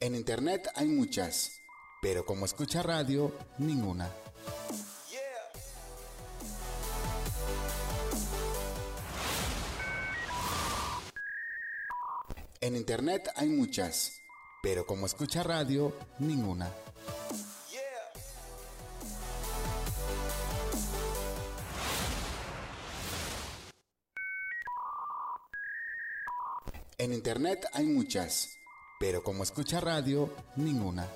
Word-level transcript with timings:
En 0.00 0.14
internet 0.14 0.68
hay 0.76 0.86
muchas, 0.86 1.60
pero 2.00 2.24
como 2.24 2.44
escucha 2.44 2.84
radio, 2.84 3.36
ninguna. 3.58 4.08
En 12.60 12.76
internet 12.76 13.28
hay 13.34 13.48
muchas, 13.48 14.20
pero 14.62 14.86
como 14.86 15.06
escucha 15.06 15.42
radio, 15.42 15.92
ninguna. 16.20 16.72
En 26.98 27.12
internet 27.12 27.66
hay 27.72 27.86
muchas, 27.86 28.57
pero 28.98 29.22
como 29.22 29.44
escucha 29.44 29.80
radio, 29.80 30.28
ninguna. 30.56 31.08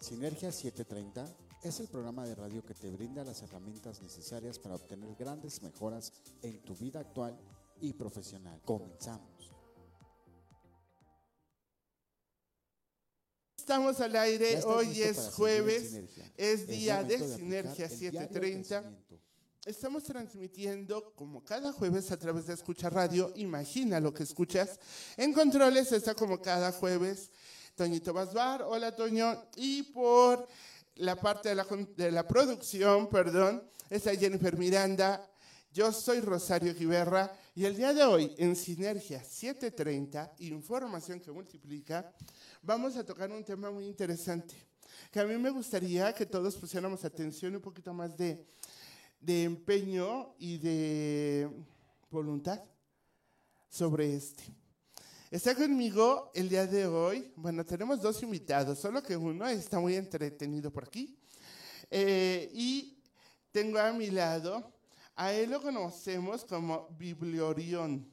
Sinergia 0.00 0.52
730 0.52 1.26
es 1.64 1.80
el 1.80 1.88
programa 1.88 2.24
de 2.24 2.36
radio 2.36 2.64
que 2.64 2.74
te 2.74 2.88
brinda 2.90 3.24
las 3.24 3.42
herramientas 3.42 4.00
necesarias 4.02 4.60
para 4.60 4.76
obtener 4.76 5.16
grandes 5.16 5.62
mejoras 5.62 6.12
en 6.42 6.62
tu 6.62 6.76
vida 6.76 7.00
actual 7.00 7.36
y 7.80 7.92
profesional. 7.92 8.60
Comenzamos. 8.64 9.35
Estamos 13.66 14.00
al 14.00 14.14
aire, 14.14 14.52
¿Ya 14.52 14.58
estás 14.58 14.72
hoy 14.72 15.02
es 15.02 15.18
jueves, 15.34 16.00
es 16.36 16.68
día 16.68 17.02
de 17.02 17.18
Sinergia 17.18 17.86
el 17.86 17.98
diario 17.98 18.20
del 18.20 18.30
730. 18.30 18.40
pensamiento. 18.40 19.18
Estamos 19.64 20.04
transmitiendo 20.04 21.12
como 21.16 21.42
cada 21.42 21.72
jueves 21.72 22.12
a 22.12 22.16
través 22.16 22.46
de 22.46 22.54
Escucha 22.54 22.88
Radio. 22.90 23.32
Imagina 23.34 23.98
lo 23.98 24.14
que 24.14 24.22
escuchas. 24.22 24.78
En 25.16 25.32
controles 25.32 25.90
está 25.90 26.14
como 26.14 26.40
cada 26.40 26.70
jueves 26.70 27.32
Toñito 27.74 28.12
Basbar. 28.12 28.62
Hola 28.62 28.94
Toño. 28.94 29.46
Y 29.56 29.82
por 29.82 30.46
la 30.94 31.16
parte 31.16 31.48
de 31.48 31.56
la, 31.56 31.66
de 31.96 32.12
la 32.12 32.28
producción, 32.28 33.08
perdón, 33.08 33.68
está 33.90 34.14
Jennifer 34.14 34.56
Miranda. 34.56 35.28
Yo 35.76 35.92
soy 35.92 36.20
Rosario 36.20 36.74
Giberra 36.74 37.30
y 37.54 37.66
el 37.66 37.76
día 37.76 37.92
de 37.92 38.02
hoy 38.02 38.34
en 38.38 38.56
Sinergia 38.56 39.22
730, 39.22 40.36
información 40.38 41.20
que 41.20 41.30
multiplica, 41.30 42.14
vamos 42.62 42.96
a 42.96 43.04
tocar 43.04 43.30
un 43.30 43.44
tema 43.44 43.70
muy 43.70 43.84
interesante 43.84 44.54
que 45.12 45.20
a 45.20 45.26
mí 45.26 45.36
me 45.36 45.50
gustaría 45.50 46.14
que 46.14 46.24
todos 46.24 46.56
pusiéramos 46.56 47.04
atención 47.04 47.52
y 47.52 47.56
un 47.56 47.60
poquito 47.60 47.92
más 47.92 48.16
de, 48.16 48.46
de 49.20 49.42
empeño 49.42 50.34
y 50.38 50.56
de 50.56 51.50
voluntad 52.08 52.58
sobre 53.68 54.16
este. 54.16 54.44
Está 55.30 55.54
conmigo 55.54 56.30
el 56.34 56.48
día 56.48 56.66
de 56.66 56.86
hoy, 56.86 57.30
bueno, 57.36 57.66
tenemos 57.66 58.00
dos 58.00 58.22
invitados, 58.22 58.78
solo 58.78 59.02
que 59.02 59.14
uno 59.14 59.46
está 59.46 59.78
muy 59.78 59.94
entretenido 59.94 60.72
por 60.72 60.84
aquí. 60.84 61.18
Eh, 61.90 62.50
y 62.54 62.98
tengo 63.52 63.78
a 63.78 63.92
mi 63.92 64.10
lado, 64.10 64.72
a 65.16 65.32
él 65.32 65.50
lo 65.50 65.60
conocemos 65.62 66.44
como 66.44 66.88
Bibliorión. 66.98 68.06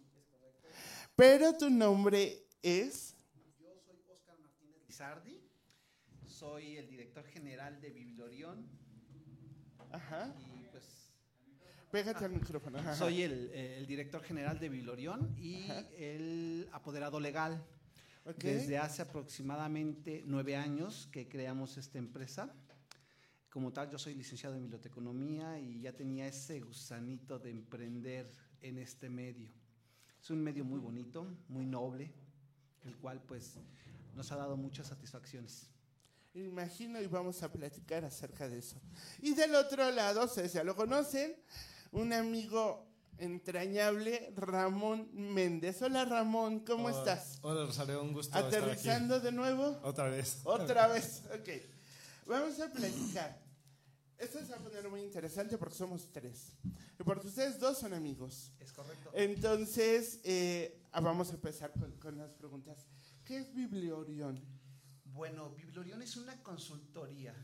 Pero 1.15 1.55
tu 1.55 1.69
nombre 1.69 2.47
es... 2.61 3.15
Yo 3.59 3.69
soy 3.85 4.01
Óscar 4.11 4.39
Martínez 4.39 4.77
Lizardi, 4.87 5.39
soy 6.25 6.77
el 6.77 6.87
director 6.89 7.23
general 7.25 7.79
de 7.81 7.89
Bibliorión 7.91 8.67
Ajá, 9.91 10.33
y 10.39 10.63
pues 10.71 10.83
pégate 11.91 12.25
al 12.25 12.31
micrófono. 12.31 12.79
ajá. 12.79 12.95
soy 12.97 13.21
el, 13.21 13.51
eh, 13.53 13.77
el 13.77 13.85
director 13.85 14.23
general 14.23 14.59
de 14.59 14.69
Bibliorión 14.69 15.35
y 15.37 15.69
Ajá. 15.69 15.85
el 15.97 16.67
apoderado 16.71 17.19
legal. 17.19 17.63
Ok. 18.25 18.37
Desde 18.37 18.77
hace 18.77 19.01
aproximadamente 19.01 20.23
nueve 20.25 20.55
años 20.55 21.09
que 21.11 21.27
creamos 21.27 21.77
esta 21.77 21.97
empresa. 21.99 22.55
Como 23.53 23.71
tal, 23.71 23.87
yo 23.87 23.99
soy 23.99 24.15
licenciado 24.15 24.55
en 24.55 24.63
biblioteconomía 24.63 25.59
y 25.59 25.81
ya 25.81 25.93
tenía 25.93 26.25
ese 26.25 26.59
gusanito 26.59 27.37
de 27.37 27.51
emprender 27.51 28.33
en 28.59 28.79
este 28.79 29.11
medio. 29.11 29.47
Es 30.19 30.31
un 30.31 30.41
medio 30.41 30.65
muy 30.65 30.79
bonito, 30.79 31.27
muy 31.49 31.67
noble, 31.67 32.11
el 32.83 32.97
cual 32.97 33.21
pues 33.21 33.59
nos 34.15 34.31
ha 34.31 34.37
dado 34.37 34.57
muchas 34.57 34.87
satisfacciones. 34.87 35.69
Imagino 36.33 36.99
y 36.99 37.05
vamos 37.05 37.43
a 37.43 37.51
platicar 37.51 38.03
acerca 38.03 38.49
de 38.49 38.57
eso. 38.57 38.81
Y 39.21 39.35
del 39.35 39.53
otro 39.53 39.91
lado, 39.91 40.25
ustedes 40.25 40.53
ya 40.53 40.63
lo 40.63 40.75
conocen, 40.75 41.35
un 41.91 42.11
amigo 42.11 42.87
entrañable, 43.19 44.33
Ramón 44.35 45.11
Méndez. 45.13 45.79
Hola 45.83 46.05
Ramón, 46.05 46.61
¿cómo 46.61 46.85
Hola. 46.87 46.97
estás? 46.97 47.37
Hola 47.43 47.67
Rosario, 47.67 48.01
un 48.01 48.13
gusto 48.13 48.35
estar 48.35 48.47
aquí. 48.47 48.55
¿Aterrizando 48.55 49.19
de 49.19 49.31
nuevo? 49.31 49.79
Otra 49.83 50.09
vez. 50.09 50.39
Otra 50.43 50.87
vez, 50.87 51.21
ok. 51.35 51.49
Vamos 52.25 52.59
a 52.59 52.71
platicar. 52.71 53.42
Esto 54.23 54.39
se 54.39 54.51
va 54.51 54.57
a 54.57 54.63
poner 54.63 54.87
muy 54.89 55.01
interesante 55.01 55.57
porque 55.57 55.75
somos 55.75 56.09
tres. 56.11 56.53
Y 56.99 57.03
porque 57.03 57.27
ustedes 57.27 57.59
dos 57.59 57.77
son 57.77 57.93
amigos. 57.93 58.51
Es 58.59 58.71
correcto. 58.71 59.11
Entonces, 59.13 60.21
eh, 60.23 60.81
vamos 60.93 61.31
a 61.31 61.33
empezar 61.33 61.73
con, 61.73 61.91
con 61.93 62.17
las 62.17 62.31
preguntas. 62.31 62.85
¿Qué 63.25 63.37
es 63.37 63.53
Bibliorión? 63.53 64.39
Bueno, 65.05 65.49
Bibliorión 65.51 66.01
es 66.01 66.15
una 66.15 66.41
consultoría. 66.41 67.35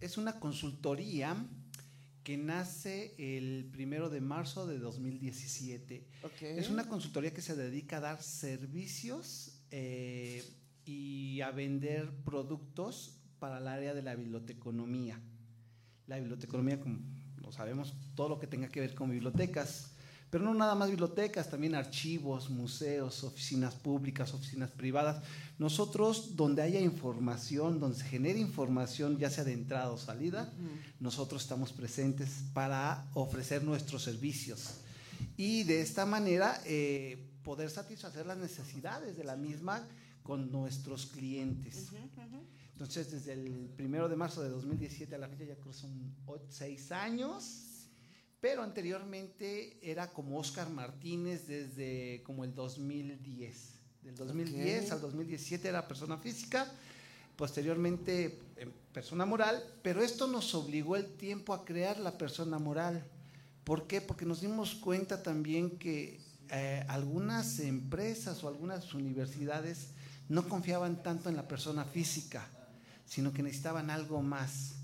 Es 0.00 0.18
una 0.18 0.38
consultoría 0.38 1.34
que 2.22 2.36
nace 2.36 3.14
el 3.18 3.68
primero 3.72 4.10
de 4.10 4.20
marzo 4.20 4.66
de 4.66 4.78
2017. 4.78 6.06
Ok. 6.24 6.42
Es 6.42 6.68
una 6.68 6.88
consultoría 6.88 7.32
que 7.32 7.40
se 7.40 7.56
dedica 7.56 7.98
a 7.98 8.00
dar 8.00 8.22
servicios 8.22 9.62
eh, 9.70 10.44
y 10.84 11.40
a 11.40 11.52
vender 11.52 12.12
productos 12.24 13.16
para 13.38 13.58
el 13.58 13.68
área 13.68 13.94
de 13.94 14.02
la 14.02 14.14
biblioteconomía. 14.14 15.20
La 16.06 16.18
biblioteconomía, 16.18 16.80
como 16.80 16.98
lo 17.40 17.52
sabemos, 17.52 17.94
todo 18.14 18.28
lo 18.28 18.38
que 18.38 18.46
tenga 18.46 18.68
que 18.68 18.80
ver 18.80 18.94
con 18.94 19.10
bibliotecas, 19.10 19.92
pero 20.30 20.44
no 20.44 20.54
nada 20.54 20.74
más 20.74 20.90
bibliotecas, 20.90 21.48
también 21.48 21.74
archivos, 21.74 22.50
museos, 22.50 23.22
oficinas 23.22 23.74
públicas, 23.74 24.34
oficinas 24.34 24.70
privadas. 24.70 25.22
Nosotros, 25.58 26.36
donde 26.36 26.62
haya 26.62 26.80
información, 26.80 27.78
donde 27.78 27.98
se 27.98 28.04
genere 28.04 28.40
información, 28.40 29.18
ya 29.18 29.30
sea 29.30 29.44
de 29.44 29.52
entrada 29.52 29.90
o 29.90 29.98
salida, 29.98 30.52
nosotros 30.98 31.42
estamos 31.42 31.72
presentes 31.72 32.42
para 32.52 33.08
ofrecer 33.14 33.62
nuestros 33.62 34.02
servicios 34.02 34.80
y 35.36 35.62
de 35.64 35.80
esta 35.80 36.06
manera 36.06 36.60
eh, 36.64 37.30
poder 37.42 37.70
satisfacer 37.70 38.26
las 38.26 38.38
necesidades 38.38 39.16
de 39.16 39.24
la 39.24 39.36
misma 39.36 39.86
con 40.22 40.50
nuestros 40.50 41.06
clientes. 41.06 41.90
Entonces, 42.76 43.10
desde 43.10 43.32
el 43.32 43.70
primero 43.74 44.06
de 44.06 44.16
marzo 44.16 44.42
de 44.42 44.50
2017 44.50 45.14
a 45.14 45.18
la 45.18 45.28
fecha 45.28 45.44
ya 45.44 45.56
o- 46.26 46.38
seis 46.50 46.92
años, 46.92 47.88
pero 48.38 48.62
anteriormente 48.62 49.78
era 49.80 50.12
como 50.12 50.36
Oscar 50.38 50.68
Martínez 50.68 51.46
desde 51.46 52.22
como 52.22 52.44
el 52.44 52.54
2010. 52.54 53.72
Del 54.02 54.14
2010 54.14 54.84
Ok. 54.88 54.92
al 54.92 55.00
2017 55.00 55.68
era 55.68 55.88
persona 55.88 56.18
física, 56.18 56.70
posteriormente 57.36 58.38
eh, 58.56 58.68
persona 58.92 59.24
moral, 59.24 59.62
pero 59.82 60.02
esto 60.02 60.26
nos 60.26 60.54
obligó 60.54 60.96
el 60.96 61.06
tiempo 61.16 61.54
a 61.54 61.64
crear 61.64 61.98
la 61.98 62.18
persona 62.18 62.58
moral. 62.58 63.04
¿Por 63.64 63.86
qué? 63.86 64.00
Porque 64.02 64.26
nos 64.26 64.42
dimos 64.42 64.74
cuenta 64.74 65.22
también 65.22 65.78
que 65.78 66.20
eh, 66.50 66.84
algunas 66.88 67.58
empresas 67.58 68.44
o 68.44 68.48
algunas 68.48 68.92
universidades 68.94 69.88
no 70.28 70.46
confiaban 70.48 71.02
tanto 71.02 71.28
en 71.28 71.36
la 71.36 71.48
persona 71.48 71.84
física, 71.84 72.46
sino 73.06 73.32
que 73.32 73.42
necesitaban 73.42 73.88
algo 73.88 74.20
más. 74.20 74.74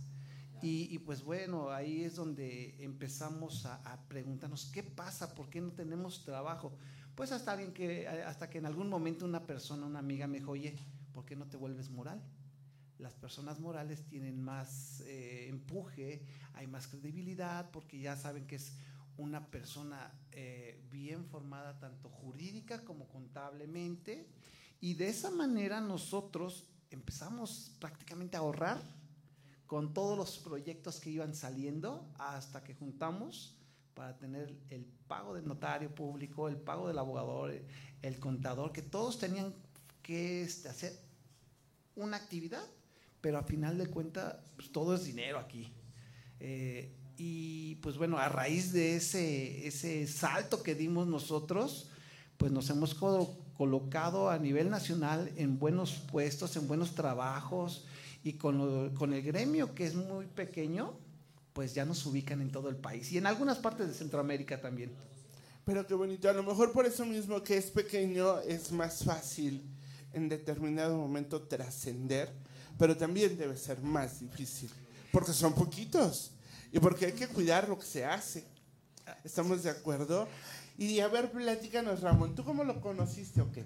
Y, 0.64 0.96
pues 1.00 1.24
bueno, 1.24 1.70
ahí 1.70 2.04
es 2.04 2.14
donde 2.14 2.76
empezamos 2.78 3.66
a, 3.66 3.74
a 3.82 4.00
preguntarnos, 4.06 4.66
¿qué 4.66 4.84
pasa? 4.84 5.34
¿Por 5.34 5.50
qué 5.50 5.60
no 5.60 5.72
tenemos 5.72 6.24
trabajo? 6.24 6.72
Pues 7.16 7.32
hasta, 7.32 7.52
alguien 7.52 7.72
que, 7.72 8.06
hasta 8.06 8.48
que 8.48 8.58
en 8.58 8.66
algún 8.66 8.88
momento 8.88 9.24
una 9.24 9.44
persona, 9.44 9.86
una 9.86 9.98
amiga 9.98 10.28
me 10.28 10.38
dijo, 10.38 10.52
oye, 10.52 10.78
¿por 11.12 11.24
qué 11.24 11.34
no 11.34 11.46
te 11.46 11.56
vuelves 11.56 11.90
moral? 11.90 12.22
Las 12.98 13.12
personas 13.12 13.58
morales 13.58 14.06
tienen 14.06 14.40
más 14.40 15.00
eh, 15.00 15.48
empuje, 15.48 16.24
hay 16.54 16.68
más 16.68 16.86
credibilidad, 16.86 17.70
porque 17.72 17.98
ya 17.98 18.16
saben 18.16 18.46
que 18.46 18.56
es 18.56 18.74
una 19.16 19.50
persona 19.50 20.12
eh, 20.30 20.80
bien 20.90 21.26
formada, 21.26 21.78
tanto 21.80 22.08
jurídica 22.08 22.84
como 22.84 23.08
contablemente, 23.08 24.28
y 24.80 24.94
de 24.94 25.08
esa 25.08 25.30
manera 25.30 25.80
nosotros 25.80 26.71
empezamos 26.94 27.72
prácticamente 27.78 28.36
a 28.36 28.40
ahorrar 28.40 28.80
con 29.66 29.94
todos 29.94 30.16
los 30.16 30.38
proyectos 30.38 31.00
que 31.00 31.10
iban 31.10 31.34
saliendo 31.34 32.12
hasta 32.18 32.62
que 32.62 32.74
juntamos 32.74 33.56
para 33.94 34.18
tener 34.18 34.54
el 34.70 34.84
pago 35.06 35.34
del 35.34 35.46
notario 35.46 35.94
público, 35.94 36.48
el 36.48 36.56
pago 36.56 36.88
del 36.88 36.98
abogado, 36.98 37.48
el, 37.48 38.18
contador, 38.18 38.72
que 38.72 38.82
todos 38.82 39.18
tenían 39.18 39.54
que 40.02 40.42
este, 40.42 40.68
hacer 40.68 40.98
una 41.94 42.16
actividad 42.16 42.64
pero 43.22 43.38
a 43.38 43.44
final 43.44 43.78
de 43.78 43.86
cuentas 43.86 44.34
pues, 44.56 44.70
todo 44.70 44.94
es 44.94 45.04
dinero 45.04 45.38
aquí. 45.38 45.72
Eh, 46.40 46.92
y 47.16 47.76
pues 47.76 47.96
bueno, 47.96 48.18
a 48.18 48.28
raíz 48.28 48.72
de 48.72 48.96
ese, 48.96 49.66
ese 49.66 50.06
salto 50.08 50.62
que 50.62 50.74
dimos 50.74 51.06
nosotros, 51.06 51.88
pues 52.36 52.50
nos 52.50 52.68
hemos 52.68 52.94
colocado 53.62 54.28
a 54.28 54.38
nivel 54.38 54.70
nacional 54.70 55.30
en 55.36 55.56
buenos 55.56 55.92
puestos, 56.10 56.56
en 56.56 56.66
buenos 56.66 56.96
trabajos 56.96 57.84
y 58.24 58.32
con, 58.32 59.12
el 59.14 59.22
gremio 59.22 59.72
que 59.72 59.86
es 59.86 59.94
muy 59.94 60.26
pequeño, 60.26 60.94
pues 61.52 61.72
ya 61.72 61.84
nos 61.84 62.04
ubican 62.04 62.40
en 62.40 62.50
todo 62.50 62.68
el 62.68 62.74
país 62.74 63.12
y 63.12 63.18
en 63.18 63.26
algunas 63.28 63.58
partes 63.58 63.86
de 63.86 63.94
Centroamérica 63.94 64.60
también. 64.60 64.90
Pero 65.64 65.86
qué 65.86 65.94
bonito, 65.94 66.28
a 66.28 66.32
lo 66.32 66.42
mejor 66.42 66.72
por 66.72 66.86
eso 66.86 67.06
mismo 67.06 67.40
que 67.44 67.56
es 67.56 67.66
pequeño 67.66 68.40
es 68.40 68.72
más 68.72 69.04
fácil 69.04 69.62
en 70.12 70.28
determinado 70.28 70.96
momento 70.96 71.42
trascender, 71.42 72.32
pero 72.76 72.96
también 72.96 73.38
debe 73.38 73.56
ser 73.56 73.80
más 73.80 74.18
difícil, 74.18 74.72
porque 75.12 75.32
son 75.32 75.54
poquitos 75.54 76.32
y 76.72 76.80
porque 76.80 77.06
hay 77.06 77.12
que 77.12 77.28
cuidar 77.28 77.68
lo 77.68 77.78
que 77.78 77.86
se 77.86 78.04
hace. 78.04 78.44
¿Estamos 79.22 79.62
de 79.62 79.70
acuerdo? 79.70 80.26
Y 80.82 80.98
a 80.98 81.06
ver, 81.06 81.30
platícanos, 81.30 82.00
Ramón, 82.00 82.34
¿tú 82.34 82.42
cómo 82.42 82.64
lo 82.64 82.80
conociste 82.80 83.40
o 83.40 83.52
qué? 83.52 83.64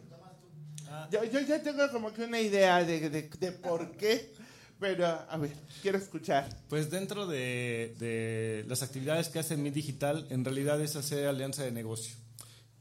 Yo, 1.10 1.24
yo 1.24 1.40
ya 1.40 1.62
tengo 1.62 1.90
como 1.90 2.12
que 2.12 2.24
una 2.24 2.38
idea 2.38 2.84
de, 2.84 3.08
de, 3.08 3.22
de 3.22 3.52
por 3.52 3.92
qué, 3.92 4.34
pero 4.78 5.06
a 5.06 5.36
ver, 5.38 5.56
quiero 5.80 5.96
escuchar. 5.96 6.46
Pues 6.68 6.90
dentro 6.90 7.26
de, 7.26 7.96
de 7.98 8.66
las 8.68 8.82
actividades 8.82 9.30
que 9.30 9.38
hace 9.38 9.56
Mi 9.56 9.70
Digital, 9.70 10.26
en 10.28 10.44
realidad 10.44 10.78
es 10.82 10.94
hacer 10.94 11.26
alianza 11.26 11.64
de 11.64 11.72
negocio. 11.72 12.14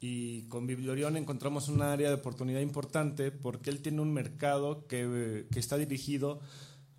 Y 0.01 0.49
con 0.49 0.67
Bibliorión 0.67 1.15
encontramos 1.15 1.69
un 1.69 1.81
área 1.81 2.09
de 2.09 2.15
oportunidad 2.15 2.59
importante 2.59 3.31
porque 3.31 3.69
él 3.69 3.81
tiene 3.81 4.01
un 4.01 4.13
mercado 4.13 4.85
que, 4.87 5.45
que 5.49 5.59
está 5.61 5.77
dirigido 5.77 6.41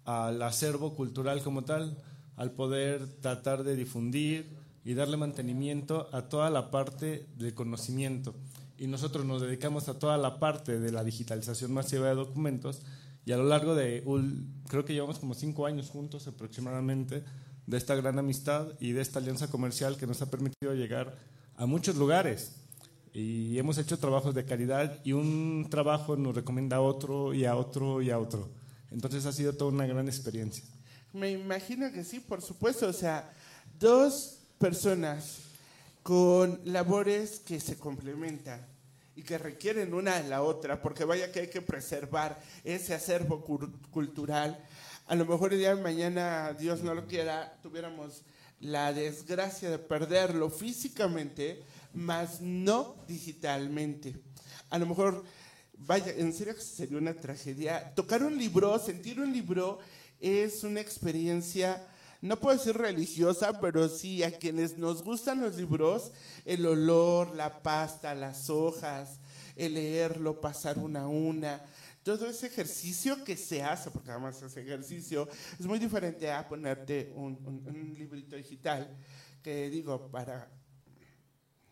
al 0.06 0.40
acervo 0.40 0.94
cultural 0.94 1.42
como 1.42 1.64
tal, 1.64 2.02
al 2.36 2.52
poder 2.52 3.06
tratar 3.20 3.62
de 3.62 3.76
difundir 3.76 4.56
y 4.86 4.94
darle 4.94 5.16
mantenimiento 5.16 6.08
a 6.12 6.28
toda 6.28 6.48
la 6.48 6.70
parte 6.70 7.26
de 7.36 7.52
conocimiento. 7.52 8.36
Y 8.78 8.86
nosotros 8.86 9.26
nos 9.26 9.42
dedicamos 9.42 9.88
a 9.88 9.98
toda 9.98 10.16
la 10.16 10.38
parte 10.38 10.78
de 10.78 10.92
la 10.92 11.02
digitalización 11.02 11.74
masiva 11.74 12.08
de 12.08 12.14
documentos 12.14 12.82
y 13.24 13.32
a 13.32 13.36
lo 13.36 13.42
largo 13.42 13.74
de, 13.74 14.04
creo 14.68 14.84
que 14.84 14.92
llevamos 14.92 15.18
como 15.18 15.34
cinco 15.34 15.66
años 15.66 15.90
juntos 15.90 16.28
aproximadamente, 16.28 17.24
de 17.66 17.76
esta 17.76 17.96
gran 17.96 18.20
amistad 18.20 18.68
y 18.78 18.92
de 18.92 19.00
esta 19.00 19.18
alianza 19.18 19.50
comercial 19.50 19.96
que 19.96 20.06
nos 20.06 20.22
ha 20.22 20.30
permitido 20.30 20.72
llegar 20.72 21.16
a 21.56 21.66
muchos 21.66 21.96
lugares. 21.96 22.54
Y 23.12 23.58
hemos 23.58 23.78
hecho 23.78 23.98
trabajos 23.98 24.36
de 24.36 24.44
calidad 24.44 25.00
y 25.02 25.14
un 25.14 25.66
trabajo 25.68 26.16
nos 26.16 26.36
recomienda 26.36 26.76
a 26.76 26.80
otro 26.80 27.34
y 27.34 27.44
a 27.44 27.56
otro 27.56 28.02
y 28.02 28.10
a 28.10 28.20
otro. 28.20 28.50
Entonces 28.92 29.26
ha 29.26 29.32
sido 29.32 29.52
toda 29.52 29.72
una 29.72 29.86
gran 29.86 30.06
experiencia. 30.06 30.62
Me 31.12 31.32
imagino 31.32 31.90
que 31.90 32.04
sí, 32.04 32.20
por 32.20 32.40
supuesto. 32.40 32.86
O 32.86 32.92
sea, 32.92 33.32
dos 33.80 34.35
personas 34.58 35.40
con 36.02 36.60
labores 36.64 37.40
que 37.40 37.60
se 37.60 37.76
complementan 37.76 38.64
y 39.16 39.22
que 39.22 39.38
requieren 39.38 39.94
una 39.94 40.20
de 40.20 40.28
la 40.28 40.42
otra, 40.42 40.82
porque 40.82 41.04
vaya 41.04 41.32
que 41.32 41.40
hay 41.40 41.50
que 41.50 41.62
preservar 41.62 42.40
ese 42.64 42.94
acervo 42.94 43.44
cultural. 43.90 44.62
A 45.06 45.14
lo 45.14 45.24
mejor 45.24 45.52
el 45.52 45.58
día 45.58 45.74
de 45.74 45.82
mañana, 45.82 46.52
Dios 46.52 46.82
no 46.82 46.94
lo 46.94 47.06
quiera, 47.06 47.58
tuviéramos 47.62 48.22
la 48.60 48.92
desgracia 48.92 49.70
de 49.70 49.78
perderlo 49.78 50.50
físicamente, 50.50 51.62
más 51.94 52.40
no 52.40 52.96
digitalmente. 53.08 54.16
A 54.70 54.78
lo 54.78 54.86
mejor, 54.86 55.24
vaya, 55.78 56.12
en 56.12 56.32
serio 56.32 56.54
que 56.54 56.60
sería 56.60 56.98
una 56.98 57.14
tragedia. 57.14 57.94
Tocar 57.94 58.22
un 58.22 58.36
libro, 58.36 58.78
sentir 58.78 59.18
un 59.18 59.32
libro, 59.32 59.78
es 60.20 60.62
una 60.62 60.80
experiencia 60.80 61.86
no 62.26 62.38
puedo 62.38 62.58
decir 62.58 62.76
religiosa, 62.76 63.60
pero 63.60 63.88
sí 63.88 64.22
a 64.22 64.36
quienes 64.36 64.76
nos 64.76 65.02
gustan 65.02 65.40
los 65.40 65.56
libros, 65.56 66.12
el 66.44 66.66
olor, 66.66 67.34
la 67.34 67.62
pasta, 67.62 68.14
las 68.14 68.50
hojas, 68.50 69.20
el 69.54 69.74
leerlo, 69.74 70.40
pasar 70.40 70.78
una 70.78 71.02
a 71.02 71.08
una, 71.08 71.62
todo 72.02 72.28
ese 72.28 72.46
ejercicio 72.46 73.24
que 73.24 73.36
se 73.36 73.62
hace, 73.62 73.90
porque 73.90 74.10
además 74.10 74.40
ese 74.40 74.60
ejercicio 74.60 75.28
es 75.58 75.66
muy 75.66 75.78
diferente 75.78 76.30
a 76.30 76.46
ponerte 76.46 77.12
un, 77.16 77.94
librito 77.96 78.36
digital, 78.36 78.96
que 79.42 79.68
digo, 79.70 80.08
para 80.08 80.48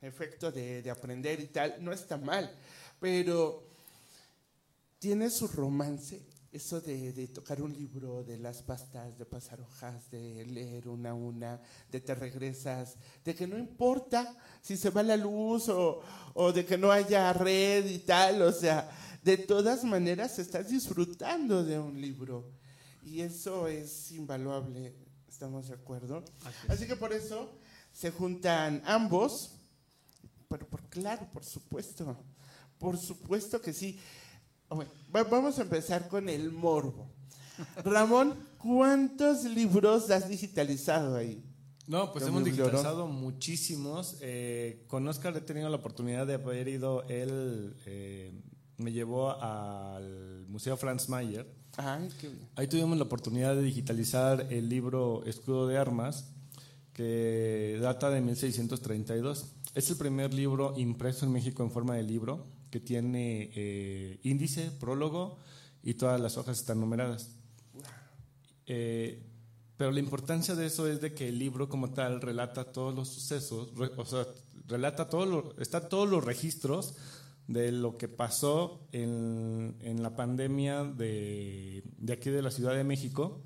efecto 0.00 0.50
de, 0.50 0.82
de 0.82 0.90
aprender 0.90 1.40
y 1.40 1.46
tal, 1.46 1.76
no 1.78 1.92
está 1.92 2.16
mal, 2.16 2.52
pero 2.98 3.68
tiene 4.98 5.30
su 5.30 5.46
romance 5.46 6.33
eso 6.54 6.80
de, 6.80 7.26
tocar 7.28 7.60
un 7.60 7.72
libro, 7.72 8.22
de 8.22 8.38
las 8.38 8.62
pastas, 8.62 9.18
de 9.18 9.26
pasar 9.26 9.60
hojas, 9.60 10.08
de 10.12 10.46
leer 10.46 10.88
una 10.88 11.10
a 11.10 11.14
una, 11.14 11.60
de 11.90 12.00
te 12.00 12.14
regresas, 12.14 12.96
de 13.24 13.34
que 13.34 13.48
no 13.48 13.58
importa 13.58 14.36
si 14.62 14.76
se 14.76 14.90
va 14.90 15.02
la 15.02 15.16
luz 15.16 15.68
o, 15.68 16.00
o 16.32 16.52
de 16.52 16.64
que 16.64 16.78
no 16.78 16.92
haya 16.92 17.32
red 17.32 17.86
y 17.86 17.98
tal, 17.98 18.42
o 18.42 18.52
sea, 18.52 18.88
de 19.24 19.36
todas 19.36 19.82
maneras 19.82 20.38
estás 20.38 20.68
disfrutando 20.68 21.64
de 21.64 21.76
un 21.76 22.00
libro. 22.00 22.52
Y 23.02 23.20
eso 23.20 23.66
es 23.66 24.12
invaluable, 24.12 24.94
¿estamos 25.28 25.66
de 25.66 25.74
acuerdo? 25.74 26.24
Así, 26.68 26.86
que 26.86 26.94
por 26.94 27.12
eso 27.12 27.58
se 27.92 28.12
juntan 28.12 28.80
ambos, 28.86 29.56
pero 30.48 30.68
por 30.68 30.88
claro, 30.88 31.28
por 31.32 31.44
supuesto, 31.44 32.16
por 32.78 32.96
supuesto 32.96 33.60
que 33.60 33.72
sí 33.72 33.98
vamos 35.10 35.58
a 35.58 35.62
empezar 35.62 36.08
con 36.08 36.28
el 36.28 36.50
morbo. 36.50 37.10
Ramón, 37.84 38.34
¿cuántos 38.58 39.44
libros 39.44 40.10
has 40.10 40.28
digitalizado 40.28 41.16
ahí? 41.16 41.42
No, 41.86 42.12
pues 42.12 42.26
hemos 42.26 42.44
digitalizado 42.44 43.06
muchísimos. 43.06 44.16
Eh, 44.20 44.84
con 44.86 45.06
Oscar 45.06 45.36
he 45.36 45.40
tenido 45.40 45.68
la 45.68 45.76
oportunidad 45.76 46.26
de 46.26 46.34
haber 46.34 46.68
ido, 46.68 47.04
él 47.08 47.76
eh, 47.84 48.32
me 48.78 48.92
llevó 48.92 49.30
al 49.30 50.46
Museo 50.48 50.76
Franz 50.76 51.08
Mayer. 51.08 51.46
Ahí 52.56 52.68
tuvimos 52.68 52.96
la 52.96 53.04
oportunidad 53.04 53.54
de 53.54 53.62
digitalizar 53.62 54.46
el 54.50 54.68
libro 54.68 55.24
Escudo 55.26 55.66
de 55.66 55.76
Armas, 55.76 56.32
que 56.92 57.78
data 57.82 58.10
de 58.10 58.20
1632. 58.20 59.46
Es 59.74 59.90
el 59.90 59.96
primer 59.96 60.32
libro 60.32 60.74
impreso 60.76 61.26
en 61.26 61.32
México 61.32 61.62
en 61.62 61.70
forma 61.70 61.96
de 61.96 62.04
libro 62.04 62.46
que 62.74 62.80
tiene 62.80 63.52
eh, 63.54 64.18
índice, 64.24 64.72
prólogo 64.72 65.38
y 65.80 65.94
todas 65.94 66.20
las 66.20 66.36
hojas 66.38 66.58
están 66.58 66.80
numeradas. 66.80 67.36
Eh, 68.66 69.22
pero 69.76 69.92
la 69.92 70.00
importancia 70.00 70.56
de 70.56 70.66
eso 70.66 70.88
es 70.88 71.00
de 71.00 71.14
que 71.14 71.28
el 71.28 71.38
libro 71.38 71.68
como 71.68 71.92
tal 71.92 72.20
relata 72.20 72.72
todos 72.72 72.92
los 72.92 73.10
sucesos, 73.10 73.70
o 73.96 74.04
sea, 74.04 74.26
relata 74.66 75.08
todo 75.08 75.24
lo, 75.24 75.56
está 75.60 75.88
todos 75.88 76.08
los 76.08 76.24
registros 76.24 76.96
de 77.46 77.70
lo 77.70 77.96
que 77.96 78.08
pasó 78.08 78.88
en, 78.90 79.76
en 79.78 80.02
la 80.02 80.16
pandemia 80.16 80.82
de, 80.82 81.84
de, 81.96 82.12
aquí 82.12 82.30
de 82.30 82.42
la 82.42 82.50
Ciudad 82.50 82.74
de 82.74 82.82
México 82.82 83.40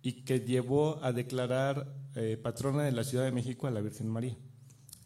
y 0.00 0.24
que 0.24 0.40
llevó 0.40 1.04
a 1.04 1.12
declarar 1.12 1.94
eh, 2.14 2.38
patrona 2.42 2.84
de 2.84 2.92
la 2.92 3.04
Ciudad 3.04 3.24
de 3.24 3.32
México 3.32 3.66
a 3.66 3.70
la 3.70 3.82
Virgen 3.82 4.08
María. 4.08 4.38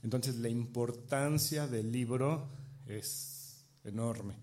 Entonces 0.05 0.37
la 0.37 0.49
importancia 0.49 1.67
del 1.67 1.91
libro 1.91 2.49
es 2.87 3.30
enorme. 3.85 4.35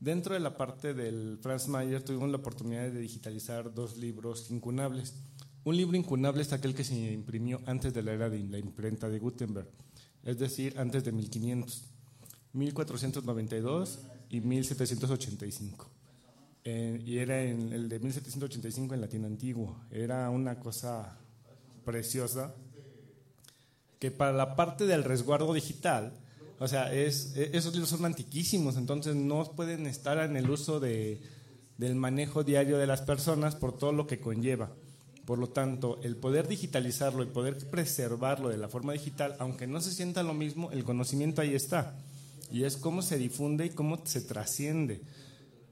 Dentro 0.00 0.34
de 0.34 0.40
la 0.40 0.56
parte 0.56 0.94
del 0.94 1.38
Franz 1.42 1.68
Mayer 1.68 2.02
tuvimos 2.02 2.30
la 2.30 2.38
oportunidad 2.38 2.90
de 2.90 3.00
digitalizar 3.00 3.74
dos 3.74 3.98
libros 3.98 4.50
incunables. 4.50 5.14
Un 5.64 5.76
libro 5.76 5.96
incunable 5.96 6.40
es 6.40 6.52
aquel 6.54 6.74
que 6.74 6.84
se 6.84 7.12
imprimió 7.12 7.60
antes 7.66 7.92
de 7.92 8.02
la 8.02 8.12
era 8.12 8.30
de 8.30 8.38
la 8.38 8.58
imprenta 8.58 9.10
de 9.10 9.18
Gutenberg, 9.18 9.68
es 10.22 10.38
decir, 10.38 10.78
antes 10.78 11.04
de 11.04 11.12
1500, 11.12 11.84
1492 12.54 14.00
y 14.30 14.40
1785. 14.40 15.90
Eh, 16.64 17.02
y 17.04 17.18
era 17.18 17.42
en 17.42 17.72
el 17.72 17.88
de 17.88 17.98
1785 17.98 18.94
en 18.94 19.00
latín 19.00 19.24
antiguo. 19.24 19.80
Era 19.90 20.30
una 20.30 20.58
cosa 20.58 21.18
preciosa 21.84 22.54
que 23.98 24.10
para 24.10 24.32
la 24.32 24.56
parte 24.56 24.86
del 24.86 25.04
resguardo 25.04 25.52
digital 25.52 26.14
o 26.60 26.68
sea, 26.68 26.92
es, 26.92 27.32
e, 27.36 27.50
esos 27.54 27.72
libros 27.72 27.88
son 27.88 28.04
antiquísimos, 28.04 28.76
entonces 28.76 29.16
no 29.16 29.42
pueden 29.56 29.86
estar 29.86 30.18
en 30.18 30.36
el 30.36 30.48
uso 30.48 30.78
de, 30.78 31.20
del 31.78 31.94
manejo 31.94 32.44
diario 32.44 32.76
de 32.76 32.86
las 32.86 33.00
personas 33.00 33.56
por 33.56 33.76
todo 33.76 33.92
lo 33.92 34.06
que 34.06 34.20
conlleva. 34.20 34.70
Por 35.24 35.38
lo 35.38 35.48
tanto, 35.48 35.98
el 36.02 36.16
poder 36.16 36.48
digitalizarlo, 36.48 37.22
el 37.22 37.28
poder 37.28 37.56
preservarlo 37.70 38.50
de 38.50 38.58
la 38.58 38.68
forma 38.68 38.92
digital, 38.92 39.36
aunque 39.38 39.66
no 39.66 39.80
se 39.80 39.90
sienta 39.90 40.22
lo 40.22 40.34
mismo, 40.34 40.70
el 40.70 40.84
conocimiento 40.84 41.40
ahí 41.40 41.54
está. 41.54 41.96
Y 42.52 42.64
es 42.64 42.76
cómo 42.76 43.00
se 43.00 43.16
difunde 43.16 43.64
y 43.64 43.70
cómo 43.70 44.04
se 44.04 44.20
trasciende. 44.20 45.00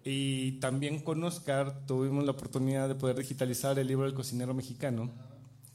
Y 0.04 0.52
también 0.52 1.00
con 1.00 1.23
Oscar 1.23 1.85
tuvimos 1.87 2.25
la 2.25 2.30
oportunidad 2.30 2.88
de 2.88 2.95
poder 2.95 3.16
digitalizar 3.16 3.78
el 3.78 3.88
libro 3.88 4.07
del 4.07 4.14
cocinero 4.14 4.54
mexicano, 4.54 5.11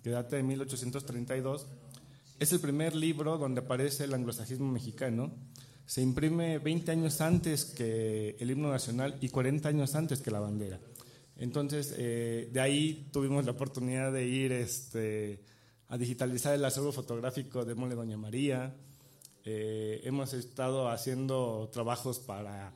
que 0.02 0.10
data 0.10 0.38
de 0.38 0.44
1832 0.44 1.68
es 2.40 2.52
el 2.52 2.60
primer 2.60 2.96
libro 2.96 3.38
donde 3.38 3.62
aparece 3.62 4.06
el 4.06 4.14
anglosajismo 4.14 4.72
mexicano. 4.72 5.32
Se 5.86 6.02
imprime 6.02 6.60
20 6.60 6.92
años 6.92 7.22
antes 7.22 7.66
que 7.66 8.36
el 8.40 8.52
himno 8.52 8.72
nacional 8.72 9.18
y 9.22 9.30
40 9.30 9.70
años 9.70 9.96
antes 9.96 10.22
que 10.22 10.32
la 10.32 10.40
bandera. 10.40 10.80
Entonces, 11.38 11.94
eh, 11.98 12.50
de 12.52 12.60
ahí 12.60 13.10
tuvimos 13.12 13.46
la 13.46 13.52
oportunidad 13.52 14.12
de 14.12 14.26
ir 14.26 14.52
este, 14.52 15.42
a 15.90 15.98
digitalizar 15.98 16.54
el 16.54 16.64
acervo 16.64 16.92
fotográfico 16.92 17.66
de 17.66 17.76
Mole 17.76 17.96
Doña 17.96 18.18
María. 18.18 18.76
Eh, 19.46 20.02
hemos 20.04 20.34
estado 20.34 20.90
haciendo 20.90 21.70
trabajos 21.74 22.20
para, 22.20 22.72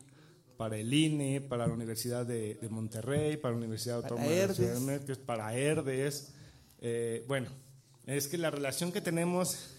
para 0.58 0.78
el 0.78 0.94
INE, 0.94 1.40
para 1.40 1.68
la 1.68 1.74
Universidad 1.74 2.26
de, 2.26 2.58
Monterrey, 2.70 3.38
para 3.38 3.54
la 3.54 3.60
Universidad 3.60 3.98
Autónoma 3.98 4.28
de 4.28 4.54
Ciudad 4.54 5.20
para 5.26 5.56
ERDES. 5.56 6.34
Eh, 6.82 7.24
bueno, 7.28 7.48
es 8.08 8.28
que 8.28 8.38
la 8.38 8.50
relación 8.50 8.92
que 8.92 9.02
tenemos 9.02 9.76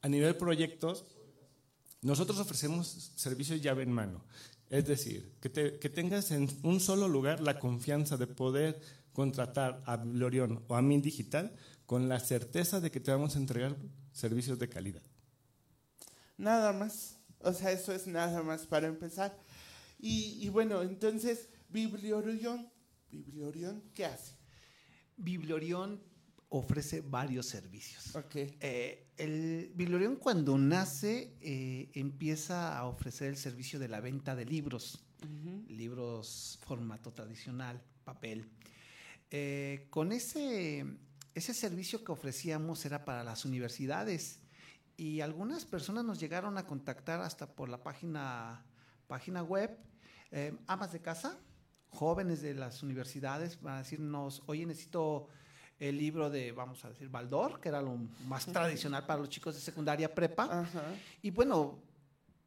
a 0.00 0.08
nivel 0.08 0.36
proyectos, 0.36 1.04
nosotros 2.02 2.38
ofrecemos 2.38 3.12
servicios 3.14 3.60
llave 3.60 3.82
en 3.82 3.92
mano. 3.92 4.24
Es 4.70 4.86
decir, 4.86 5.34
que, 5.40 5.50
tengas 5.88 6.30
en 6.30 6.48
un 6.62 6.80
solo 6.80 7.08
lugar 7.08 7.40
la 7.40 7.58
confianza 7.58 8.16
de 8.16 8.26
poder 8.26 8.80
contratar 9.12 9.82
a 9.86 9.96
Glorión 9.96 10.64
o 10.68 10.76
a 10.76 10.82
Min 10.82 11.02
Digital 11.02 11.54
con 11.86 12.08
la 12.08 12.20
certeza 12.20 12.80
de 12.80 12.90
que 12.90 13.00
te 13.00 13.10
vamos 13.10 13.34
a 13.34 13.38
entregar 13.38 13.76
servicios 14.12 14.58
de 14.58 14.68
calidad. 14.68 15.02
Nada 16.36 16.72
más. 16.72 17.16
O 17.40 17.52
sea, 17.52 17.70
eso 17.70 17.92
es 17.92 18.06
nada 18.06 18.42
más 18.42 18.66
para 18.66 18.88
empezar. 18.88 19.36
Y, 19.98 20.38
y 20.44 20.48
bueno, 20.48 20.82
entonces, 20.82 21.48
Bibliorión, 21.68 22.70
Bibliorión, 23.10 23.82
¿qué 23.94 24.04
hace? 24.04 24.34
Bibliorión 25.16 26.00
ofrece 26.50 27.02
varios 27.02 27.46
servicios. 27.46 28.16
Eh, 28.34 29.12
el 29.16 29.72
Bibliorión 29.74 30.16
cuando 30.16 30.56
nace 30.56 31.36
eh, 31.40 31.90
empieza 31.94 32.78
a 32.78 32.86
ofrecer 32.86 33.28
el 33.28 33.36
servicio 33.36 33.78
de 33.78 33.88
la 33.88 34.00
venta 34.00 34.34
de 34.34 34.44
libros, 34.46 35.04
libros 35.68 36.58
formato 36.62 37.12
tradicional, 37.12 37.82
papel. 38.04 38.48
Eh, 39.30 39.88
con 39.90 40.12
ese, 40.12 40.86
ese 41.34 41.52
servicio 41.52 42.02
que 42.02 42.12
ofrecíamos 42.12 42.84
era 42.86 43.04
para 43.04 43.24
las 43.24 43.44
universidades. 43.44 44.40
Y 44.96 45.20
algunas 45.20 45.64
personas 45.64 46.04
nos 46.04 46.18
llegaron 46.18 46.58
a 46.58 46.66
contactar 46.66 47.20
hasta 47.20 47.54
por 47.54 47.68
la 47.68 47.84
página, 47.84 48.64
página 49.06 49.44
web, 49.44 49.78
amas 50.66 50.92
de 50.92 51.00
casa, 51.00 51.38
jóvenes 51.90 52.42
de 52.42 52.54
las 52.54 52.82
universidades, 52.82 53.56
para 53.56 53.78
decirnos, 53.78 54.42
oye, 54.46 54.66
necesito 54.66 55.28
el 55.78 55.96
libro 55.96 56.28
de, 56.28 56.52
vamos 56.52 56.84
a 56.84 56.88
decir, 56.88 57.08
Baldor, 57.08 57.60
que 57.60 57.68
era 57.68 57.80
lo 57.80 57.96
más 58.26 58.46
tradicional 58.46 59.06
para 59.06 59.20
los 59.20 59.28
chicos 59.28 59.54
de 59.54 59.60
secundaria 59.60 60.12
prepa. 60.12 60.66
Y 61.22 61.30
bueno, 61.30 61.78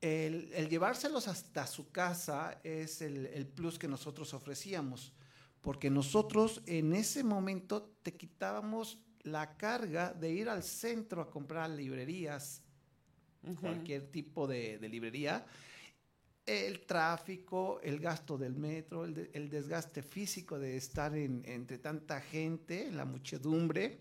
el, 0.02 0.68
llevárselos 0.70 1.28
hasta 1.28 1.66
su 1.68 1.92
casa 1.92 2.60
es 2.64 3.02
el, 3.02 3.48
plus 3.48 3.80
que 3.80 3.88
nosotros 3.88 4.34
ofrecíamos, 4.34 5.14
porque 5.62 5.90
nosotros 5.90 6.62
en 6.66 6.94
ese 6.94 7.24
momento 7.24 7.94
te 8.04 8.14
quitábamos 8.14 8.98
la 9.24 9.56
carga 9.56 10.12
de 10.14 10.32
ir 10.32 10.50
al 10.50 10.64
centro 10.64 11.22
a 11.22 11.30
comprar 11.30 11.70
librerías, 11.70 12.64
cualquier 13.60 14.12
tipo 14.12 14.46
de, 14.46 14.78
de 14.78 14.90
librería, 14.90 15.46
el 16.46 16.86
tráfico, 16.86 17.80
el 17.82 18.00
gasto 18.00 18.38
del 18.38 18.56
metro, 18.56 19.06
el, 19.06 19.50
desgaste 19.50 20.02
físico 20.02 20.58
de 20.58 20.78
estar 20.78 21.16
entre 21.16 21.78
tanta 21.78 22.20
gente, 22.20 22.92
la 22.92 23.06
muchedumbre. 23.06 24.00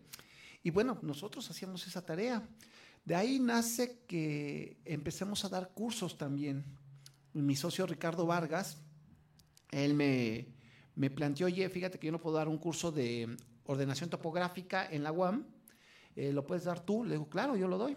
Y 0.62 0.70
bueno, 0.70 0.98
nosotros 1.02 1.48
hacíamos 1.50 1.86
esa 1.86 2.04
tarea. 2.04 2.46
De 3.04 3.14
ahí 3.14 3.38
nace 3.38 4.00
que 4.06 4.78
empecemos 4.84 5.44
a 5.44 5.48
dar 5.48 5.70
cursos 5.72 6.16
también. 6.18 6.64
Mi 7.32 7.56
socio 7.56 7.86
Ricardo 7.86 8.26
Vargas, 8.26 8.78
él 9.70 9.94
me, 9.94 11.10
planteó, 11.10 11.46
oye, 11.46 11.68
fíjate 11.68 11.98
que 11.98 12.06
yo 12.06 12.12
no 12.12 12.20
puedo 12.20 12.36
dar 12.36 12.48
un 12.48 12.58
curso 12.58 12.90
de 12.90 13.36
ordenación 13.64 14.10
topográfica 14.10 14.86
en 14.90 15.02
la 15.02 15.12
UAM, 15.12 15.46
eh, 16.16 16.32
¿lo 16.32 16.44
puedes 16.44 16.64
dar 16.64 16.80
tú? 16.80 17.04
Le 17.04 17.12
digo, 17.12 17.28
claro, 17.28 17.56
yo 17.56 17.68
lo 17.68 17.78
doy. 17.78 17.96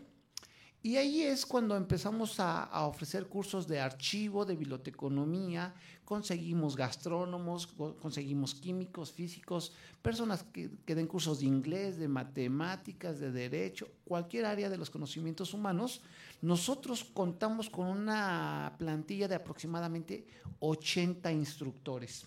Y 0.86 0.98
ahí 0.98 1.22
es 1.22 1.46
cuando 1.46 1.78
empezamos 1.78 2.42
a, 2.42 2.86
ofrecer 2.86 3.28
cursos 3.28 3.66
de 3.70 3.80
archivo, 3.80 4.44
de 4.44 4.58
biblioteconomía, 4.58 5.74
conseguimos 6.04 6.75
gastrónomos, 6.75 7.68
conseguimos 8.02 8.54
químicos, 8.54 9.13
físicos, 9.13 9.72
personas 10.02 10.44
que, 10.44 10.68
den 10.86 11.08
cursos 11.08 11.40
de 11.40 11.46
inglés, 11.46 11.98
de 11.98 12.10
matemáticas, 12.10 13.18
de 13.18 13.32
derecho, 13.32 13.88
cualquier 14.04 14.46
área 14.46 14.70
de 14.70 14.75
los 14.75 14.90
conocimientos 14.90 15.54
humanos. 15.54 16.02
Nosotros 16.42 17.06
contamos 17.06 17.70
con 17.70 17.88
una 17.88 18.75
plantilla 18.78 19.30
de 19.30 19.36
aproximadamente 19.36 20.28
80 20.60 21.32
instructores. 21.32 22.25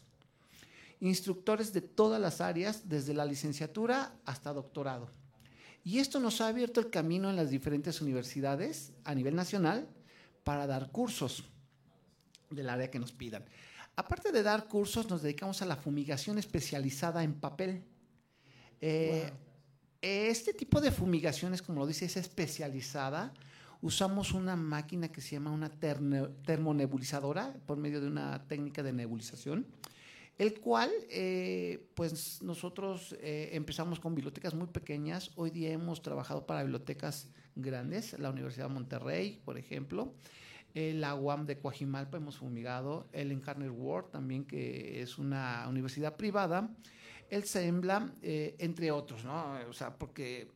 Instructores 1.01 1.75
de 1.75 1.83
todas 1.83 2.19
las 2.19 2.41
áreas, 2.41 2.89
desde 2.89 3.13
la 3.13 3.27
licenciatura 3.27 4.17
hasta 4.25 4.55
doctorado. 4.55 5.26
Y 5.87 6.01
esto 6.01 6.19
nos 6.19 6.41
ha 6.41 6.49
abierto 6.49 6.81
el 6.81 6.91
camino 6.91 7.31
en 7.31 7.37
las 7.37 7.49
diferentes 7.49 8.01
universidades 8.01 8.93
a 9.05 9.15
nivel 9.15 9.37
nacional 9.37 9.87
para 10.43 10.67
dar 10.67 10.91
cursos 10.91 11.45
del 12.51 12.69
área 12.71 12.91
que 12.91 12.99
nos 12.99 13.13
pidan. 13.13 13.45
Aparte 13.95 14.33
de 14.33 14.43
dar 14.43 14.67
cursos, 14.67 15.09
nos 15.09 15.23
dedicamos 15.23 15.63
a 15.63 15.65
la 15.65 15.77
fumigación 15.77 16.39
especializada 16.39 17.23
en 17.23 17.35
papel. 17.35 17.85
Eh, 18.81 19.31
este 20.03 20.55
tipo 20.55 20.81
de 20.81 20.91
fumigaciones, 20.91 21.63
como 21.63 21.79
lo 21.79 21.87
dice, 21.87 22.07
es 22.07 22.17
especializada. 22.17 23.33
Usamos 23.81 24.33
una 24.33 24.57
máquina 24.57 25.13
que 25.13 25.21
se 25.21 25.37
llama 25.37 25.53
una 25.53 25.71
termonebulizadora 25.71 27.55
por 27.65 27.77
medio 27.77 28.01
de 28.01 28.09
una 28.09 28.43
técnica 28.49 28.83
de 28.83 28.93
nebulización 28.93 29.65
el 30.39 30.61
cual, 30.61 30.91
eh, 31.11 31.89
pues 31.95 32.43
nosotros 32.43 33.17
eh, 33.21 33.51
empezamos 33.53 34.01
con 34.01 34.15
bibliotecas 34.15 34.55
muy 34.55 34.67
pequeñas, 34.67 35.31
hoy 35.37 35.51
día 35.51 35.73
hemos 35.73 36.03
trabajado 36.03 36.47
para 36.47 36.63
bibliotecas 36.63 37.31
grandes, 37.55 38.19
la 38.19 38.31
Universidad 38.31 38.69
de 38.69 38.75
Monterrey, 38.75 39.41
por 39.45 39.59
ejemplo, 39.59 40.15
la 40.75 41.15
UAM 41.15 41.47
de 41.47 41.59
Coajimalpa 41.59 42.19
hemos 42.19 42.37
fumigado, 42.37 43.09
el 43.13 43.33
Encarner 43.33 43.71
World 43.71 44.11
también, 44.11 44.45
que 44.45 45.01
es 45.01 45.17
una 45.17 45.67
universidad 45.71 46.17
privada, 46.17 46.69
el 47.31 47.45
SEMBLA, 47.45 48.13
eh, 48.23 48.57
entre 48.59 48.91
otros, 48.91 49.25
¿no? 49.25 49.59
O 49.69 49.73
sea, 49.73 49.97
porque 49.97 50.53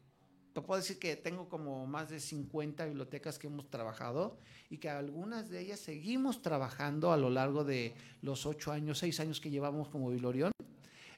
te 0.52 0.60
puedo 0.60 0.80
decir 0.80 0.98
que 0.98 1.16
tengo 1.16 1.48
como 1.48 1.86
más 1.86 2.10
de 2.10 2.18
50 2.18 2.86
bibliotecas 2.86 3.38
que 3.38 3.46
hemos 3.46 3.70
trabajado 3.70 4.38
y 4.68 4.78
que 4.78 4.88
algunas 4.88 5.48
de 5.48 5.60
ellas 5.60 5.78
seguimos 5.78 6.42
trabajando 6.42 7.12
a 7.12 7.16
lo 7.16 7.30
largo 7.30 7.64
de 7.64 7.94
los 8.22 8.46
ocho 8.46 8.72
años, 8.72 8.98
seis 8.98 9.20
años 9.20 9.40
que 9.40 9.50
llevamos 9.50 9.88
como 9.88 10.10
Bilorión. 10.10 10.52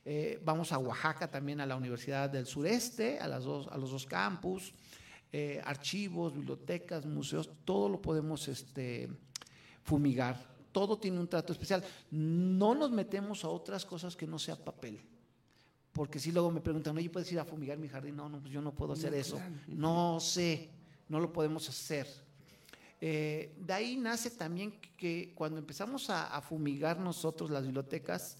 Eh, 0.04 0.40
vamos 0.44 0.72
a 0.72 0.78
Oaxaca 0.78 1.30
también 1.30 1.60
a 1.60 1.66
la 1.66 1.76
Universidad 1.76 2.28
del 2.28 2.46
Sureste, 2.46 3.18
a 3.20 3.28
los 3.28 3.44
dos 3.90 4.06
campus, 4.06 4.74
eh, 5.32 5.62
archivos, 5.64 6.34
bibliotecas, 6.34 7.06
museos, 7.06 7.48
todo 7.64 7.88
lo 7.88 8.02
podemos 8.02 8.48
este, 8.48 9.08
fumigar. 9.82 10.52
Todo 10.72 10.98
tiene 10.98 11.18
un 11.20 11.28
trato 11.28 11.52
especial. 11.52 11.82
No 12.10 12.74
nos 12.74 12.90
metemos 12.90 13.44
a 13.44 13.48
otras 13.48 13.84
cosas 13.86 14.16
que 14.16 14.26
no 14.26 14.38
sea 14.38 14.56
papel. 14.56 15.00
Porque 15.92 16.18
si 16.18 16.32
luego 16.32 16.50
me 16.50 16.60
preguntan, 16.60 16.96
oye, 16.96 17.10
¿puedes 17.10 17.30
ir 17.32 17.38
a 17.38 17.44
fumigar 17.44 17.76
mi 17.78 17.88
jardín? 17.88 18.16
No, 18.16 18.28
no, 18.28 18.40
pues 18.40 18.52
yo 18.52 18.62
no 18.62 18.74
puedo 18.74 18.94
hacer 18.94 19.12
eso. 19.14 19.38
No 19.68 20.18
sé, 20.20 20.70
no 21.08 21.20
lo 21.20 21.32
podemos 21.32 21.68
hacer. 21.68 22.06
Eh, 22.98 23.54
de 23.58 23.72
ahí 23.72 23.96
nace 23.96 24.30
también 24.30 24.80
que 24.96 25.32
cuando 25.34 25.58
empezamos 25.58 26.08
a, 26.08 26.40
fumigar 26.40 26.98
nosotros 26.98 27.50
las 27.50 27.64
bibliotecas, 27.64 28.38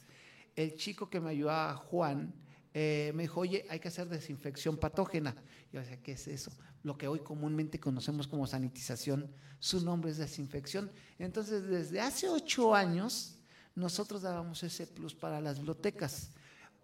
el 0.57 0.75
chico 0.77 1.11
que 1.11 1.21
me 1.21 1.31
ayudaba, 1.31 1.77
Juan, 1.77 2.33
eh, 2.73 3.13
me 3.15 3.25
dijo, 3.25 3.41
oye, 3.41 3.67
hay 3.69 3.81
que 3.81 3.89
hacer 3.89 4.09
desinfección 4.09 4.79
patógena. 4.79 5.37
Yo 5.73 5.81
decía, 5.81 6.01
¿qué 6.03 6.13
es 6.13 6.29
eso? 6.29 6.53
Lo 6.85 6.97
que 6.97 7.07
hoy 7.07 7.21
comúnmente 7.21 7.79
conocemos 7.79 8.27
como 8.27 8.47
sanitización, 8.47 9.31
su 9.59 9.85
nombre 9.85 10.11
es 10.11 10.17
desinfección. 10.17 10.91
Entonces, 11.19 11.67
desde 11.67 12.01
hace 12.01 12.29
ocho 12.29 12.75
años, 12.75 13.39
nosotros 13.75 14.23
dábamos 14.23 14.63
ese 14.63 14.87
plus 14.87 15.15
para 15.15 15.41
las 15.41 15.59
bibliotecas 15.59 16.31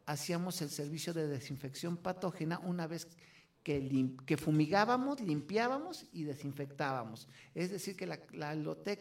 hacíamos 0.08 0.62
el 0.62 0.70
servicio 0.70 1.12
de 1.12 1.28
desinfección 1.28 1.98
patógena 1.98 2.58
una 2.60 2.86
vez 2.86 3.06
que, 3.62 4.38
fumigábamos, 4.38 5.20
limpiábamos 5.20 6.06
y 6.12 6.22
desinfectábamos. 6.22 7.28
Es 7.54 7.70
decir, 7.70 7.94
que 7.94 8.06
la, 8.06 8.18
la 8.32 8.56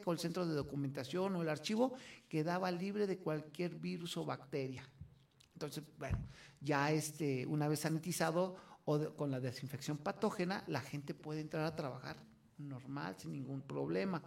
o 0.05 0.11
el 0.11 0.19
centro 0.19 0.45
de 0.45 0.53
documentación 0.53 1.33
o 1.37 1.41
el 1.41 1.47
archivo 1.47 1.93
quedaba 2.27 2.69
libre 2.71 3.07
de 3.07 3.19
cualquier 3.19 3.75
virus 3.75 4.17
o 4.17 4.25
bacteria. 4.25 4.83
Entonces, 5.53 5.85
bueno, 5.97 6.19
ya 6.59 6.91
este, 6.91 7.45
una 7.45 7.69
vez 7.69 7.79
sanitizado 7.79 8.57
o 8.83 9.15
con 9.15 9.31
la 9.31 9.39
desinfección 9.39 9.97
patógena, 9.97 10.65
la 10.67 10.81
gente 10.81 11.13
puede 11.13 11.39
entrar 11.39 11.63
a 11.63 11.75
trabajar 11.77 12.17
normal, 12.57 13.15
sin 13.17 13.31
ningún 13.31 13.61
problema. 13.61 14.21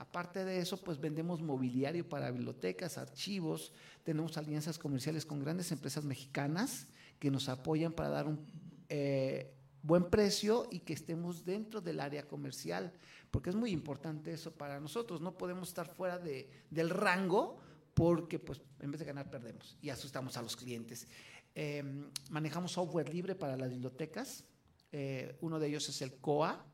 Aparte 0.00 0.46
de 0.46 0.60
eso, 0.60 0.78
pues 0.78 0.98
vendemos 0.98 1.42
mobiliario 1.42 2.08
para 2.08 2.30
bibliotecas, 2.30 2.96
archivos, 2.96 3.70
tenemos 4.02 4.38
alianzas 4.38 4.78
comerciales 4.78 5.26
con 5.26 5.40
grandes 5.40 5.72
empresas 5.72 6.06
mexicanas 6.06 6.86
que 7.18 7.30
nos 7.30 7.50
apoyan 7.50 7.92
para 7.92 8.08
dar 8.08 8.26
un 8.26 8.40
eh, 8.88 9.52
buen 9.82 10.08
precio 10.08 10.66
y 10.70 10.78
que 10.78 10.94
estemos 10.94 11.44
dentro 11.44 11.82
del 11.82 12.00
área 12.00 12.26
comercial, 12.26 12.94
porque 13.30 13.50
es 13.50 13.56
muy 13.56 13.72
importante 13.72 14.32
eso 14.32 14.52
para 14.52 14.80
nosotros, 14.80 15.20
no 15.20 15.36
podemos 15.36 15.68
estar 15.68 15.86
fuera 15.86 16.18
de, 16.18 16.48
del 16.70 16.88
rango 16.88 17.60
porque 17.92 18.38
pues 18.38 18.62
en 18.80 18.92
vez 18.92 19.00
de 19.00 19.04
ganar 19.04 19.28
perdemos 19.28 19.76
y 19.82 19.90
asustamos 19.90 20.34
a 20.38 20.42
los 20.42 20.56
clientes. 20.56 21.08
Em, 21.54 22.08
manejamos 22.30 22.72
software 22.72 23.12
libre 23.12 23.34
para 23.34 23.54
las 23.54 23.68
bibliotecas. 23.68 24.44
Eh, 24.92 25.36
uno 25.42 25.58
de 25.58 25.68
ellos 25.68 25.86
es 25.90 26.00
el 26.00 26.14
COA. 26.14 26.64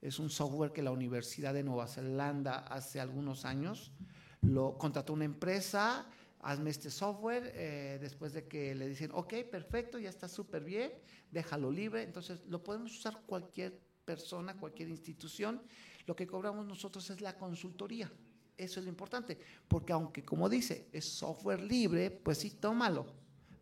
Es 0.00 0.18
un 0.18 0.30
software 0.30 0.72
que 0.72 0.82
la 0.82 0.90
Universidad 0.90 1.54
de 1.54 1.62
Nueva 1.62 1.86
Zelanda 1.86 2.58
hace 2.58 3.00
algunos 3.00 3.44
años 3.44 3.92
lo 4.40 4.78
contrató 4.78 5.12
una 5.12 5.26
empresa, 5.26 6.06
hazme 6.40 6.70
este 6.70 6.90
software, 6.90 7.52
eh, 7.54 7.98
después 8.00 8.32
de 8.32 8.46
que 8.48 8.74
le 8.74 8.88
dicen, 8.88 9.10
ok, 9.12 9.34
perfecto, 9.50 9.98
ya 9.98 10.08
está 10.08 10.28
súper 10.28 10.64
bien, 10.64 10.92
déjalo 11.30 11.70
libre. 11.70 12.02
Entonces 12.02 12.40
lo 12.46 12.62
podemos 12.62 12.96
usar 12.96 13.20
cualquier 13.26 13.78
persona, 14.04 14.56
cualquier 14.56 14.88
institución. 14.88 15.62
Lo 16.06 16.16
que 16.16 16.26
cobramos 16.26 16.66
nosotros 16.66 17.08
es 17.10 17.20
la 17.20 17.36
consultoría. 17.36 18.10
Eso 18.56 18.80
es 18.80 18.84
lo 18.84 18.90
importante, 18.90 19.38
porque 19.68 19.92
aunque 19.92 20.22
como 20.22 20.48
dice, 20.48 20.88
es 20.92 21.06
software 21.06 21.62
libre, 21.62 22.10
pues 22.10 22.38
sí, 22.38 22.50
tómalo. 22.50 23.06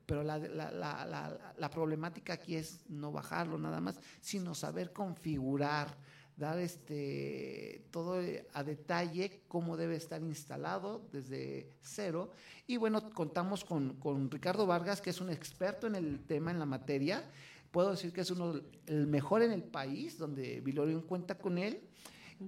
Pero 0.07 0.25
la, 0.25 0.39
la, 0.39 1.71
problemática 1.71 2.33
aquí 2.33 2.57
es 2.57 2.81
no 2.89 3.13
bajarlo 3.13 3.59
nada 3.59 3.81
más, 3.81 4.01
sino 4.21 4.55
saber 4.55 4.93
configurar, 4.93 5.99
dar 6.39 6.59
este 6.59 7.85
todo 7.91 8.23
a 8.53 8.63
detalle 8.63 9.43
cómo 9.49 9.77
debe 9.77 9.97
estar 9.97 10.23
instalado 10.23 11.09
desde 11.13 11.73
cero. 11.83 12.31
Y 12.67 12.77
bueno, 12.77 13.11
contamos 13.11 13.65
con, 13.65 13.95
con, 13.95 14.31
Ricardo 14.31 14.67
Vargas, 14.67 15.01
que 15.01 15.11
es 15.11 15.21
un 15.21 15.31
experto 15.31 15.87
en 15.87 15.97
el 15.97 16.21
tema, 16.21 16.51
en 16.51 16.61
la 16.61 16.67
materia. 16.67 17.29
Puedo 17.71 17.91
decir 17.91 18.13
que 18.13 18.21
es 18.21 18.31
uno 18.31 18.61
el 18.87 19.07
mejor 19.07 19.43
en 19.43 19.53
el 19.53 19.65
país, 19.65 20.17
donde 20.17 20.61
Vilorio 20.61 21.05
cuenta 21.07 21.37
con 21.37 21.59
él. 21.59 21.83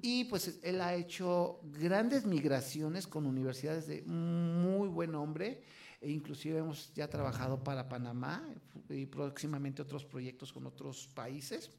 Y 0.03 0.25
pues 0.25 0.61
él 0.63 0.81
ha 0.81 0.95
hecho 0.95 1.61
grandes 1.65 2.25
migraciones 2.25 3.09
con 3.09 3.27
universidades 3.27 3.89
de 3.89 4.03
muy 4.03 4.89
buen 4.89 5.11
nombre. 5.11 5.63
E 6.01 6.11
inclusive 6.11 6.59
hemos 6.59 6.95
ya 6.95 7.09
trabajado 7.09 7.63
para 7.63 7.89
Panamá 7.89 8.43
y 8.89 9.05
próximamente 9.07 9.83
otros 9.83 10.05
proyectos 10.05 10.53
con 10.53 10.67
otros 10.67 11.09
países. 11.09 11.71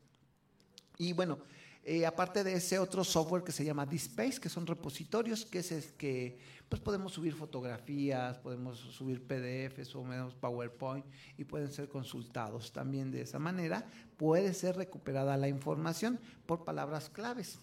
Y 0.97 1.13
bueno, 1.13 1.39
eh, 1.83 2.05
aparte 2.05 2.43
de 2.43 2.53
ese 2.53 2.77
otro 2.77 3.03
software 3.03 3.43
que 3.43 3.51
se 3.51 3.65
llama 3.65 3.87
DSpace, 3.87 4.39
que 4.39 4.49
son 4.49 4.67
repositorios, 4.67 5.45
que 5.45 5.59
es 5.59 5.71
el 5.71 5.83
que 5.93 6.37
pues 6.69 6.79
podemos 6.79 7.11
subir 7.11 7.33
fotografías, 7.33 8.37
podemos 8.37 8.77
subir 8.77 9.25
PDFs 9.25 9.95
o 9.95 10.03
menos 10.03 10.35
PowerPoint 10.35 11.05
y 11.37 11.43
pueden 11.43 11.71
ser 11.71 11.89
consultados 11.89 12.71
también 12.71 13.11
de 13.11 13.21
esa 13.21 13.39
manera. 13.39 13.85
Puede 14.15 14.53
ser 14.53 14.77
recuperada 14.77 15.35
la 15.37 15.47
información 15.47 16.19
por 16.45 16.63
palabras 16.63 17.09
claves. 17.09 17.59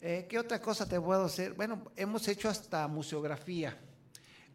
Eh, 0.00 0.26
¿Qué 0.28 0.38
otra 0.38 0.62
cosa 0.62 0.88
te 0.88 1.00
puedo 1.00 1.24
hacer? 1.24 1.52
Bueno, 1.54 1.90
hemos 1.96 2.28
hecho 2.28 2.48
hasta 2.48 2.86
museografía 2.88 3.76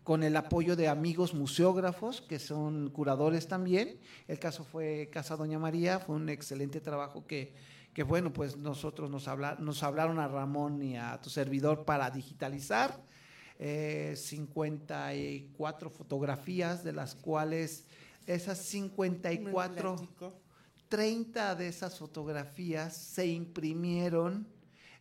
con 0.03 0.23
el 0.23 0.37
apoyo 0.37 0.75
de 0.75 0.87
amigos 0.87 1.33
museógrafos 1.33 2.21
que 2.21 2.39
son 2.39 2.89
curadores 2.89 3.47
también. 3.47 3.99
El 4.27 4.39
caso 4.39 4.63
fue 4.63 5.09
Casa 5.11 5.35
Doña 5.35 5.59
María, 5.59 5.99
fue 5.99 6.15
un 6.15 6.29
excelente 6.29 6.79
trabajo 6.79 7.27
que, 7.27 7.53
que 7.95 8.03
bueno, 8.03 8.31
pues 8.31 8.57
nosotros 8.57 9.09
nos, 9.09 9.27
nos 9.59 9.81
hablaron 9.81 10.19
a 10.19 10.27
Ramón 10.27 10.83
y 10.83 10.97
a 10.97 11.19
tu 11.21 11.31
servidor 11.31 11.85
para 11.85 12.11
digitalizar. 12.11 13.01
54 13.57 15.07
eh, 15.15 15.89
fotografías, 15.89 16.83
de 16.83 16.91
las 16.91 17.15
cuales 17.15 17.85
esas 18.27 18.57
54, 18.57 19.95
30 20.89 21.55
de 21.55 21.69
esas 21.69 21.97
fotografías 21.97 22.97
se 22.97 23.27
imprimieron 23.27 24.45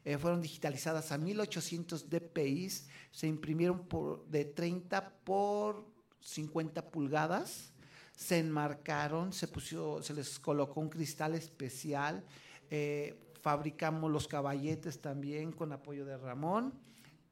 eh, 0.04 0.18
fueron 0.18 0.42
digitalizadas 0.42 1.12
a 1.12 1.18
1800 1.18 2.10
dpi, 2.10 2.68
se 3.10 3.26
imprimieron 3.26 3.88
por, 3.88 4.26
de 4.26 4.44
30 4.44 5.14
por 5.24 5.86
50 6.20 6.90
pulgadas, 6.90 7.72
se 8.14 8.38
enmarcaron, 8.38 9.32
se, 9.32 9.48
puso, 9.48 10.02
se 10.02 10.12
les 10.12 10.38
colocó 10.38 10.80
un 10.80 10.90
cristal 10.90 11.34
especial, 11.34 12.22
eh, 12.74 13.14
fabricamos 13.40 14.10
los 14.10 14.26
caballetes 14.26 15.00
también 15.00 15.52
con 15.52 15.72
apoyo 15.72 16.04
de 16.04 16.16
Ramón 16.16 16.74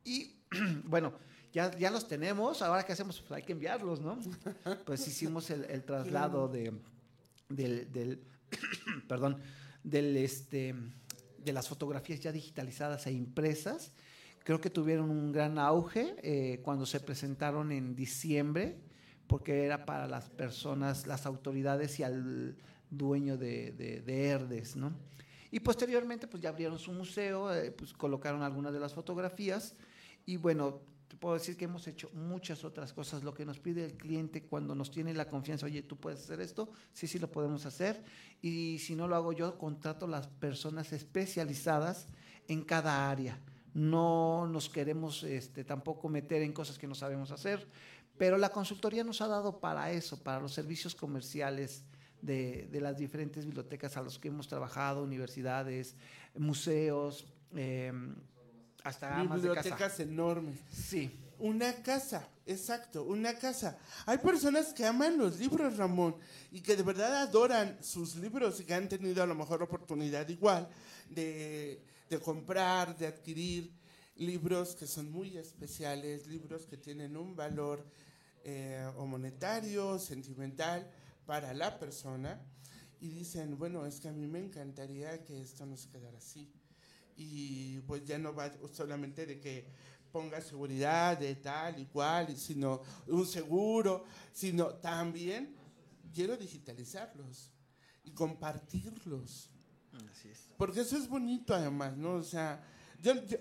y 0.05 0.37
bueno, 0.85 1.15
ya, 1.53 1.77
ya 1.77 1.91
los 1.91 2.07
tenemos, 2.07 2.63
ahora 2.63 2.85
qué 2.85 2.93
hacemos, 2.93 3.21
pues 3.21 3.33
hay 3.33 3.43
que 3.43 3.53
enviarlos, 3.53 4.01
¿no? 4.01 4.19
Pues 4.87 5.07
hicimos 5.09 5.51
el, 5.51 5.83
traslado 5.85 6.49
de, 6.49 6.73
del, 7.49 7.91
del 7.93 8.21
perdón, 9.09 9.39
del 9.83 10.17
este 10.17 10.75
de 11.45 11.53
las 11.53 11.69
fotografías 11.69 12.21
ya 12.21 12.31
digitalizadas 12.31 13.07
e 13.07 13.13
impresas. 13.13 13.93
Creo 14.45 14.61
que 14.61 14.71
tuvieron 14.71 15.11
un 15.11 15.33
gran 15.33 15.59
auge 15.59 16.15
eh, 16.23 16.61
cuando 16.63 16.87
se 16.87 17.01
presentaron 17.01 17.73
en 17.73 17.95
diciembre, 17.95 18.79
porque 19.27 19.65
era 19.65 19.85
para 19.85 20.07
las 20.07 20.31
personas, 20.31 21.07
las 21.07 21.27
autoridades 21.27 21.99
y 21.99 22.03
al 22.05 22.57
dueño 22.91 23.37
de, 23.37 23.73
de, 23.73 24.25
Herdes, 24.27 24.77
¿no? 24.77 24.93
Y 25.53 25.61
posteriormente, 25.61 26.27
pues 26.27 26.43
ya 26.43 26.49
abrieron 26.49 26.79
su 26.79 26.91
museo, 26.93 27.55
eh, 27.55 27.71
pues 27.71 27.93
colocaron 27.93 28.43
algunas 28.43 28.73
de 28.73 28.81
las 28.81 28.95
fotografías 28.95 29.75
y 30.27 30.37
bueno, 30.39 30.81
puedo 31.23 31.35
decir 31.35 31.57
que 31.57 31.67
hemos 31.67 31.87
hecho 31.87 32.11
muchas 32.15 32.65
otras 32.65 32.93
cosas. 32.93 33.23
Lo 33.23 33.35
que 33.35 33.45
nos 33.45 33.61
pide 33.61 33.85
el 33.85 33.95
cliente 33.95 34.43
cuando 34.43 34.75
nos 34.75 34.91
tiene 34.91 35.15
la 35.15 35.29
confianza, 35.29 35.67
oye, 35.67 35.83
tú 35.83 35.97
puedes 35.97 36.21
hacer 36.21 36.41
esto, 36.41 36.71
sí, 36.93 37.07
sí 37.07 37.19
lo 37.19 37.31
podemos 37.31 37.67
hacer. 37.67 38.03
Y 38.41 38.79
si 38.81 38.97
no 38.97 39.07
lo 39.07 39.15
hago 39.15 39.33
yo, 39.33 39.59
contrato 39.59 40.07
las 40.07 40.27
personas 40.27 40.93
especializadas 40.93 42.09
en 42.49 42.63
cada 42.63 43.11
área. 43.11 43.39
No 43.75 44.49
nos 44.49 44.69
queremos 44.69 45.23
este, 45.23 45.65
tampoco 45.65 46.09
meter 46.09 46.43
en 46.43 46.53
cosas 46.53 46.79
que 46.79 46.89
no 46.89 46.95
sabemos 46.95 47.31
hacer, 47.31 47.69
pero 48.19 48.37
la 48.37 48.49
consultoría 48.49 49.05
nos 49.05 49.21
ha 49.21 49.29
dado 49.29 49.61
para 49.61 49.93
eso, 49.93 50.23
para 50.23 50.41
los 50.41 50.53
servicios 50.53 50.95
comerciales. 50.95 51.85
De, 52.23 52.69
las 52.81 52.97
diferentes 52.97 53.45
bibliotecas 53.45 53.97
a 53.97 54.03
los 54.03 54.19
que 54.19 54.29
hemos 54.29 54.47
trabajado, 54.47 55.03
universidades, 55.03 55.97
museos, 56.35 57.27
eh, 57.55 57.93
hasta 58.85 59.23
bibliotecas 59.23 60.01
enormes. 60.01 60.61
Sí. 60.71 61.19
Una 61.39 61.75
casa, 61.83 62.29
exacto, 62.47 63.03
una 63.03 63.35
casa. 63.35 63.77
Hay 64.07 64.19
personas 64.19 64.73
que 64.73 64.87
aman 64.87 65.19
los 65.19 65.41
libros, 65.41 65.77
Ramón, 65.77 66.15
y 66.53 66.61
que 66.61 66.77
de 66.77 66.85
verdad 66.85 67.23
adoran 67.23 67.83
sus 67.83 68.15
libros 68.15 68.61
y 68.61 68.65
que 68.65 68.75
han 68.75 68.89
tenido 68.89 69.23
a 69.23 69.27
lo 69.27 69.35
mejor 69.35 69.61
oportunidad 69.61 70.29
igual 70.29 70.69
de, 71.11 71.83
de 72.09 72.21
comprar, 72.21 72.97
de 72.97 73.09
adquirir 73.09 73.73
libros 74.17 74.77
que 74.77 74.87
son 74.87 75.11
muy 75.11 75.37
especiales, 75.37 76.27
libros 76.27 76.67
que 76.67 76.77
tienen 76.77 77.17
un 77.17 77.35
valor 77.35 77.85
eh, 78.45 78.89
o 78.97 79.07
monetario, 79.07 79.99
sentimental 79.99 80.89
para 81.27 81.53
la 81.55 81.79
persona. 81.79 82.41
Y 83.01 83.09
dicen, 83.09 83.59
bueno, 83.59 83.85
es 83.85 84.01
que 84.01 84.09
a 84.09 84.13
mí 84.13 84.27
me 84.27 84.39
encantaría 84.39 85.25
que 85.25 85.41
esto 85.41 85.67
no 85.67 85.77
se 85.77 85.89
quedara 85.89 86.19
así 86.19 86.53
y 87.17 87.81
pues 87.81 88.05
ya 88.05 88.19
no 88.19 88.35
va 88.35 88.51
solamente 88.73 89.27
de 89.27 89.41
que 89.41 89.67
ponga 90.11 90.41
seguridad 90.41 91.19
de 91.19 91.35
tal 91.37 91.81
y 91.81 91.87
cual, 91.87 92.37
sino 92.37 92.83
un 93.07 93.27
seguro, 93.27 94.05
sino 94.33 94.75
también 94.75 95.55
quiero 96.15 96.37
digitalizarlos 96.37 97.51
y 98.05 98.11
compartirlos. 98.11 99.49
Así 100.11 100.29
es. 100.29 100.51
Porque 100.57 100.81
eso 100.81 100.97
es 100.97 101.09
bonito 101.09 101.55
además, 101.55 101.97
¿no? 101.97 102.15
O 102.15 102.23
sea, 102.23 102.63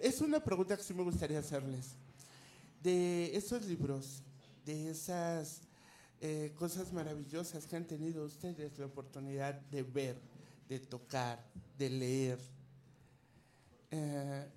es 0.02 0.22
una 0.22 0.42
pregunta 0.42 0.78
que 0.78 0.84
sí 0.84 0.94
me 0.94 1.04
gustaría 1.04 1.40
hacerles. 1.40 1.96
De 2.82 3.36
esos 3.36 3.66
libros, 3.66 4.24
de 4.66 4.90
esas 4.90 5.62
eh, 6.24 6.54
cosas 6.56 6.94
maravillosas 6.94 7.66
que 7.66 7.76
han 7.76 7.88
tenido 7.88 8.24
ustedes 8.24 8.78
la 8.78 8.86
oportunidad 8.86 9.56
de 9.56 9.82
ver, 9.82 10.22
de 10.70 10.80
tocar, 10.80 11.44
de 11.80 11.90
leer, 11.90 12.40
eh, 13.90 14.48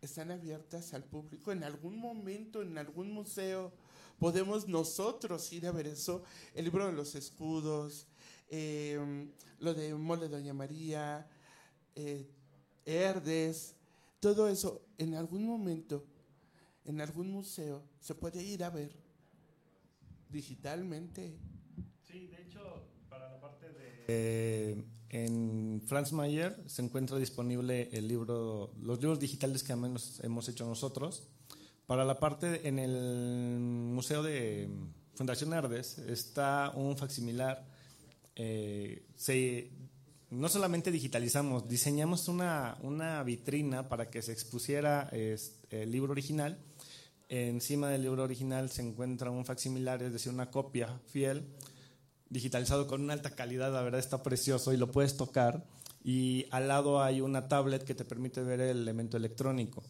están 0.00 0.30
abiertas 0.30 0.94
al 0.94 1.04
público. 1.04 1.52
En 1.52 1.62
algún 1.62 1.98
momento, 1.98 2.62
en 2.62 2.78
algún 2.78 3.12
museo, 3.12 3.70
podemos 4.18 4.66
nosotros 4.66 5.52
ir 5.52 5.66
a 5.66 5.72
ver 5.72 5.88
eso. 5.88 6.24
El 6.54 6.64
libro 6.64 6.86
de 6.86 6.92
los 6.92 7.14
escudos, 7.16 8.06
em, 8.48 9.30
lo 9.58 9.74
de 9.74 9.94
Mole 9.94 10.30
Doña 10.30 10.54
María, 10.54 11.28
eh, 11.94 12.26
Herdes, 12.86 13.74
todo 14.20 14.48
eso, 14.48 14.80
en 14.96 15.16
algún 15.16 15.44
momento, 15.46 16.02
en 16.86 17.02
algún 17.02 17.30
museo, 17.30 17.82
se 18.00 18.14
puede 18.14 18.42
ir 18.42 18.64
a 18.64 18.70
ver 18.70 19.01
digitalmente. 20.32 21.36
Sí, 22.02 22.26
de 22.26 22.42
hecho, 22.42 22.88
para 23.08 23.30
la 23.30 23.40
parte 23.40 23.66
de... 23.68 24.04
Eh, 24.08 24.84
en 25.10 25.82
Franz 25.86 26.12
Mayer 26.12 26.58
se 26.66 26.80
encuentra 26.80 27.18
disponible 27.18 27.90
el 27.92 28.08
libro, 28.08 28.72
los 28.80 28.98
libros 28.98 29.20
digitales 29.20 29.62
que 29.62 29.72
hemos 29.74 30.48
hecho 30.48 30.66
nosotros. 30.66 31.28
Para 31.86 32.04
la 32.06 32.18
parte 32.18 32.66
en 32.66 32.78
el 32.78 33.58
Museo 33.60 34.22
de 34.22 34.70
Fundación 35.14 35.52
Herdes 35.52 35.98
está 35.98 36.72
un 36.74 36.96
facsimilar. 36.96 37.66
Eh, 38.34 39.04
no 40.30 40.48
solamente 40.48 40.90
digitalizamos, 40.90 41.68
diseñamos 41.68 42.28
una, 42.28 42.78
una, 42.80 43.22
vitrina 43.22 43.90
para 43.90 44.08
que 44.08 44.22
se 44.22 44.32
expusiera 44.32 45.10
el 45.12 45.90
libro 45.90 46.12
original 46.12 46.58
encima 47.32 47.88
del 47.88 48.02
libro 48.02 48.22
original 48.22 48.70
se 48.70 48.82
encuentra 48.82 49.30
un 49.30 49.46
facsimilar, 49.46 50.02
es 50.02 50.12
decir, 50.12 50.32
una 50.32 50.50
copia 50.50 51.00
fiel, 51.06 51.46
digitalizado 52.28 52.86
con 52.86 53.02
una 53.02 53.14
alta 53.14 53.34
calidad, 53.34 53.72
la 53.72 53.82
verdad 53.82 54.00
está 54.00 54.22
precioso 54.22 54.72
y 54.72 54.76
lo 54.76 54.90
puedes 54.90 55.16
tocar. 55.16 55.64
Y 56.04 56.46
al 56.50 56.68
lado 56.68 57.02
hay 57.02 57.20
una 57.20 57.48
tablet 57.48 57.84
que 57.84 57.94
te 57.94 58.04
permite 58.04 58.42
ver 58.42 58.60
el 58.60 58.78
elemento 58.78 59.16
electrónico. 59.16 59.82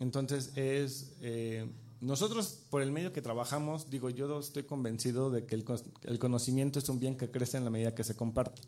Entonces 0.00 0.52
es... 0.56 1.14
Eh, 1.20 1.68
nosotros, 2.00 2.66
por 2.68 2.82
el 2.82 2.92
medio 2.92 3.12
que 3.12 3.22
trabajamos, 3.22 3.88
digo, 3.88 4.10
yo 4.10 4.38
estoy 4.38 4.64
convencido 4.64 5.30
de 5.30 5.46
que 5.46 5.54
el, 5.54 6.18
conocimiento 6.18 6.78
es 6.78 6.88
un 6.90 7.00
bien 7.00 7.16
que 7.16 7.30
crece 7.30 7.56
en 7.56 7.64
la 7.64 7.70
medida 7.70 7.94
que 7.94 8.04
se 8.04 8.14
comparte. 8.14 8.60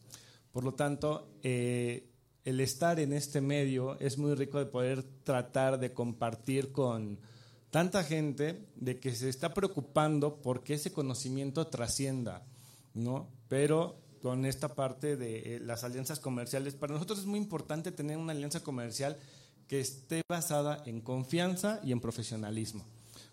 Por 0.50 0.64
lo 0.64 0.72
tanto, 0.72 1.28
eh, 1.42 2.08
el 2.44 2.60
estar 2.60 2.98
en 2.98 3.12
este 3.12 3.42
medio 3.42 3.98
es 4.00 4.16
muy 4.16 4.34
rico 4.34 4.58
de 4.58 4.66
poder 4.66 5.02
tratar 5.24 5.78
de 5.78 5.92
compartir 5.92 6.72
con 6.72 7.18
tanta 7.70 8.04
gente 8.04 8.66
de 8.76 8.98
que 8.98 9.14
se 9.14 9.28
está 9.28 9.54
preocupando 9.54 10.40
porque 10.42 10.74
ese 10.74 10.92
conocimiento 10.92 11.66
trascienda, 11.66 12.46
¿no? 12.94 13.28
Pero 13.48 13.96
con 14.22 14.44
esta 14.44 14.74
parte 14.74 15.16
de 15.16 15.56
eh, 15.56 15.60
las 15.60 15.84
alianzas 15.84 16.20
comerciales, 16.20 16.74
para 16.74 16.94
nosotros 16.94 17.20
es 17.20 17.26
muy 17.26 17.38
importante 17.38 17.92
tener 17.92 18.16
una 18.16 18.32
alianza 18.32 18.60
comercial 18.60 19.16
que 19.68 19.80
esté 19.80 20.22
basada 20.28 20.82
en 20.86 21.00
confianza 21.00 21.80
y 21.84 21.92
en 21.92 22.00
profesionalismo 22.00 22.84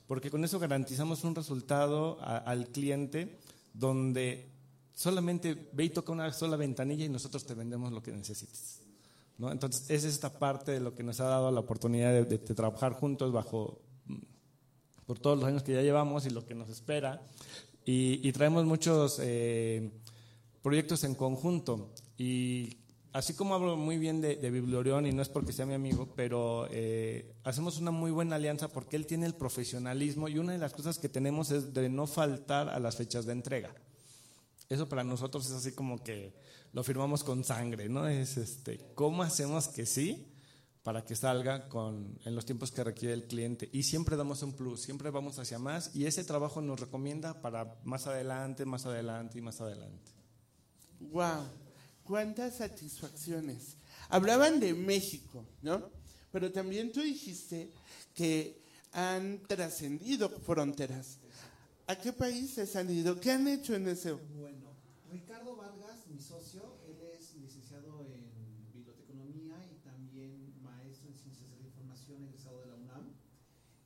porque 0.07 0.29
con 0.29 0.43
eso 0.43 0.59
garantizamos 0.59 1.23
un 1.23 1.35
resultado 1.35 2.19
al 2.21 2.67
cliente 2.67 3.39
donde 3.73 4.49
solamente 4.93 5.69
ve 5.73 5.85
y 5.85 5.89
toca 5.89 6.11
una 6.11 6.31
sola 6.31 6.57
ventanilla 6.57 7.05
y 7.05 7.09
nosotros 7.09 7.45
te 7.45 7.53
vendemos 7.53 7.91
lo 7.91 8.01
que 8.01 8.11
necesites. 8.11 8.81
¿no? 9.37 9.51
Entonces, 9.51 9.89
es 9.89 10.03
esta 10.05 10.31
parte 10.31 10.71
de 10.71 10.79
lo 10.79 10.93
que 10.93 11.03
nos 11.03 11.19
ha 11.19 11.25
dado 11.25 11.51
la 11.51 11.59
oportunidad 11.59 12.13
de, 12.13 12.37
trabajar 12.37 12.93
juntos 12.93 13.33
bajo 13.33 13.79
por 15.05 15.19
todos 15.19 15.37
los 15.37 15.47
años 15.47 15.63
que 15.63 15.73
ya 15.73 15.81
llevamos 15.81 16.25
y 16.25 16.29
lo 16.29 16.45
que 16.45 16.55
nos 16.55 16.69
espera. 16.69 17.21
Y, 17.85 18.31
traemos 18.31 18.65
muchos 18.65 19.19
eh, 19.21 19.91
proyectos 20.63 21.03
en 21.03 21.13
conjunto. 21.13 21.91
Y 22.17 22.77
así 23.13 23.35
como 23.35 23.53
hablo 23.53 23.77
muy 23.77 23.97
bien 23.97 24.21
de, 24.21 24.35
de 24.35 24.47
y 24.49 25.13
no 25.13 25.21
es 25.21 25.29
porque 25.29 25.53
sea 25.53 25.67
mi 25.67 25.75
amigo, 25.75 26.09
pero 26.15 26.67
eh, 26.71 27.35
hacemos 27.43 27.77
una 27.77 27.91
muy 27.91 28.09
buena 28.09 28.37
alianza 28.37 28.67
porque 28.69 28.95
él 28.95 29.05
tiene 29.05 29.27
el 29.27 29.35
profesionalismo 29.35 30.27
y 30.27 30.39
una 30.39 30.53
de 30.53 30.57
las 30.57 30.73
cosas 30.73 30.97
que 30.97 31.09
tenemos 31.09 31.51
es 31.51 31.73
de 31.73 31.87
no 31.89 32.07
faltar 32.07 32.69
a 32.69 32.79
las 32.79 32.95
fechas 32.95 33.25
de 33.25 33.33
entrega. 33.33 33.73
Eso 34.67 34.89
para 34.89 35.03
nosotros 35.03 35.45
es 35.45 35.51
así 35.51 35.71
como 35.73 36.03
que 36.03 36.33
lo 36.73 36.83
firmamos 36.83 37.23
con 37.23 37.43
sangre, 37.43 37.87
¿no? 37.87 38.07
Es 38.07 38.37
este, 38.37 38.79
¿cómo 38.95 39.21
hacemos 39.21 39.67
que 39.67 39.85
sí? 39.85 40.34
Para 40.85 41.03
que 41.03 41.17
salga 41.17 41.67
con, 41.67 42.17
en 42.23 42.33
los 42.33 42.45
tiempos 42.45 42.71
que 42.71 42.85
requiere 42.85 43.13
el 43.13 43.25
cliente. 43.25 43.69
Y 43.73 43.83
siempre 43.83 44.15
damos 44.15 44.41
un 44.43 44.53
plus, 44.53 44.83
siempre 44.83 45.09
vamos 45.09 45.37
hacia 45.37 45.59
más 45.59 45.93
y 45.93 46.05
ese 46.05 46.23
trabajo 46.23 46.61
nos 46.61 46.79
recomienda 46.79 47.41
para 47.41 47.75
más 47.83 48.07
adelante, 48.07 48.63
más 48.63 48.85
adelante 48.85 49.37
y 49.37 49.41
más 49.41 49.59
adelante. 49.59 50.13
¡Wow! 51.01 51.65
cuántas 52.05 52.55
satisfacciones. 52.57 53.75
Hablaban 54.09 54.59
de 54.61 54.73
México, 54.73 55.45
¿no? 55.61 55.89
Pero 56.31 56.51
también 56.51 56.91
tú 56.91 57.01
dijiste 57.01 57.73
que 58.13 58.63
han 58.93 59.41
trascendido 59.47 60.29
fronteras. 60.29 61.17
¿A 61.87 61.95
qué 61.97 62.13
países 62.13 62.75
han 62.75 62.89
ido? 62.89 63.19
¿Qué 63.19 63.31
han 63.31 63.47
hecho 63.47 63.75
en 63.75 63.87
ese? 63.87 64.13
Bueno, 64.13 64.71
Ricardo 65.11 65.55
Vargas, 65.55 66.07
mi 66.07 66.19
socio, 66.21 66.77
él 66.87 66.97
es 67.13 67.35
licenciado 67.35 68.05
en 68.05 68.71
biblioteconomía 68.73 69.55
y 69.71 69.83
también 69.83 70.53
maestro 70.63 71.09
en 71.09 71.15
ciencias 71.15 71.49
de 71.51 71.57
la 71.57 71.65
información 71.65 72.23
egresado 72.23 72.59
de 72.61 72.67
la 72.67 72.75
UNAM. 72.75 73.13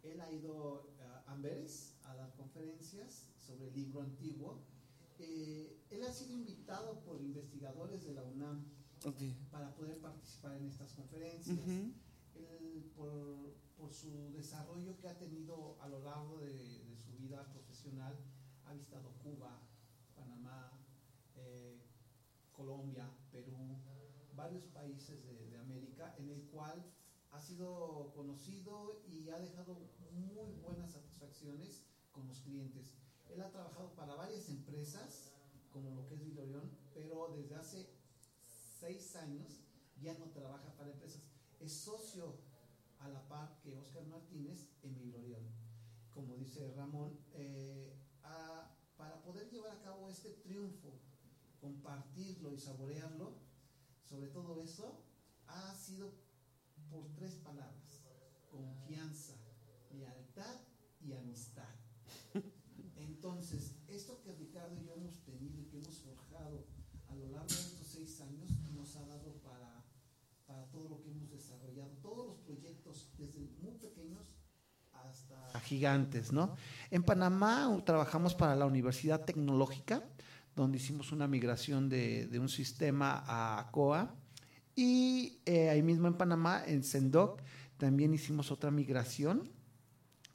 Él 0.03 0.18
ha 0.29 0.33
ido 0.33 0.83
a 1.25 1.31
Amberes 1.31 1.95
a 2.03 2.15
dar 2.15 2.33
conferencias 2.35 3.27
sobre 3.39 3.67
el 3.67 3.73
libro 3.73 4.01
antiguo. 4.01 4.61
Eh, 5.17 5.81
él 5.89 6.03
ha 6.03 6.11
sido 6.11 6.33
invitado 6.33 6.99
por 7.01 7.19
investigadores 7.21 8.03
de 8.03 8.13
la 8.13 8.23
UNAM 8.23 8.63
para 9.51 9.73
poder 9.73 9.99
participar 9.99 10.55
en 10.57 10.67
estas 10.67 10.93
conferencias. 10.93 11.57
Él, 12.35 12.91
por, 12.95 13.55
por, 13.77 13.93
su 13.93 14.31
desarrollo 14.31 14.97
que 14.97 15.07
ha 15.07 15.17
tenido 15.17 15.77
a 15.81 15.87
lo 15.87 15.99
largo 15.99 16.37
de, 16.37 16.85
de 16.85 16.97
su 16.97 17.11
vida 17.13 17.43
profesional, 17.51 18.15
ha 18.65 18.73
visitado 18.73 19.11
Cuba, 19.23 19.59
Panamá, 20.15 20.71
eh, 21.35 21.81
Colombia, 22.53 23.09
Perú, 23.31 23.77
varios 24.35 24.65
países 24.67 25.25
de, 25.25 25.47
de 25.47 25.57
América, 25.57 26.15
en 26.17 26.29
el 26.29 26.43
cual 26.43 26.85
ha 27.31 27.39
sido 27.39 28.11
conocido 28.15 29.01
y 29.07 29.29
ha 29.29 29.39
dejado 29.39 29.77
muy 30.11 30.51
buenas 30.63 30.91
satisfacciones 30.91 31.83
con 32.11 32.27
los 32.27 32.39
clientes. 32.41 32.93
Él 33.29 33.41
ha 33.41 33.51
trabajado 33.51 33.93
para 33.95 34.15
varias 34.15 34.49
empresas 34.49 35.31
como 35.71 35.95
lo 35.95 36.07
que 36.07 36.15
es 36.15 36.23
Vilorión, 36.23 36.69
pero 36.93 37.33
desde 37.35 37.55
hace 37.55 37.89
seis 38.79 39.15
años 39.15 39.61
ya 40.01 40.17
no 40.17 40.25
trabaja 40.31 40.73
para 40.75 40.91
empresas. 40.91 41.21
Es 41.59 41.73
socio 41.73 42.35
a 42.99 43.07
la 43.09 43.27
par 43.27 43.59
que 43.61 43.77
Oscar 43.77 44.05
Martínez 44.07 44.67
en 44.83 44.97
Vilorión. 44.97 45.43
Como 46.13 46.35
dice 46.37 46.71
Ramón, 46.75 47.17
eh, 47.33 47.95
para 48.97 49.21
poder 49.21 49.49
llevar 49.49 49.71
a 49.71 49.81
cabo 49.81 50.09
este 50.09 50.29
triunfo, 50.29 50.91
compartirlo 51.61 52.53
y 52.53 52.59
saborearlo, 52.59 53.31
sobre 54.03 54.27
todo 54.27 54.59
eso, 54.61 55.01
ha 55.47 55.73
sido 55.73 56.11
por 56.91 57.07
tres 57.15 57.35
palabras, 57.35 58.01
confianza, 58.51 59.35
lealtad 59.91 60.59
y 60.99 61.13
amistad. 61.13 61.73
Entonces, 62.97 63.75
esto 63.87 64.21
que 64.21 64.33
Ricardo 64.33 64.75
y 64.75 64.85
yo 64.85 64.93
hemos 64.95 65.19
tenido 65.19 65.59
y 65.61 65.65
que 65.65 65.77
hemos 65.77 65.97
forjado 65.99 66.65
a 67.07 67.15
lo 67.15 67.29
largo 67.29 67.47
de 67.47 67.53
estos 67.53 67.87
seis 67.87 68.19
años 68.21 68.49
nos 68.73 68.95
ha 68.97 69.05
dado 69.05 69.33
para, 69.41 69.83
para 70.45 70.65
todo 70.71 70.89
lo 70.89 71.01
que 71.01 71.09
hemos 71.09 71.29
desarrollado, 71.29 71.91
todos 72.01 72.27
los 72.27 72.37
proyectos, 72.39 73.11
desde 73.17 73.39
muy 73.61 73.75
pequeños 73.75 74.27
hasta 74.91 75.58
gigantes, 75.69 76.31
¿no? 76.31 76.55
En 76.91 77.03
Panamá 77.03 77.69
trabajamos 77.85 78.33
para 78.35 78.55
la 78.55 78.65
Universidad 78.65 79.23
Tecnológica, 79.23 80.03
donde 80.55 80.77
hicimos 80.77 81.11
una 81.11 81.27
migración 81.27 81.87
de, 81.89 82.27
un 82.39 82.49
sistema 82.49 83.23
a 83.27 83.69
COA. 83.71 84.13
Y 84.75 85.39
eh, 85.45 85.69
ahí 85.69 85.81
mismo 85.81 86.07
en 86.07 86.15
Panamá, 86.15 86.63
en 86.65 86.83
Sendoc, 86.83 87.41
también 87.77 88.13
hicimos 88.13 88.51
otra 88.51 88.71
migración 88.71 89.49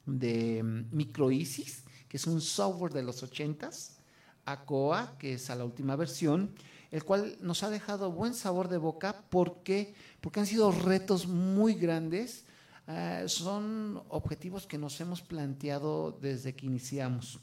de 0.05 0.63
mm, 0.63 0.95
MicroISIS 0.95 1.85
que 2.07 2.17
es 2.17 2.27
un 2.27 2.41
software 2.41 2.93
de 2.93 3.03
los 3.03 3.23
80s, 3.23 3.97
ACOA, 4.45 5.17
que 5.17 5.33
es 5.33 5.49
a 5.49 5.55
la 5.55 5.65
última 5.65 5.95
versión, 5.95 6.53
el 6.91 7.03
cual 7.03 7.37
nos 7.41 7.63
ha 7.63 7.69
dejado 7.69 8.11
buen 8.11 8.33
sabor 8.33 8.69
de 8.69 8.77
boca 8.77 9.25
porque, 9.29 9.93
porque 10.21 10.39
han 10.39 10.45
sido 10.45 10.71
retos 10.71 11.27
muy 11.27 11.73
grandes, 11.73 12.44
eh, 12.87 13.25
son 13.27 14.03
objetivos 14.09 14.67
que 14.67 14.77
nos 14.77 14.99
hemos 15.01 15.21
planteado 15.21 16.11
desde 16.11 16.55
que 16.55 16.65
iniciamos. 16.65 17.39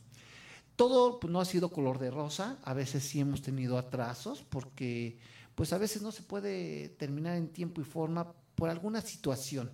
Todo 0.76 1.20
pues, 1.20 1.32
no 1.32 1.40
ha 1.40 1.44
sido 1.44 1.70
color 1.70 1.98
de 1.98 2.10
rosa, 2.10 2.58
a 2.62 2.74
veces 2.74 3.04
sí 3.04 3.20
hemos 3.20 3.42
tenido 3.42 3.78
atrasos 3.78 4.42
porque 4.42 5.18
pues 5.54 5.72
a 5.72 5.78
veces 5.78 6.02
no 6.02 6.12
se 6.12 6.22
puede 6.22 6.88
terminar 6.90 7.36
en 7.36 7.48
tiempo 7.48 7.80
y 7.80 7.84
forma 7.84 8.32
por 8.54 8.70
alguna 8.70 9.00
situación. 9.00 9.70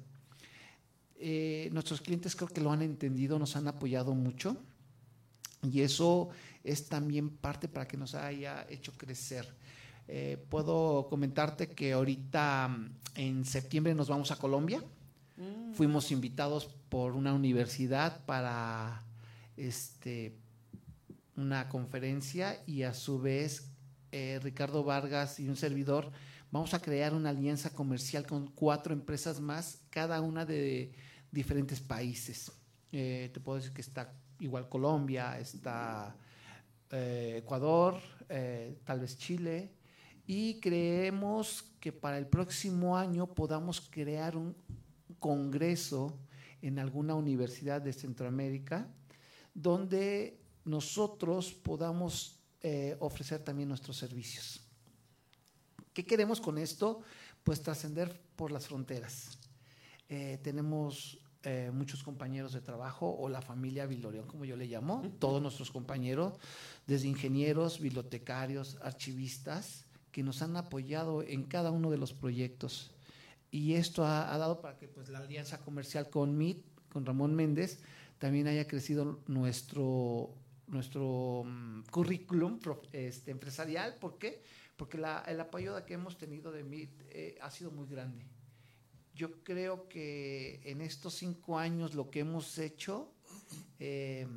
Eh, 1.21 1.69
nuestros 1.73 2.01
clientes 2.01 2.37
creo 2.37 2.49
que 2.49 2.61
lo 2.61 2.73
han 2.73 2.83
entendido, 2.83 3.39
nos 3.39 3.57
han 3.57 3.69
apoyado 3.69 4.15
mucho. 4.15 4.57
Y 5.63 5.81
eso 5.81 6.29
es 6.63 6.89
también 6.89 7.31
parte 7.31 7.69
para 7.69 7.87
que 7.87 7.97
nos 7.97 8.15
haya 8.15 8.67
hecho 8.69 8.93
crecer. 8.93 9.53
Eh, 10.07 10.43
puedo 10.49 11.07
comentarte 11.09 11.69
que 11.69 11.93
ahorita 11.93 12.69
mm, 12.69 12.91
en 13.17 13.45
septiembre 13.45 13.95
nos 13.95 14.09
vamos 14.09 14.31
a 14.31 14.37
Colombia. 14.37 14.83
Mm. 15.39 15.73
Fuimos 15.75 16.11
invitados 16.11 16.67
por 16.89 17.13
una 17.13 17.33
universidad 17.33 18.25
para 18.27 19.05
este, 19.57 20.37
una 21.37 21.69
conferencia 21.69 22.61
y 22.67 22.83
a 22.83 22.93
su 22.93 23.21
vez 23.21 23.71
eh, 24.11 24.41
Ricardo 24.43 24.83
Vargas 24.83 25.39
y 25.39 25.49
un 25.49 25.57
servidor 25.57 26.11
vamos 26.51 26.75
a 26.75 26.81
crear 26.81 27.15
una 27.15 27.31
alianza 27.31 27.71
comercial 27.71 28.27
con 28.27 28.49
cuatro 28.49 28.93
empresas 28.93 29.39
más, 29.41 29.83
cada 29.91 30.21
una 30.21 30.45
de 30.45 30.93
diferentes 31.31 31.81
países. 31.81 32.51
Eh, 32.91 33.31
te 33.33 33.39
puedo 33.39 33.59
decir 33.59 33.73
que 33.73 33.83
está 33.83 34.13
igual 34.41 34.69
Colombia, 34.69 35.39
está 35.39 36.17
eh, 36.91 37.37
Ecuador, 37.43 38.01
tal 38.85 39.01
vez 39.01 39.19
Chile, 39.19 39.71
y 40.27 40.59
creemos 40.61 41.65
que 41.81 41.93
para 41.93 42.19
el 42.19 42.27
próximo 42.27 42.97
año 42.97 43.27
podamos 43.27 43.81
crear 43.81 44.37
un 44.37 44.55
congreso 45.19 46.19
en 46.63 46.79
alguna 46.79 47.15
universidad 47.15 47.81
de 47.81 47.93
Centroamérica 47.93 48.89
donde 49.55 50.39
nosotros 50.65 51.53
podamos 51.53 52.39
eh, 52.61 52.97
ofrecer 53.01 53.41
también 53.43 53.69
nuestros 53.69 53.97
servicios. 53.97 54.61
¿Qué 55.93 56.05
queremos 56.05 56.41
con 56.41 56.59
esto? 56.59 57.01
Pues 57.43 57.63
trascender 57.63 58.21
por 58.37 58.53
las 58.53 58.67
fronteras. 58.67 59.39
tenemos 60.43 61.19
eh, 61.45 61.71
muchos 61.73 62.03
compañeros 62.03 62.53
de 62.53 62.61
trabajo 62.61 63.17
o 63.17 63.29
la 63.29 63.41
familia 63.41 63.87
Vilorión, 63.87 64.27
como 64.27 64.45
yo 64.45 64.57
le 64.57 64.67
llamo, 64.67 65.05
todos 65.21 65.41
nuestros 65.41 65.71
compañeros, 65.71 66.35
desde 66.89 67.07
ingenieros, 67.07 67.79
bibliotecarios, 67.79 68.77
archivistas, 68.83 69.85
que 70.11 70.25
nos 70.25 70.43
han 70.43 70.57
apoyado 70.57 71.23
en 71.23 71.45
cada 71.45 71.71
uno 71.71 71.93
de 71.93 71.97
los 71.97 72.13
proyectos. 72.13 72.91
Y 73.51 73.75
esto 73.75 74.05
ha, 74.05 74.37
dado 74.37 74.61
para 74.61 74.77
que 74.77 74.89
pues, 74.89 75.09
la 75.09 75.19
alianza 75.19 75.59
comercial 75.59 76.11
con 76.11 76.37
MIT, 76.37 76.65
con 76.91 77.07
Ramón 77.07 77.35
Méndez, 77.35 77.81
también 78.19 78.47
haya 78.47 78.67
crecido 78.67 79.21
nuestro, 79.27 80.35
nuestro 80.67 81.41
um, 81.41 81.83
currículum 81.91 82.59
este, 82.93 83.31
empresarial. 83.31 83.95
¿Por 83.95 84.19
qué? 84.19 84.43
Porque 84.77 84.99
la, 84.99 85.25
el 85.27 85.41
apoyo 85.41 85.85
que 85.87 85.95
hemos 85.95 86.19
tenido 86.19 86.53
de 86.53 86.63
MIT 86.63 87.03
eh, 87.11 87.39
ha 87.41 87.51
sido 87.51 87.71
muy 87.71 87.87
grande 87.87 88.25
yo 89.19 89.43
creo 89.43 89.89
que 89.89 90.61
en 90.63 90.81
estos 90.81 91.15
cinco 91.15 91.59
años 91.59 91.95
lo 91.95 92.09
que 92.09 92.21
hemos 92.21 92.57
hecho 92.57 93.13
eh, 93.81 94.29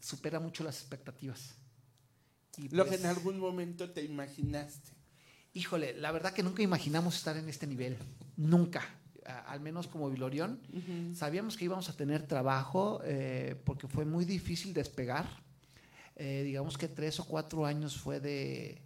supera 0.00 0.40
mucho 0.40 0.64
las 0.64 0.80
expectativas. 0.80 1.54
lo 2.70 2.84
que 2.84 2.90
pues 2.90 3.00
en 3.00 3.06
algún 3.06 3.38
momento 3.38 3.92
te 3.92 4.02
imaginaste. 4.02 4.90
Híjole, 5.54 5.94
la 5.94 6.10
verdad 6.10 6.34
que 6.34 6.42
nunca 6.42 6.62
imaginamos 6.62 7.16
estar 7.16 7.36
en 7.36 7.48
este 7.48 7.68
nivel. 7.68 7.96
Nunca. 8.36 8.82
al 9.46 9.60
menos 9.60 9.88
como 9.88 10.08
Vilorión. 10.10 10.60
Sabíamos 11.14 11.56
que 11.56 11.64
íbamos 11.64 11.88
a 11.88 11.96
tener 11.96 12.22
trabajo 12.26 13.00
eh, 13.04 13.60
porque 13.64 13.88
fue 13.88 14.04
muy 14.04 14.24
difícil 14.24 14.72
despegar. 14.72 15.26
Eh, 16.14 16.42
digamos 16.44 16.78
que 16.78 16.88
tres 16.88 17.20
o 17.20 17.24
cuatro 17.24 17.66
años 17.66 17.96
fue 17.96 18.20
de 18.20 18.80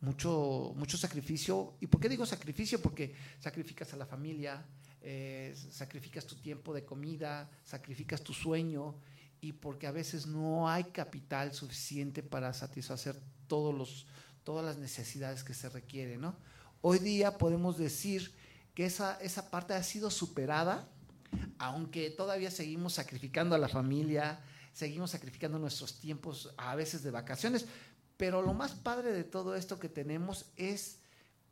mucho, 0.00 0.72
mucho 0.76 0.96
sacrificio. 0.96 1.74
¿Y 1.80 1.86
por 1.86 2.00
qué 2.00 2.08
digo 2.08 2.24
sacrificio? 2.24 2.80
Porque 2.80 3.14
sacrificas 3.38 3.92
a 3.92 3.96
la 3.96 4.06
familia, 4.06 4.64
eh, 5.02 5.54
sacrificas 5.70 6.26
tu 6.26 6.36
tiempo 6.36 6.74
de 6.74 6.84
comida, 6.84 7.50
sacrificas 7.64 8.22
tu 8.22 8.32
sueño 8.32 8.94
y 9.40 9.52
porque 9.52 9.86
a 9.86 9.92
veces 9.92 10.26
no 10.26 10.68
hay 10.68 10.84
capital 10.84 11.52
suficiente 11.54 12.22
para 12.22 12.52
satisfacer 12.52 13.16
todos 13.46 13.74
los, 13.74 14.06
todas 14.44 14.64
las 14.64 14.78
necesidades 14.78 15.42
que 15.44 15.54
se 15.54 15.68
requieren. 15.68 16.20
¿no? 16.20 16.36
Hoy 16.82 16.98
día 16.98 17.38
podemos 17.38 17.78
decir 17.78 18.32
esa, 18.82 19.18
esa 19.20 19.50
parte 19.50 19.74
ha 19.74 19.82
sido 19.82 20.10
superada, 20.10 20.88
aunque 21.58 22.10
todavía 22.10 22.50
seguimos 22.50 22.94
sacrificando 22.94 23.54
a 23.54 23.58
la 23.58 23.68
familia, 23.68 24.40
seguimos 24.72 25.10
sacrificando 25.10 25.58
nuestros 25.58 26.00
tiempos 26.00 26.52
a 26.56 26.74
veces 26.74 27.02
de 27.02 27.10
vacaciones, 27.10 27.66
pero 28.16 28.42
lo 28.42 28.54
más 28.54 28.72
padre 28.72 29.12
de 29.12 29.24
todo 29.24 29.54
esto 29.54 29.78
que 29.78 29.88
tenemos 29.88 30.52
es 30.56 31.00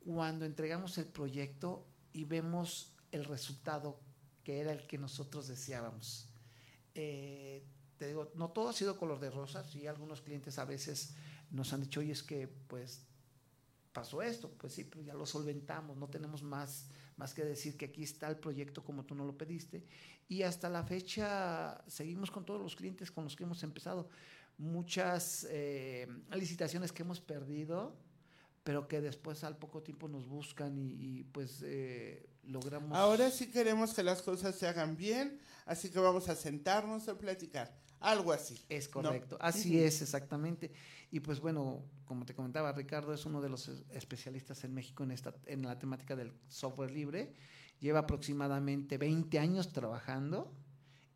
cuando 0.05 0.45
entregamos 0.45 0.97
el 0.97 1.05
proyecto 1.05 1.85
y 2.13 2.25
vemos 2.25 2.93
el 3.11 3.25
resultado 3.25 3.99
que 4.43 4.59
era 4.59 4.71
el 4.71 4.85
que 4.87 4.97
nosotros 4.97 5.47
deseábamos. 5.47 6.27
Eh, 6.95 7.63
te 7.97 8.07
digo, 8.07 8.31
no 8.35 8.49
todo 8.49 8.69
ha 8.69 8.73
sido 8.73 8.97
color 8.97 9.19
de 9.19 9.29
rosa, 9.29 9.63
sí, 9.63 9.85
algunos 9.85 10.21
clientes 10.21 10.57
a 10.57 10.65
veces 10.65 11.13
nos 11.51 11.73
han 11.73 11.81
dicho, 11.81 11.99
oye, 11.99 12.13
es 12.13 12.23
que 12.23 12.47
pues 12.47 13.01
pasó 13.91 14.21
esto, 14.21 14.49
pues 14.57 14.73
sí, 14.73 14.85
pero 14.85 15.01
ya 15.03 15.13
lo 15.13 15.25
solventamos, 15.25 15.97
no 15.97 16.07
tenemos 16.07 16.41
más, 16.41 16.87
más 17.19 17.33
que 17.33 17.43
decir 17.43 17.75
que 17.75 17.85
aquí 17.85 18.01
está 18.01 18.29
el 18.29 18.37
proyecto 18.37 18.81
como 18.81 19.03
tú 19.03 19.13
no 19.13 19.25
lo 19.25 19.37
pediste. 19.37 19.83
Y 20.29 20.43
hasta 20.43 20.69
la 20.69 20.85
fecha 20.85 21.83
seguimos 21.85 22.31
con 22.31 22.45
todos 22.45 22.61
los 22.61 22.77
clientes 22.77 23.11
con 23.11 23.25
los 23.25 23.35
que 23.35 23.43
hemos 23.43 23.61
empezado. 23.61 24.07
Muchas 24.57 25.45
eh, 25.49 26.07
licitaciones 26.33 26.93
que 26.93 27.03
hemos 27.03 27.19
perdido, 27.19 27.93
pero 28.63 28.87
que 28.87 29.01
después 29.01 29.43
al 29.43 29.57
poco 29.57 29.83
tiempo 29.83 30.07
nos 30.07 30.27
buscan 30.27 30.77
y, 30.77 31.25
pues 31.25 31.61
eh, 31.61 32.28
logramos... 32.43 32.97
Ahora 32.97 33.31
sí 33.31 33.47
queremos 33.47 33.93
que 33.93 34.03
las 34.03 34.21
cosas 34.21 34.55
se 34.55 34.67
hagan 34.67 34.95
bien, 34.95 35.39
así 35.65 35.89
que 35.89 35.99
vamos 35.99 36.29
a 36.29 36.35
sentarnos 36.35 37.07
a 37.07 37.17
platicar, 37.17 37.75
algo 37.99 38.31
así. 38.31 38.59
Es 38.69 38.87
correcto, 38.87 39.37
así 39.39 39.81
es 39.81 40.01
exactamente. 40.01 40.71
Y 41.11 41.19
pues 41.19 41.39
bueno, 41.39 41.83
como 42.05 42.25
te 42.25 42.33
comentaba, 42.33 42.71
Ricardo 42.71 43.13
es 43.13 43.25
uno 43.25 43.41
de 43.41 43.49
los 43.49 43.69
especialistas 43.91 44.63
en 44.63 44.73
México 44.73 45.03
en, 45.03 45.11
esta, 45.11 45.33
en 45.45 45.63
la 45.63 45.77
temática 45.77 46.15
del 46.15 46.33
software 46.47 46.91
libre, 46.91 47.33
lleva 47.79 47.99
aproximadamente 47.99 48.97
20 48.97 49.39
años 49.39 49.71
trabajando 49.71 50.53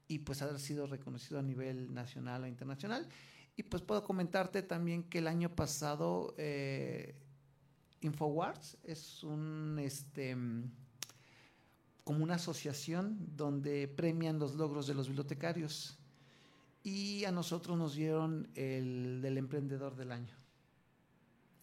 y 0.07 0.19
pues 0.19 0.41
ha 0.41 0.57
sido 0.59 0.87
reconocido 0.87 1.39
a 1.39 1.43
nivel 1.43 1.93
nacional 1.93 2.43
o 2.43 2.47
internacional. 2.47 3.07
Y 3.55 3.63
pues 3.63 3.83
puedo 3.83 4.03
comentarte 4.03 4.63
también 4.63 5.03
que 5.03 5.19
el 5.19 5.27
año 5.27 5.55
pasado... 5.55 6.33
Eh, 6.37 7.19
Infowars 8.03 8.77
es 8.83 9.23
un 9.23 9.79
este 9.79 10.35
como 12.03 12.23
una 12.23 12.35
asociación 12.35 13.17
donde 13.35 13.87
premian 13.87 14.39
los 14.39 14.55
logros 14.55 14.87
de 14.87 14.93
los 14.93 15.07
bibliotecarios 15.07 15.97
y 16.83 17.23
a 17.25 17.31
nosotros 17.31 17.77
nos 17.77 17.95
dieron 17.95 18.49
el 18.55 19.21
del 19.21 19.37
emprendedor 19.37 19.95
del 19.95 20.11
año. 20.11 20.35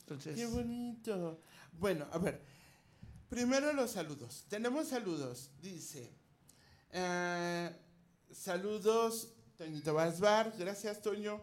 Entonces, 0.01 0.35
qué 0.35 0.47
bonito. 0.47 1.41
Bueno, 1.79 2.07
a 2.11 2.19
ver, 2.19 2.43
primero 3.29 3.73
los 3.73 3.93
saludos. 3.93 4.45
Tenemos 4.49 4.89
saludos, 4.89 5.51
dice. 5.61 6.11
Eh, 6.91 7.71
saludos, 8.33 9.33
Toñito 9.57 9.95
Basbar, 9.95 10.53
gracias 10.59 11.03
Toño. 11.03 11.41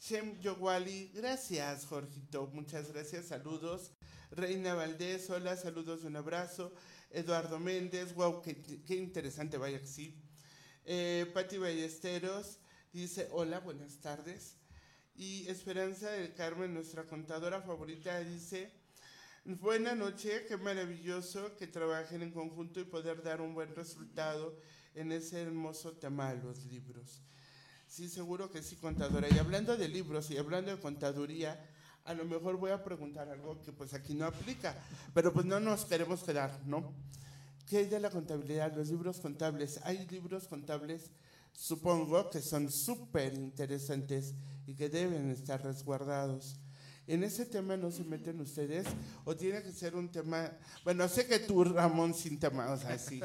Shem 0.00 0.38
Yowali, 0.38 1.10
gracias 1.12 1.84
Jorgito, 1.86 2.46
muchas 2.54 2.92
gracias, 2.92 3.26
saludos. 3.26 3.90
Reina 4.30 4.74
Valdés, 4.74 5.28
hola, 5.28 5.56
saludos, 5.56 6.04
un 6.04 6.14
abrazo. 6.14 6.72
Eduardo 7.10 7.58
Méndez, 7.58 8.14
wow, 8.14 8.42
qué, 8.42 8.94
interesante, 8.94 9.56
vaya 9.56 9.80
que 9.80 9.86
sí. 9.86 10.22
Eh, 10.84 11.30
Patti 11.32 11.58
Ballesteros 11.58 12.58
dice, 12.92 13.28
hola, 13.32 13.60
buenas 13.60 14.00
tardes. 14.00 14.56
Y 15.16 15.48
Esperanza 15.48 16.10
del 16.10 16.34
Carmen, 16.34 16.74
nuestra 16.74 17.04
contadora 17.04 17.62
favorita, 17.62 18.20
dice, 18.20 18.72
buena 19.44 19.94
noche, 19.94 20.44
qué 20.46 20.56
maravilloso 20.56 21.56
que 21.56 21.66
trabajen 21.66 22.22
en 22.22 22.30
conjunto 22.30 22.80
y 22.80 22.84
poder 22.84 23.22
dar 23.22 23.40
un 23.40 23.54
buen 23.54 23.74
resultado 23.74 24.58
en 24.94 25.10
ese 25.10 25.40
hermoso 25.40 25.92
tema 25.92 26.34
de 26.34 26.42
los 26.42 26.64
libros. 26.66 27.22
Sí, 27.86 28.08
seguro 28.08 28.50
que 28.50 28.62
sí, 28.62 28.76
contadora. 28.76 29.28
Y 29.30 29.38
hablando 29.38 29.76
de 29.76 29.88
libros 29.88 30.30
y 30.30 30.36
hablando 30.36 30.70
de 30.70 30.80
contaduría, 30.80 31.58
a 32.08 32.14
lo 32.14 32.24
mejor 32.24 32.56
voy 32.56 32.70
a 32.70 32.82
preguntar 32.82 33.28
algo 33.28 33.60
que 33.60 33.70
pues 33.70 33.92
aquí 33.92 34.14
no 34.14 34.24
aplica, 34.24 34.74
pero 35.12 35.30
pues 35.30 35.44
no 35.44 35.60
nos 35.60 35.84
queremos 35.84 36.24
quedar, 36.24 36.58
¿no? 36.64 36.90
¿Qué 37.66 37.76
hay 37.78 37.84
de 37.84 38.00
la 38.00 38.08
contabilidad? 38.08 38.74
Los 38.74 38.88
libros 38.88 39.20
contables. 39.20 39.78
Hay 39.84 40.06
libros 40.06 40.48
contables, 40.48 41.10
supongo, 41.52 42.30
que 42.30 42.40
son 42.40 42.72
súper 42.72 43.34
interesantes 43.34 44.32
y 44.66 44.74
que 44.74 44.88
deben 44.88 45.30
estar 45.30 45.62
resguardados. 45.62 46.56
¿En 47.06 47.24
ese 47.24 47.44
tema 47.44 47.76
no 47.76 47.90
se 47.90 48.04
meten 48.04 48.40
ustedes? 48.40 48.86
¿O 49.26 49.36
tiene 49.36 49.62
que 49.62 49.72
ser 49.72 49.94
un 49.94 50.08
tema? 50.10 50.50
Bueno, 50.84 51.06
sé 51.08 51.26
que 51.26 51.40
tú, 51.40 51.62
Ramón, 51.62 52.14
sin 52.14 52.40
tema, 52.40 52.72
o 52.72 52.78
sea, 52.78 52.98
sí. 52.98 53.20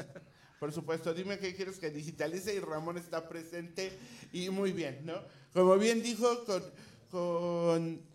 Por 0.60 0.74
supuesto, 0.74 1.14
dime 1.14 1.38
qué 1.38 1.54
quieres 1.54 1.78
que 1.78 1.90
digitalice 1.90 2.54
y 2.54 2.60
Ramón 2.60 2.98
está 2.98 3.26
presente 3.26 3.98
y 4.30 4.50
muy 4.50 4.72
bien, 4.72 5.06
¿no? 5.06 5.14
Como 5.54 5.78
bien 5.78 6.02
dijo, 6.02 6.44
con 7.10 8.13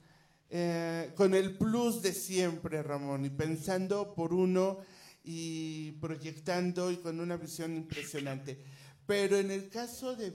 eh, 0.49 1.12
con 1.15 1.33
el 1.33 1.57
plus 1.57 2.01
de 2.01 2.13
siempre, 2.13 2.81
Ramón, 2.81 3.25
y 3.25 3.29
pensando 3.29 4.13
por 4.13 4.33
uno 4.33 4.79
y 5.23 5.91
proyectando 5.93 6.91
y 6.91 6.97
con 6.97 7.19
una 7.19 7.38
visión 7.38 7.75
impresionante. 7.75 8.63
Pero 9.05 9.38
en 9.38 9.51
el 9.51 9.69
caso 9.69 10.15
de, 10.15 10.31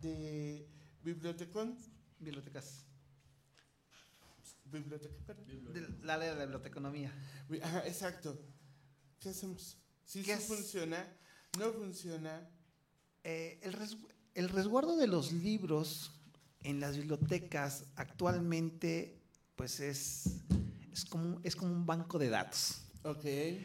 de 0.00 0.68
bibliotecón, 1.02 1.76
bibliotecas. 2.18 2.84
Biblioteca, 4.64 5.34
la 6.02 6.16
ley 6.16 6.28
de 6.28 6.34
la 6.36 6.44
biblioteconomía. 6.44 7.12
Ajá, 7.62 7.86
exacto. 7.88 8.40
¿Qué 9.18 9.30
hacemos? 9.30 9.76
Si 10.04 10.22
¿Qué 10.22 10.36
funciona, 10.36 11.06
no 11.58 11.72
funciona. 11.72 12.48
Eh, 13.24 13.58
el, 13.62 13.76
el 14.34 14.48
resguardo 14.48 14.96
de 14.96 15.08
los 15.08 15.32
libros 15.32 16.12
en 16.62 16.78
las 16.78 16.96
bibliotecas 16.96 17.86
actualmente 17.96 19.19
pues 19.60 19.78
es, 19.80 20.40
es, 20.90 21.04
como, 21.04 21.38
es 21.42 21.54
como 21.54 21.70
un 21.70 21.84
banco 21.84 22.18
de 22.18 22.30
datos. 22.30 22.80
Ok. 23.02 23.26
Eh, 23.26 23.60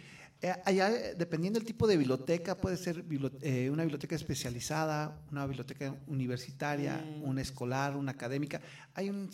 allá, 0.65 0.89
dependiendo 1.15 1.57
del 1.57 1.65
tipo 1.65 1.87
de 1.87 1.95
biblioteca, 1.95 2.57
puede 2.57 2.75
ser 2.75 3.05
eh, 3.39 3.69
una 3.69 3.83
biblioteca 3.83 4.13
especializada, 4.13 5.17
una 5.31 5.45
biblioteca 5.45 5.95
universitaria, 6.07 6.97
mm. 6.97 7.23
una 7.23 7.41
escolar, 7.41 7.95
una 7.95 8.11
académica. 8.11 8.59
Hay 8.93 9.09
un 9.09 9.29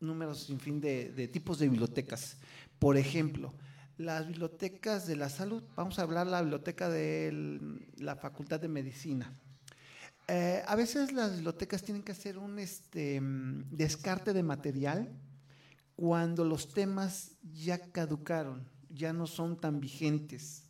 número 0.00 0.34
sin 0.34 0.58
fin 0.60 0.80
de, 0.80 1.12
de, 1.12 1.28
tipos 1.28 1.58
de 1.58 1.68
bibliotecas. 1.68 2.38
Por 2.78 2.96
ejemplo, 2.96 3.52
las 3.98 4.26
bibliotecas 4.26 5.06
de 5.06 5.16
la 5.16 5.28
salud, 5.28 5.62
vamos 5.76 5.98
a 5.98 6.04
hablar 6.04 6.24
de 6.24 6.32
la 6.32 6.40
biblioteca 6.40 6.88
de 6.88 7.78
la 7.98 8.16
Facultad 8.16 8.60
de 8.60 8.68
Medicina. 8.68 9.30
Eh, 10.26 10.62
a 10.66 10.74
veces 10.74 11.12
las 11.12 11.34
bibliotecas 11.34 11.82
tienen 11.82 12.02
que 12.02 12.12
hacer 12.12 12.38
un 12.38 12.58
este, 12.58 13.20
descarte 13.70 14.32
de 14.32 14.42
material 14.42 15.12
cuando 15.96 16.44
los 16.44 16.72
temas 16.72 17.36
ya 17.42 17.78
caducaron, 17.78 18.68
ya 18.90 19.12
no 19.12 19.26
son 19.26 19.60
tan 19.60 19.80
vigentes. 19.80 20.64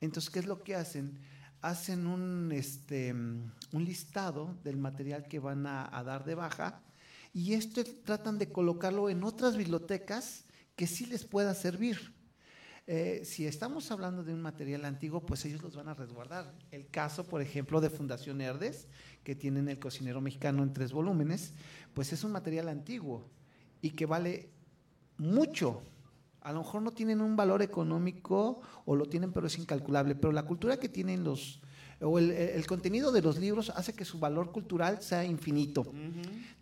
Entonces, 0.00 0.30
¿qué 0.30 0.38
es 0.40 0.46
lo 0.46 0.62
que 0.62 0.74
hacen? 0.74 1.20
hacen 1.62 2.08
un, 2.08 2.50
este, 2.52 3.12
un 3.12 3.84
listado 3.84 4.58
del 4.64 4.76
material 4.76 5.26
que 5.28 5.38
van 5.38 5.66
a, 5.66 6.02
dar 6.04 6.24
de 6.24 6.34
baja 6.34 6.82
y 7.32 7.54
esto 7.54 7.82
tratan 8.04 8.38
de 8.38 8.50
colocarlo 8.50 9.08
en 9.08 9.22
otras 9.22 9.56
bibliotecas 9.56 10.44
que 10.76 10.86
sí 10.86 11.06
les 11.06 11.24
pueda 11.24 11.54
servir. 11.54 12.14
Eh, 12.88 13.22
si 13.24 13.46
estamos 13.46 13.92
hablando 13.92 14.24
de 14.24 14.34
un 14.34 14.42
material 14.42 14.84
antiguo, 14.84 15.24
pues 15.24 15.44
ellos 15.44 15.62
los 15.62 15.76
van 15.76 15.88
a 15.88 15.94
resguardar. 15.94 16.52
El 16.72 16.88
caso, 16.88 17.24
por 17.24 17.40
ejemplo, 17.40 17.80
de 17.80 17.90
Fundación 17.90 18.40
Herdes, 18.40 18.88
que 19.22 19.36
tienen 19.36 19.68
el 19.68 19.78
cocinero 19.78 20.20
mexicano 20.20 20.64
en 20.64 20.72
tres 20.72 20.92
volúmenes, 20.92 21.54
pues 21.94 22.12
es 22.12 22.24
un 22.24 22.32
material 22.32 22.68
antiguo 22.68 23.30
y 23.82 23.90
que 23.90 24.06
vale 24.06 24.48
mucho. 25.18 25.82
A 26.40 26.52
lo 26.52 26.60
mejor 26.60 26.80
no 26.80 26.92
tienen 26.92 27.20
un 27.20 27.36
valor 27.36 27.60
económico 27.60 28.62
o 28.86 28.96
lo 28.96 29.06
tienen, 29.06 29.32
pero 29.32 29.46
es 29.46 29.58
incalculable. 29.58 30.14
Pero 30.14 30.32
la 30.32 30.44
cultura 30.44 30.78
que 30.78 30.88
tienen 30.88 31.22
los, 31.22 31.60
o 32.00 32.18
el, 32.18 32.66
contenido 32.66 33.12
de 33.12 33.20
los 33.20 33.38
libros 33.38 33.70
hace 33.70 33.92
que 33.92 34.04
su 34.04 34.18
valor 34.18 34.50
cultural 34.50 35.02
sea 35.02 35.24
infinito. 35.24 35.92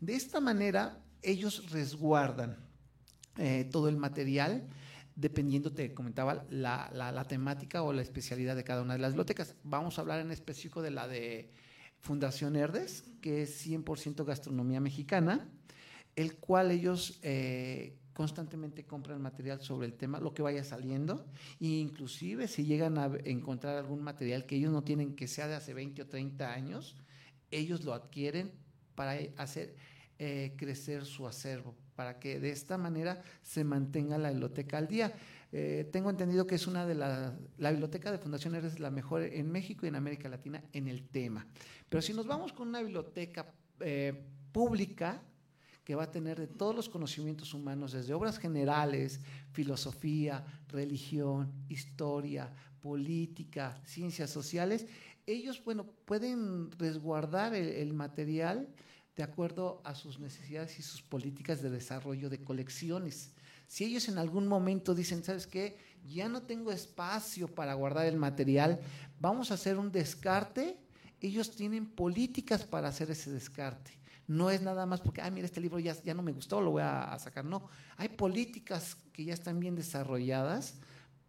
De 0.00 0.14
esta 0.14 0.40
manera, 0.40 0.98
ellos 1.22 1.70
resguardan 1.70 2.56
eh, 3.38 3.68
todo 3.70 3.88
el 3.88 3.96
material 3.96 4.68
dependiendo, 5.20 5.70
te 5.70 5.92
comentaba, 5.92 6.46
la, 6.48 6.90
la, 6.92 7.24
temática 7.24 7.82
o 7.82 7.92
la 7.92 8.00
especialidad 8.00 8.56
de 8.56 8.64
cada 8.64 8.82
una 8.82 8.94
de 8.94 9.00
las 9.00 9.12
bibliotecas. 9.12 9.54
Vamos 9.64 9.98
a 9.98 10.00
hablar 10.00 10.20
en 10.20 10.30
específico 10.30 10.80
de 10.80 10.90
la 10.90 11.06
de 11.08 11.52
Fundación 11.98 12.56
Herdes, 12.56 13.04
que 13.20 13.42
es 13.42 13.66
100% 13.66 14.24
gastronomía 14.24 14.80
mexicana, 14.80 15.46
el 16.20 16.36
cual 16.36 16.70
ellos 16.70 17.18
eh, 17.22 17.96
constantemente 18.12 18.84
compran 18.84 19.22
material 19.22 19.60
sobre 19.62 19.86
el 19.86 19.94
tema, 19.94 20.20
lo 20.20 20.34
que 20.34 20.42
vaya 20.42 20.62
saliendo, 20.62 21.26
e 21.60 21.66
inclusive 21.66 22.48
si 22.48 22.64
llegan 22.64 22.98
a 22.98 23.10
encontrar 23.24 23.78
algún 23.78 24.02
material 24.02 24.44
que 24.44 24.56
ellos 24.56 24.72
no 24.72 24.84
tienen 24.84 25.16
que 25.16 25.26
sea 25.26 25.48
de 25.48 25.54
hace 25.54 25.72
20 25.72 26.02
o 26.02 26.06
30 26.06 26.52
años, 26.52 26.96
ellos 27.50 27.84
lo 27.84 27.94
adquieren 27.94 28.52
para 28.94 29.18
hacer 29.38 29.74
eh, 30.18 30.54
crecer 30.58 31.06
su 31.06 31.26
acervo, 31.26 31.74
para 31.96 32.18
que 32.18 32.38
de 32.38 32.50
esta 32.50 32.76
manera 32.76 33.22
se 33.42 33.64
mantenga 33.64 34.18
la 34.18 34.30
biblioteca 34.30 34.76
al 34.76 34.86
día. 34.86 35.14
Eh, 35.52 35.88
tengo 35.90 36.10
entendido 36.10 36.46
que 36.46 36.56
es 36.56 36.66
una 36.66 36.86
de 36.86 36.94
las, 36.94 37.32
la 37.56 37.70
biblioteca 37.70 38.12
de 38.12 38.18
Fundación 38.18 38.54
es 38.54 38.78
la 38.78 38.90
mejor 38.90 39.22
en 39.22 39.50
México 39.50 39.86
y 39.86 39.88
en 39.88 39.96
América 39.96 40.28
Latina 40.28 40.62
en 40.72 40.88
el 40.88 41.08
tema. 41.08 41.46
Pero 41.88 42.02
si 42.02 42.12
nos 42.12 42.26
vamos 42.26 42.52
con 42.52 42.68
una 42.68 42.82
biblioteca 42.82 43.52
pública, 44.52 45.22
que 45.90 45.96
va 45.96 46.04
a 46.04 46.12
tener 46.12 46.38
de 46.38 46.46
todos 46.46 46.72
los 46.72 46.88
conocimientos 46.88 47.52
humanos, 47.52 47.90
desde 47.90 48.14
obras 48.14 48.38
generales, 48.38 49.18
filosofía, 49.50 50.44
religión, 50.68 51.52
historia, 51.68 52.54
política, 52.80 53.76
ciencias 53.84 54.30
sociales, 54.30 54.86
ellos, 55.26 55.60
bueno, 55.64 55.84
pueden 56.04 56.70
resguardar 56.78 57.56
el 57.56 57.92
material 57.92 58.68
de 59.16 59.24
acuerdo 59.24 59.82
a 59.82 59.96
sus 59.96 60.20
necesidades 60.20 60.78
y 60.78 60.82
sus 60.82 61.02
políticas 61.02 61.60
de 61.60 61.70
desarrollo 61.70 62.30
de 62.30 62.44
colecciones. 62.44 63.34
Si 63.66 63.84
ellos 63.84 64.08
en 64.08 64.18
algún 64.18 64.46
momento 64.46 64.94
dicen, 64.94 65.24
¿sabes 65.24 65.48
qué? 65.48 65.76
Ya 66.04 66.28
no 66.28 66.42
tengo 66.42 66.70
espacio 66.70 67.52
para 67.52 67.74
guardar 67.74 68.06
el 68.06 68.16
material, 68.16 68.78
vamos 69.18 69.50
a 69.50 69.54
hacer 69.54 69.76
un 69.76 69.90
descarte, 69.90 70.76
ellos 71.20 71.50
tienen 71.50 71.84
políticas 71.84 72.62
para 72.62 72.86
hacer 72.86 73.10
ese 73.10 73.32
descarte. 73.32 73.99
No 74.30 74.48
es 74.48 74.62
nada 74.62 74.86
más 74.86 75.00
porque, 75.00 75.20
ah, 75.22 75.28
mira, 75.28 75.44
este 75.44 75.60
libro 75.60 75.80
ya, 75.80 75.92
ya 76.04 76.14
no 76.14 76.22
me 76.22 76.30
gustó, 76.30 76.60
lo 76.60 76.70
voy 76.70 76.82
a, 76.82 77.12
a 77.12 77.18
sacar. 77.18 77.44
No, 77.44 77.68
hay 77.96 78.10
políticas 78.10 78.96
que 79.12 79.24
ya 79.24 79.34
están 79.34 79.58
bien 79.58 79.74
desarrolladas 79.74 80.78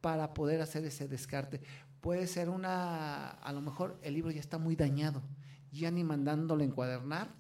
para 0.02 0.36
poder 0.36 0.62
hacer 0.62 0.86
ese 0.86 1.08
descarte. 1.08 1.62
Puede 2.00 2.28
ser 2.28 2.48
una, 2.48 3.30
a 3.32 3.54
lo 3.54 3.62
mejor 3.62 3.98
el 4.04 4.14
libro 4.14 4.30
ya 4.30 4.40
está 4.40 4.60
muy 4.60 4.76
dañado, 4.76 5.24
ya 5.72 5.90
ni 5.90 6.04
mandándolo 6.04 6.64
encuadernar, 6.64 7.34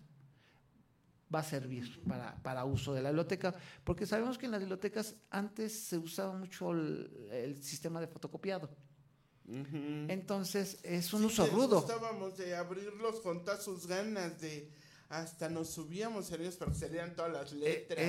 va 1.33 1.41
a 1.41 1.43
servir 1.43 2.01
para, 2.41 2.65
uso 2.65 2.95
de 2.95 3.03
la 3.03 3.09
biblioteca, 3.09 3.53
porque 3.83 4.07
sabemos 4.07 4.39
que 4.39 4.47
en 4.47 4.53
las 4.53 4.61
bibliotecas 4.61 5.15
antes 5.29 5.71
se 5.73 5.99
usaba 5.99 6.33
mucho 6.33 6.71
el, 6.71 7.61
sistema 7.61 8.01
de 8.01 8.07
fotocopiado. 8.07 8.67
Entonces 9.45 10.79
es 10.81 11.13
un 11.13 11.25
uso 11.25 11.45
rudo. 11.45 11.81
Estábamos 11.81 12.35
de 12.35 12.55
abrirlos 12.55 13.19
con 13.19 13.43
todas 13.43 13.63
sus 13.63 13.85
ganas 13.85 14.41
de 14.41 14.80
hasta 15.11 15.49
nos 15.49 15.69
subíamos 15.69 16.31
ellos 16.31 16.55
para 16.55 16.71
que 16.71 16.77
salieran 16.77 17.13
todas 17.13 17.31
las 17.33 17.51
eh, 17.51 17.55
letras. 17.55 17.99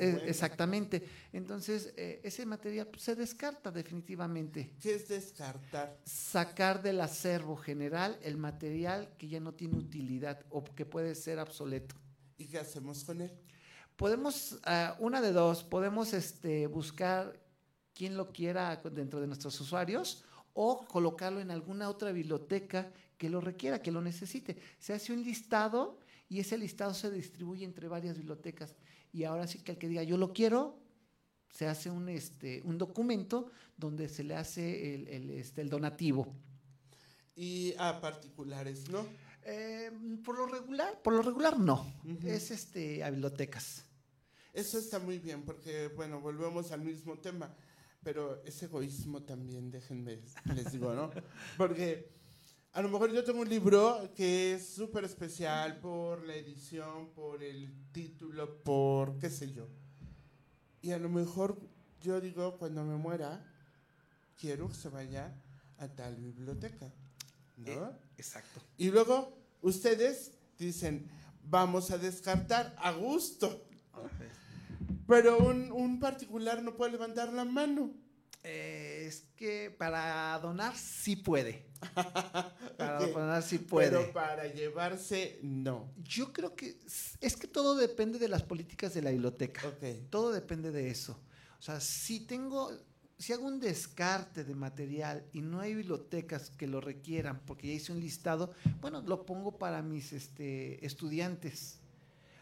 Eh, 0.00 0.22
exactamente. 0.26 1.02
Entonces, 1.32 1.92
eh, 1.96 2.20
ese 2.24 2.44
material 2.44 2.88
pues, 2.88 3.02
se 3.02 3.14
descarta 3.14 3.70
definitivamente. 3.70 4.74
¿Qué 4.80 4.96
es 4.96 5.08
descartar? 5.08 5.96
Sacar 6.04 6.82
del 6.82 7.00
acervo 7.00 7.56
general 7.56 8.18
el 8.22 8.36
material 8.36 9.08
que 9.16 9.28
ya 9.28 9.38
no 9.38 9.54
tiene 9.54 9.78
utilidad 9.78 10.44
o 10.50 10.64
que 10.64 10.84
puede 10.84 11.14
ser 11.14 11.38
obsoleto. 11.38 11.94
¿Y 12.36 12.46
qué 12.46 12.58
hacemos 12.58 13.04
con 13.04 13.20
él? 13.20 13.32
Podemos, 13.96 14.58
ah, 14.64 14.96
una 14.98 15.20
de 15.20 15.32
dos, 15.32 15.62
podemos 15.62 16.12
este, 16.12 16.66
buscar 16.66 17.38
quien 17.94 18.16
lo 18.16 18.32
quiera 18.32 18.76
dentro 18.92 19.20
de 19.20 19.28
nuestros 19.28 19.60
usuarios 19.60 20.24
o 20.54 20.84
colocarlo 20.86 21.40
en 21.40 21.52
alguna 21.52 21.88
otra 21.88 22.10
biblioteca 22.10 22.92
que 23.16 23.30
lo 23.30 23.40
requiera, 23.40 23.80
que 23.80 23.92
lo 23.92 24.00
necesite. 24.00 24.56
Se 24.78 24.92
hace 24.92 25.12
un 25.12 25.22
listado 25.22 25.98
y 26.28 26.40
ese 26.40 26.58
listado 26.58 26.94
se 26.94 27.10
distribuye 27.10 27.64
entre 27.64 27.88
varias 27.88 28.16
bibliotecas. 28.18 28.74
Y 29.12 29.24
ahora 29.24 29.46
sí 29.46 29.60
que 29.60 29.72
el 29.72 29.78
que 29.78 29.88
diga 29.88 30.02
yo 30.02 30.16
lo 30.16 30.32
quiero, 30.32 30.78
se 31.50 31.66
hace 31.66 31.90
un, 31.90 32.08
este, 32.08 32.60
un 32.64 32.76
documento 32.76 33.50
donde 33.76 34.08
se 34.08 34.24
le 34.24 34.36
hace 34.36 34.94
el, 34.94 35.08
el, 35.08 35.30
este, 35.30 35.62
el 35.62 35.70
donativo. 35.70 36.34
Y 37.34 37.74
a 37.78 38.00
particulares, 38.00 38.88
¿no? 38.90 39.06
Eh, 39.44 39.90
por 40.24 40.36
lo 40.36 40.46
regular, 40.46 41.00
por 41.02 41.14
lo 41.14 41.22
regular 41.22 41.58
no. 41.58 41.94
Es 42.22 42.50
este 42.50 43.02
a 43.02 43.10
bibliotecas. 43.10 43.84
Eso 44.52 44.78
está 44.78 44.98
muy 44.98 45.18
bien, 45.18 45.44
porque 45.44 45.88
bueno, 45.88 46.20
volvemos 46.20 46.72
al 46.72 46.82
mismo 46.82 47.18
tema, 47.18 47.54
pero 48.02 48.42
es 48.44 48.62
egoísmo 48.62 49.22
también, 49.22 49.70
déjenme, 49.70 50.20
les 50.54 50.72
digo, 50.72 50.92
¿no? 50.94 51.10
Porque 51.56 52.17
a 52.78 52.80
lo 52.80 52.90
mejor 52.90 53.12
yo 53.12 53.24
tengo 53.24 53.40
un 53.40 53.48
libro 53.48 54.08
que 54.14 54.54
es 54.54 54.68
súper 54.68 55.02
especial 55.02 55.80
por 55.80 56.24
la 56.24 56.36
edición, 56.36 57.08
por 57.08 57.42
el 57.42 57.74
título, 57.90 58.62
por 58.62 59.18
qué 59.18 59.30
sé 59.30 59.52
yo. 59.52 59.66
Y 60.80 60.92
a 60.92 60.98
lo 61.00 61.08
mejor 61.08 61.58
yo 62.00 62.20
digo, 62.20 62.56
cuando 62.56 62.84
me 62.84 62.94
muera, 62.94 63.44
quiero 64.36 64.68
que 64.68 64.76
se 64.76 64.90
vaya 64.90 65.34
a 65.78 65.88
tal 65.88 66.14
biblioteca. 66.14 66.94
¿no? 67.56 67.66
Eh, 67.66 67.96
exacto. 68.16 68.60
Y 68.76 68.92
luego 68.92 69.36
ustedes 69.60 70.38
dicen, 70.56 71.10
vamos 71.42 71.90
a 71.90 71.98
descartar 71.98 72.76
a 72.78 72.92
gusto. 72.92 73.66
Pero 75.08 75.38
un, 75.38 75.98
particular 75.98 76.62
no 76.62 76.76
puede 76.76 76.92
levantar 76.92 77.32
la 77.32 77.44
mano. 77.44 77.90
Eh, 78.50 79.04
es 79.06 79.24
que 79.36 79.70
para 79.70 80.38
donar 80.38 80.74
sí 80.74 81.16
puede. 81.16 81.66
para 82.78 83.06
donar 83.06 83.42
sí 83.42 83.58
puede. 83.58 83.90
Pero 83.90 84.12
para 84.14 84.46
llevarse 84.46 85.38
no. 85.42 85.92
Yo 85.98 86.32
creo 86.32 86.56
que 86.56 86.78
es 87.20 87.36
que 87.36 87.46
todo 87.46 87.74
depende 87.74 88.18
de 88.18 88.26
las 88.26 88.42
políticas 88.42 88.94
de 88.94 89.02
la 89.02 89.10
biblioteca. 89.10 89.60
Todo 90.08 90.32
depende 90.32 90.70
de 90.70 90.88
eso. 90.88 91.20
O 91.58 91.62
sea, 91.62 91.78
si 91.78 92.20
tengo, 92.20 92.70
si 93.18 93.34
hago 93.34 93.46
un 93.46 93.60
descarte 93.60 94.44
de 94.44 94.54
material 94.54 95.26
y 95.34 95.42
no 95.42 95.60
hay 95.60 95.74
bibliotecas 95.74 96.48
que 96.48 96.66
lo 96.66 96.80
requieran, 96.80 97.42
porque 97.44 97.66
ya 97.66 97.74
hice 97.74 97.92
un 97.92 98.00
listado, 98.00 98.54
bueno, 98.80 99.02
lo 99.02 99.26
pongo 99.26 99.58
para 99.58 99.82
mis 99.82 100.14
este, 100.14 100.84
estudiantes 100.86 101.80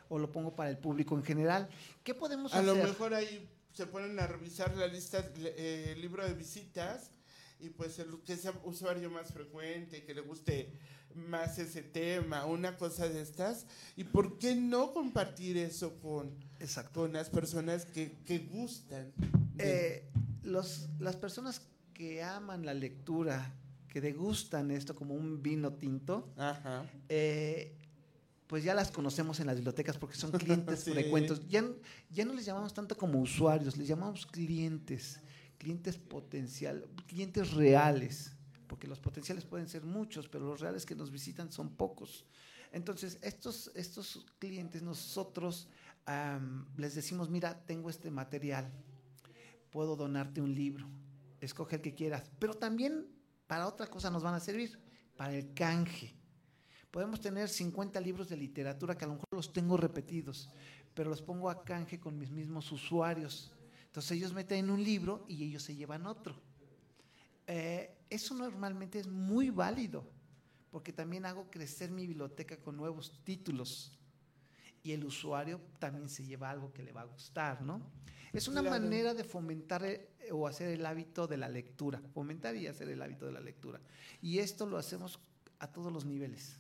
o 0.09 0.21
lo 0.21 0.31
pongo 0.31 0.55
para 0.55 0.71
el 0.71 0.79
público 0.79 1.17
en 1.17 1.25
general. 1.25 1.69
¿Qué 2.05 2.15
podemos 2.15 2.55
hacer? 2.55 2.71
A 2.71 2.75
lo 2.75 2.81
mejor 2.81 3.13
ahí 3.13 3.49
se 3.77 3.87
ponen 3.87 4.19
a 4.19 4.27
revisar 4.27 4.75
la 4.75 4.87
lista, 4.87 5.23
eh, 5.37 5.93
el 5.95 6.01
libro 6.01 6.27
de 6.27 6.33
visitas 6.33 7.11
y 7.61 7.69
pues 7.69 7.99
el 7.99 8.21
que 8.25 8.37
sea 8.37 8.55
usuario 8.65 9.11
más 9.11 9.33
frecuente, 9.33 10.03
que 10.03 10.15
le 10.15 10.23
guste 10.23 10.73
más 11.15 11.59
ese 11.59 11.83
tema, 11.83 12.47
una 12.47 12.79
cosa 12.79 13.07
de 13.07 13.21
estas. 13.21 13.67
¿Y 13.95 14.05
por 14.05 14.39
qué 14.39 14.55
no 14.55 14.95
compartir 14.95 15.59
eso 15.59 16.01
con, 16.01 16.35
con 16.95 17.13
las 17.13 17.29
personas 17.29 17.85
que, 17.85 18.13
que 18.25 18.39
gustan? 18.39 19.13
Eh, 19.59 20.09
los, 20.43 20.89
las 20.99 21.17
personas 21.17 21.61
que 21.93 22.23
aman 22.23 22.65
la 22.65 22.73
lectura, 22.73 23.55
que 23.89 24.01
degustan 24.01 24.71
esto 24.71 24.95
como 24.95 25.15
un 25.15 25.43
vino 25.43 25.75
tinto, 25.75 26.33
eh, 27.11 27.75
pues 28.47 28.63
ya 28.63 28.75
las 28.75 28.91
conocemos 28.91 29.41
en 29.41 29.47
las 29.47 29.57
bibliotecas 29.57 29.99
porque 29.99 30.17
son 30.17 30.31
clientes 30.33 30.85
frecuentes. 30.85 31.47
Ya, 31.49 31.65
ya 32.11 32.25
no 32.25 32.33
les 32.33 32.45
llamamos 32.45 32.73
tanto 32.73 32.97
como 32.97 33.21
usuarios, 33.21 33.77
les 33.77 33.89
llamamos 33.89 34.27
clientes, 34.27 35.21
clientes 35.59 35.99
potencial, 35.99 36.87
clientes 37.07 37.53
reales, 37.53 38.33
porque 38.67 38.87
los 38.87 39.01
potenciales 39.01 39.45
pueden 39.45 39.69
ser 39.69 39.85
muchos, 39.85 40.29
pero 40.29 40.47
los 40.47 40.61
reales 40.61 40.87
que 40.87 40.95
nos 40.95 41.11
visitan 41.11 41.51
son 41.51 41.71
pocos. 41.71 42.25
Entonces, 42.73 43.19
estos, 43.23 43.71
estos 43.75 44.27
clientes, 44.39 44.83
nosotros 44.83 45.69
les 46.77 46.95
decimos, 46.95 47.31
mira, 47.31 47.65
tengo 47.67 47.91
este 47.91 48.11
material, 48.11 48.71
puedo 49.71 49.97
donarte 49.97 50.41
un 50.41 50.55
libro, 50.55 50.87
escoge 51.41 51.77
el 51.77 51.83
que 51.83 51.95
quieras, 51.95 52.31
pero 52.39 52.55
también 52.55 53.09
para 53.47 53.67
otra 53.67 53.89
cosa 53.89 54.11
nos 54.11 54.23
van 54.23 54.35
a 54.35 54.41
servir. 54.41 54.79
para 55.17 55.35
el 55.35 55.55
canje. 55.55 56.16
Podemos 56.97 57.21
tener 57.21 57.51
50 57.51 58.01
libros 58.01 58.27
de 58.27 58.39
literatura 58.39 58.97
que 58.97 59.05
a 59.05 59.09
lo 59.09 59.17
mejor 59.17 59.29
los 59.33 59.53
tengo 59.53 59.77
repetidos, 59.77 60.49
pero 60.95 61.11
los 61.11 61.21
pongo 61.21 61.51
a 61.51 61.63
canje 61.63 62.01
con 62.01 62.19
mis 62.19 62.31
mismos 62.31 62.73
usuarios. 62.73 63.53
Entonces 63.85 64.13
ellos 64.13 64.33
meten 64.33 64.71
un 64.71 64.83
libro 64.83 65.27
y 65.29 65.45
ellos 65.45 65.63
se 65.63 65.77
llevan 65.77 66.07
otro. 66.07 66.41
Eh, 67.47 67.95
eso 68.09 68.33
normalmente 68.33 68.99
es 68.99 69.09
muy 69.09 69.51
válido, 69.51 70.09
porque 70.71 70.91
también 70.91 71.27
hago 71.27 71.51
crecer 71.51 71.91
mi 71.91 72.07
biblioteca 72.07 72.57
con 72.57 72.79
nuevos 72.79 73.23
títulos 73.25 73.93
y 74.83 74.93
el 74.93 75.05
usuario 75.05 75.61
también 75.79 76.09
se 76.09 76.25
lleva 76.25 76.49
algo 76.49 76.73
que 76.73 76.83
le 76.83 76.93
va 76.93 77.03
a 77.03 77.05
gustar, 77.05 77.61
¿no? 77.61 77.91
Es 78.33 78.49
una 78.49 78.63
manera 78.63 79.13
de 79.13 79.25
fomentar 79.25 79.85
o 80.33 80.49
hacer 80.49 80.69
el 80.69 80.87
hábito 80.87 81.27
de 81.27 81.37
la 81.37 81.51
lectura, 81.51 82.01
fomentar 82.15 82.57
y 82.57 82.69
hacer 82.69 82.89
el 82.89 83.03
hábito 83.03 83.27
de 83.27 83.33
la 83.33 83.41
lectura. 83.41 83.83
Y 84.23 84.39
esto 84.39 84.65
lo 84.65 84.79
hacemos 84.79 85.21
a 85.59 85.71
todos 85.71 85.93
los 85.93 86.07
niveles. 86.07 86.59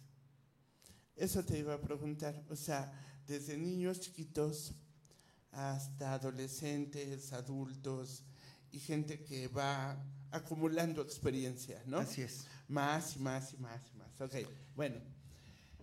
Eso 1.16 1.42
te 1.44 1.58
iba 1.58 1.74
a 1.74 1.80
preguntar, 1.80 2.44
o 2.50 2.56
sea, 2.56 2.92
desde 3.26 3.56
niños 3.56 4.00
chiquitos 4.00 4.74
hasta 5.50 6.12
adolescentes, 6.12 7.32
adultos 7.32 8.22
y 8.70 8.78
gente 8.78 9.24
que 9.24 9.48
va 9.48 9.96
acumulando 10.30 11.00
experiencia, 11.00 11.82
¿no? 11.86 11.98
Así 11.98 12.22
es. 12.22 12.46
Más 12.68 13.16
y 13.16 13.20
más 13.20 13.54
y 13.54 13.56
más 13.56 13.80
y 13.92 13.96
más. 13.96 14.20
Ok, 14.20 14.34
bueno. 14.74 14.96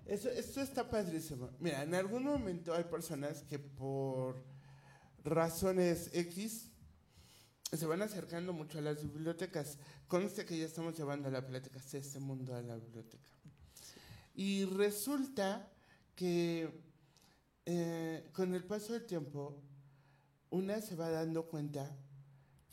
Eso, 0.05 0.29
esto 0.29 0.61
está 0.61 0.89
padrísimo. 0.89 1.49
Mira, 1.59 1.81
en 1.83 1.95
algún 1.95 2.23
momento 2.25 2.73
hay 2.73 2.83
personas 2.83 3.41
que 3.43 3.57
por 3.57 4.43
razones 5.23 6.09
X 6.13 6.69
se 7.71 7.85
van 7.85 8.01
acercando 8.01 8.53
mucho 8.53 8.77
a 8.77 8.81
las 8.81 9.01
bibliotecas. 9.01 9.77
Conste 10.07 10.45
que 10.45 10.57
ya 10.57 10.65
estamos 10.65 10.95
llevando 10.95 11.29
a 11.29 11.31
la 11.31 11.45
plática 11.45 11.79
este 11.79 12.19
mundo 12.19 12.53
a 12.55 12.61
la 12.61 12.75
biblioteca. 12.75 13.29
Y 14.33 14.65
resulta 14.65 15.71
que 16.15 16.83
eh, 17.65 18.29
con 18.33 18.53
el 18.53 18.63
paso 18.65 18.93
del 18.93 19.05
tiempo, 19.05 19.61
una 20.49 20.81
se 20.81 20.95
va 20.95 21.09
dando 21.09 21.47
cuenta 21.47 21.89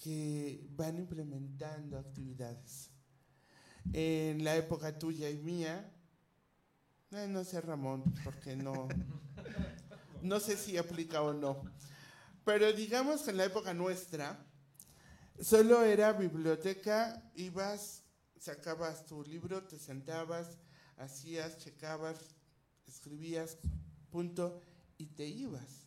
que 0.03 0.67
van 0.71 0.99
implementando 0.99 1.99
actividades. 1.99 2.91
En 3.93 4.43
la 4.43 4.57
época 4.57 4.99
tuya 4.99 5.31
y 5.31 5.37
mía, 5.39 5.93
eh, 7.13 7.27
no 7.29 7.45
sé 7.45 7.61
Ramón, 7.61 8.03
porque 8.25 8.57
no, 8.57 8.89
no 10.23 10.41
sé 10.41 10.57
si 10.57 10.77
aplica 10.77 11.23
o 11.23 11.33
no. 11.33 11.63
Pero 12.45 12.73
digamos 12.73 13.23
que 13.23 13.31
en 13.31 13.37
la 13.37 13.45
época 13.45 13.75
nuestra, 13.75 14.45
solo 15.41 15.83
era 15.85 16.13
biblioteca, 16.13 17.31
ibas, 17.35 18.03
sacabas 18.39 19.07
tu 19.07 19.23
libro, 19.23 19.63
te 19.65 19.79
sentabas, 19.79 20.59
hacías, 21.01 21.59
checabas, 21.59 22.19
escribías, 22.87 23.57
punto, 24.11 24.61
y 24.99 25.07
te 25.07 25.27
ibas. 25.27 25.87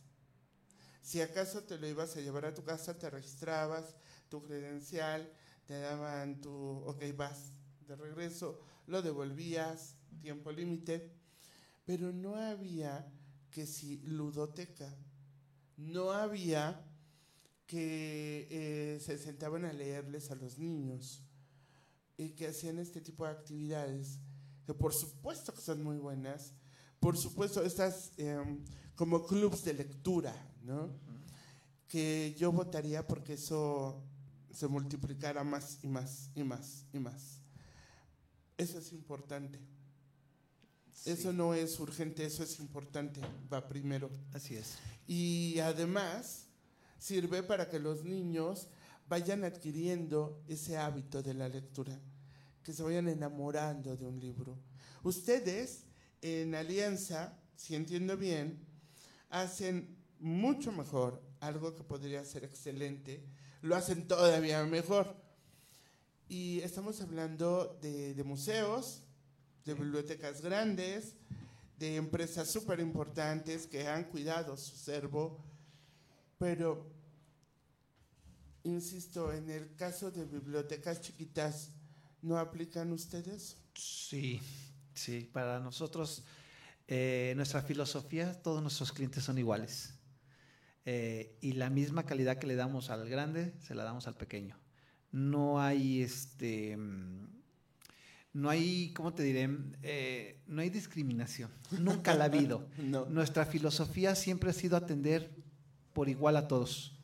Si 1.02 1.20
acaso 1.20 1.62
te 1.62 1.78
lo 1.78 1.86
ibas 1.86 2.16
a 2.16 2.20
llevar 2.20 2.46
a 2.46 2.54
tu 2.54 2.64
casa, 2.64 2.98
te 2.98 3.08
registrabas, 3.08 3.94
tu 4.28 4.42
credencial, 4.42 5.30
te 5.66 5.78
daban 5.78 6.40
tu, 6.40 6.50
ok, 6.50 7.02
vas 7.16 7.52
de 7.86 7.96
regreso, 7.96 8.60
lo 8.86 9.02
devolvías, 9.02 9.96
tiempo 10.20 10.50
límite, 10.50 11.12
pero 11.84 12.12
no 12.12 12.36
había 12.36 13.06
que 13.50 13.66
si 13.66 13.98
ludoteca, 13.98 14.96
no 15.76 16.10
había 16.10 16.84
que 17.66 18.48
eh, 18.50 19.00
se 19.00 19.18
sentaban 19.18 19.64
a 19.64 19.72
leerles 19.72 20.30
a 20.30 20.34
los 20.34 20.58
niños 20.58 21.22
y 22.16 22.30
que 22.30 22.48
hacían 22.48 22.78
este 22.78 23.00
tipo 23.00 23.24
de 23.24 23.32
actividades, 23.32 24.18
por 24.72 24.94
supuesto 24.94 25.52
que 25.52 25.60
son 25.60 25.82
muy 25.82 25.98
buenas, 25.98 26.54
por 27.00 27.18
supuesto 27.18 27.62
estas 27.62 28.12
em, 28.16 28.64
como 28.94 29.26
clubs 29.26 29.64
de 29.64 29.74
lectura, 29.74 30.34
¿no? 30.62 30.90
Que 31.86 32.34
yo 32.38 32.50
votaría 32.50 33.06
porque 33.06 33.34
eso 33.34 34.02
se 34.50 34.68
multiplicara 34.68 35.44
más 35.44 35.78
y 35.82 35.88
más 35.88 36.30
y 36.34 36.44
más 36.44 36.86
y 36.92 36.98
más. 36.98 37.40
Eso 38.56 38.78
es 38.78 38.92
importante. 38.92 39.60
Eso 41.04 41.32
no 41.32 41.52
es 41.52 41.78
urgente, 41.80 42.24
eso 42.24 42.42
es 42.42 42.58
importante, 42.60 43.20
va 43.52 43.68
primero. 43.68 44.10
Así 44.32 44.56
es. 44.56 44.78
Y 45.06 45.58
además 45.58 46.46
sirve 46.98 47.42
para 47.42 47.68
que 47.68 47.78
los 47.78 48.04
niños 48.04 48.68
vayan 49.08 49.44
adquiriendo 49.44 50.42
ese 50.48 50.78
hábito 50.78 51.22
de 51.22 51.34
la 51.34 51.48
lectura, 51.48 52.00
que 52.64 52.72
se 52.72 52.82
vayan 52.82 53.08
enamorando 53.08 53.96
de 53.96 54.06
un 54.06 54.18
libro. 54.18 54.58
Ustedes 55.02 55.84
en 56.22 56.54
Alianza, 56.54 57.38
si 57.54 57.74
entiendo 57.76 58.16
bien, 58.16 58.58
hacen 59.28 59.96
mucho 60.18 60.72
mejor 60.72 61.22
algo 61.40 61.76
que 61.76 61.84
podría 61.84 62.24
ser 62.24 62.44
excelente, 62.44 63.22
lo 63.60 63.76
hacen 63.76 64.08
todavía 64.08 64.64
mejor. 64.64 65.14
Y 66.28 66.60
estamos 66.60 67.00
hablando 67.02 67.78
de, 67.82 68.14
de 68.14 68.24
museos, 68.24 69.02
de 69.66 69.74
bibliotecas 69.74 70.40
grandes, 70.40 71.14
de 71.78 71.96
empresas 71.96 72.50
súper 72.50 72.80
importantes 72.80 73.66
que 73.66 73.86
han 73.86 74.04
cuidado 74.04 74.56
su 74.56 74.76
servo, 74.76 75.44
pero, 76.38 76.90
insisto, 78.62 79.32
en 79.32 79.50
el 79.50 79.74
caso 79.76 80.10
de 80.10 80.24
bibliotecas 80.24 81.00
chiquitas, 81.00 81.70
¿no 82.24 82.38
aplican 82.38 82.90
ustedes? 82.92 83.56
Sí, 83.74 84.40
sí, 84.94 85.28
para 85.32 85.60
nosotros, 85.60 86.24
eh, 86.88 87.34
nuestra 87.36 87.62
filosofía, 87.62 88.42
todos 88.42 88.62
nuestros 88.62 88.92
clientes 88.92 89.22
son 89.22 89.38
iguales. 89.38 89.94
Eh, 90.86 91.38
y 91.40 91.52
la 91.52 91.70
misma 91.70 92.04
calidad 92.04 92.38
que 92.38 92.46
le 92.46 92.56
damos 92.56 92.90
al 92.90 93.08
grande, 93.08 93.54
se 93.60 93.74
la 93.74 93.84
damos 93.84 94.06
al 94.06 94.16
pequeño. 94.16 94.58
No 95.12 95.60
hay 95.60 96.02
este 96.02 96.76
no 98.34 98.50
hay, 98.50 98.92
¿cómo 98.94 99.14
te 99.14 99.22
diré? 99.22 99.48
Eh, 99.82 100.40
no 100.48 100.60
hay 100.60 100.68
discriminación. 100.68 101.50
Nunca 101.78 102.14
la 102.14 102.24
ha 102.24 102.26
habido. 102.26 102.68
Nuestra 103.08 103.46
filosofía 103.46 104.16
siempre 104.16 104.50
ha 104.50 104.52
sido 104.52 104.76
atender 104.76 105.30
por 105.92 106.08
igual 106.08 106.36
a 106.36 106.48
todos. 106.48 106.98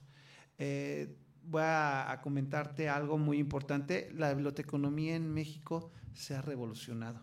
Eh, 0.58 1.16
voy 1.45 1.62
a, 1.64 2.18
comentarte 2.22 2.88
algo 2.88 3.18
muy 3.18 3.38
importante. 3.38 4.11
La 4.14 4.32
biblioteconomía 4.32 5.16
en 5.16 5.32
México 5.32 5.93
se 6.14 6.34
ha 6.34 6.43
revolucionado. 6.43 7.20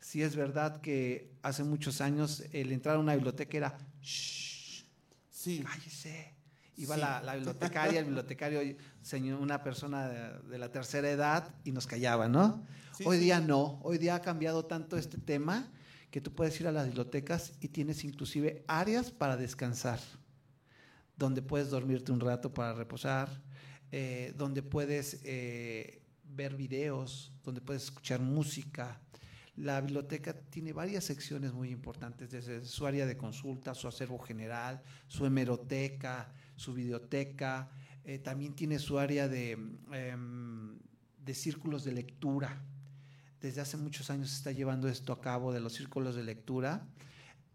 Sí 0.00 0.22
es 0.22 0.34
verdad 0.34 0.80
que 0.80 1.34
hace 1.42 1.62
muchos 1.62 2.00
años 2.00 2.44
el 2.52 2.72
entrar 2.72 2.96
a 2.96 2.98
una 2.98 3.14
biblioteca 3.14 3.56
era, 3.56 3.78
Shh, 4.00 4.84
sí. 5.30 5.62
cállese. 5.62 6.34
Iba 6.76 6.96
la, 6.96 7.34
bibliotecaria, 7.34 7.98
el 7.98 8.06
bibliotecario, 8.06 8.60
una 9.38 9.62
persona 9.62 10.08
de, 10.08 10.48
de, 10.48 10.58
la 10.58 10.72
tercera 10.72 11.10
edad 11.10 11.54
y 11.62 11.72
nos 11.72 11.86
callaba, 11.86 12.26
¿no? 12.26 12.64
hoy 13.04 13.18
día 13.18 13.40
no, 13.40 13.80
hoy 13.82 13.98
día 13.98 14.14
ha 14.14 14.22
cambiado 14.22 14.64
tanto 14.64 14.96
este 14.96 15.18
tema 15.18 15.70
que 16.10 16.20
tú 16.20 16.34
puedes 16.34 16.60
ir 16.60 16.66
a 16.66 16.72
las 16.72 16.86
bibliotecas 16.86 17.52
y 17.60 17.68
tienes 17.68 18.04
inclusive 18.04 18.64
áreas 18.66 19.10
para 19.10 19.36
descansar, 19.36 20.00
donde 21.16 21.42
puedes 21.42 21.70
dormirte 21.70 22.12
un 22.12 22.20
rato 22.20 22.52
para 22.52 22.72
reposar, 22.72 23.28
eh, 23.92 24.34
donde 24.36 24.62
puedes 24.62 25.20
eh, 25.24 26.02
ver 26.24 26.56
videos, 26.56 27.32
donde 27.44 27.60
puedes 27.60 27.84
escuchar 27.84 28.20
música. 28.20 29.00
La 29.56 29.80
biblioteca 29.80 30.32
tiene 30.32 30.72
varias 30.72 31.04
secciones 31.04 31.52
muy 31.52 31.70
importantes, 31.70 32.30
desde 32.30 32.64
su 32.64 32.86
área 32.86 33.06
de 33.06 33.16
consulta, 33.16 33.74
su 33.74 33.88
acervo 33.88 34.18
general, 34.18 34.82
su 35.06 35.26
hemeroteca, 35.26 36.32
su 36.56 36.72
videoteca, 36.72 37.70
eh, 38.04 38.18
también 38.18 38.54
tiene 38.54 38.78
su 38.78 38.98
área 38.98 39.28
de, 39.28 39.52
em, 39.92 40.78
de 41.18 41.34
círculos 41.34 41.84
de 41.84 41.92
lectura 41.92 42.62
desde 43.40 43.62
hace 43.62 43.76
muchos 43.76 44.10
años 44.10 44.30
se 44.30 44.36
está 44.36 44.52
llevando 44.52 44.88
esto 44.88 45.12
a 45.12 45.20
cabo 45.20 45.52
de 45.52 45.60
los 45.60 45.72
círculos 45.72 46.14
de 46.14 46.24
lectura. 46.24 46.86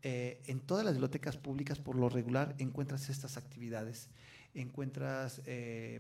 Eh, 0.02 0.42
en 0.46 0.60
todas 0.60 0.84
las 0.84 0.96
bibliotecas 0.96 1.38
públicas, 1.38 1.80
por 1.80 1.96
lo 1.96 2.10
regular, 2.10 2.56
encuentras 2.58 3.10
estas 3.10 3.38
actividades. 3.38 4.10
Encuentras 4.56 5.42
eh, 5.46 6.00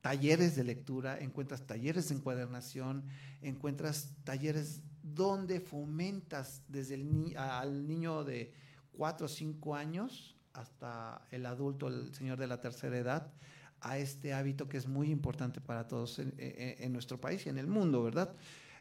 talleres 0.00 0.54
de 0.54 0.62
lectura, 0.62 1.18
encuentras 1.18 1.66
talleres 1.66 2.08
de 2.08 2.14
encuadernación, 2.14 3.04
encuentras 3.42 4.14
talleres 4.22 4.82
donde 5.02 5.60
fomentas 5.60 6.62
desde 6.68 6.94
el 6.94 7.34
al 7.36 7.88
niño 7.88 8.22
de 8.22 8.52
4 8.92 9.26
o 9.26 9.28
5 9.28 9.74
años 9.74 10.36
hasta 10.52 11.26
el 11.32 11.46
adulto, 11.46 11.88
el 11.88 12.14
señor 12.14 12.38
de 12.38 12.46
la 12.46 12.60
tercera 12.60 12.96
edad, 12.96 13.32
a 13.80 13.98
este 13.98 14.32
hábito 14.32 14.68
que 14.68 14.76
es 14.76 14.86
muy 14.86 15.10
importante 15.10 15.60
para 15.60 15.88
todos 15.88 16.18
en, 16.18 16.34
en 16.38 16.92
nuestro 16.92 17.20
país 17.20 17.46
y 17.46 17.48
en 17.48 17.58
el 17.58 17.66
mundo, 17.66 18.02
¿verdad? 18.02 18.34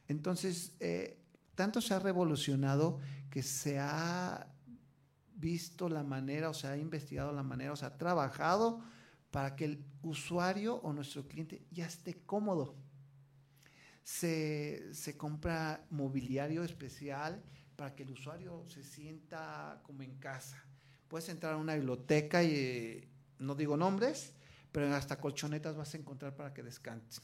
Entonces, 0.10 0.74
eh, 0.80 1.18
tanto 1.56 1.82
se 1.82 1.94
ha 1.94 2.00
revolucionado 2.00 3.00
que 3.30 3.44
se 3.44 3.80
ha 3.80 4.48
visto 5.40 5.90
la 5.90 6.04
manera, 6.04 6.50
o 6.50 6.54
se 6.54 6.68
ha 6.68 6.78
investigado 6.78 7.32
la 7.32 7.44
manera, 7.44 7.74
o 7.74 7.76
se 7.76 7.86
ha 7.86 7.98
trabajado 7.98 8.82
para 9.32 9.56
que 9.56 9.66
el 9.66 9.86
usuario 10.02 10.76
o 10.76 10.94
nuestro 10.94 11.28
cliente 11.28 11.62
ya 11.72 11.86
esté 11.86 12.22
cómodo. 12.26 12.76
se, 14.04 14.94
se 14.94 15.16
compra 15.18 15.86
mobiliario 15.92 16.64
especial 16.64 17.44
para 17.76 17.96
que 17.96 18.04
el 18.04 18.12
usuario 18.12 18.66
se 18.68 18.84
sienta 18.84 19.82
como 19.84 20.02
en 20.04 20.16
casa. 20.18 20.62
Puedes 21.08 21.30
entrar 21.30 21.54
a 21.54 21.58
una 21.58 21.76
biblioteca 21.76 22.44
y 22.44 22.52
eh, 22.54 23.08
no 23.38 23.56
digo 23.56 23.78
nombres, 23.78 24.34
pero 24.72 24.94
hasta 24.94 25.20
colchonetas 25.20 25.76
vas 25.76 25.94
a 25.94 25.98
encontrar 25.98 26.36
para 26.36 26.54
que 26.54 26.64
descansen. 26.64 27.24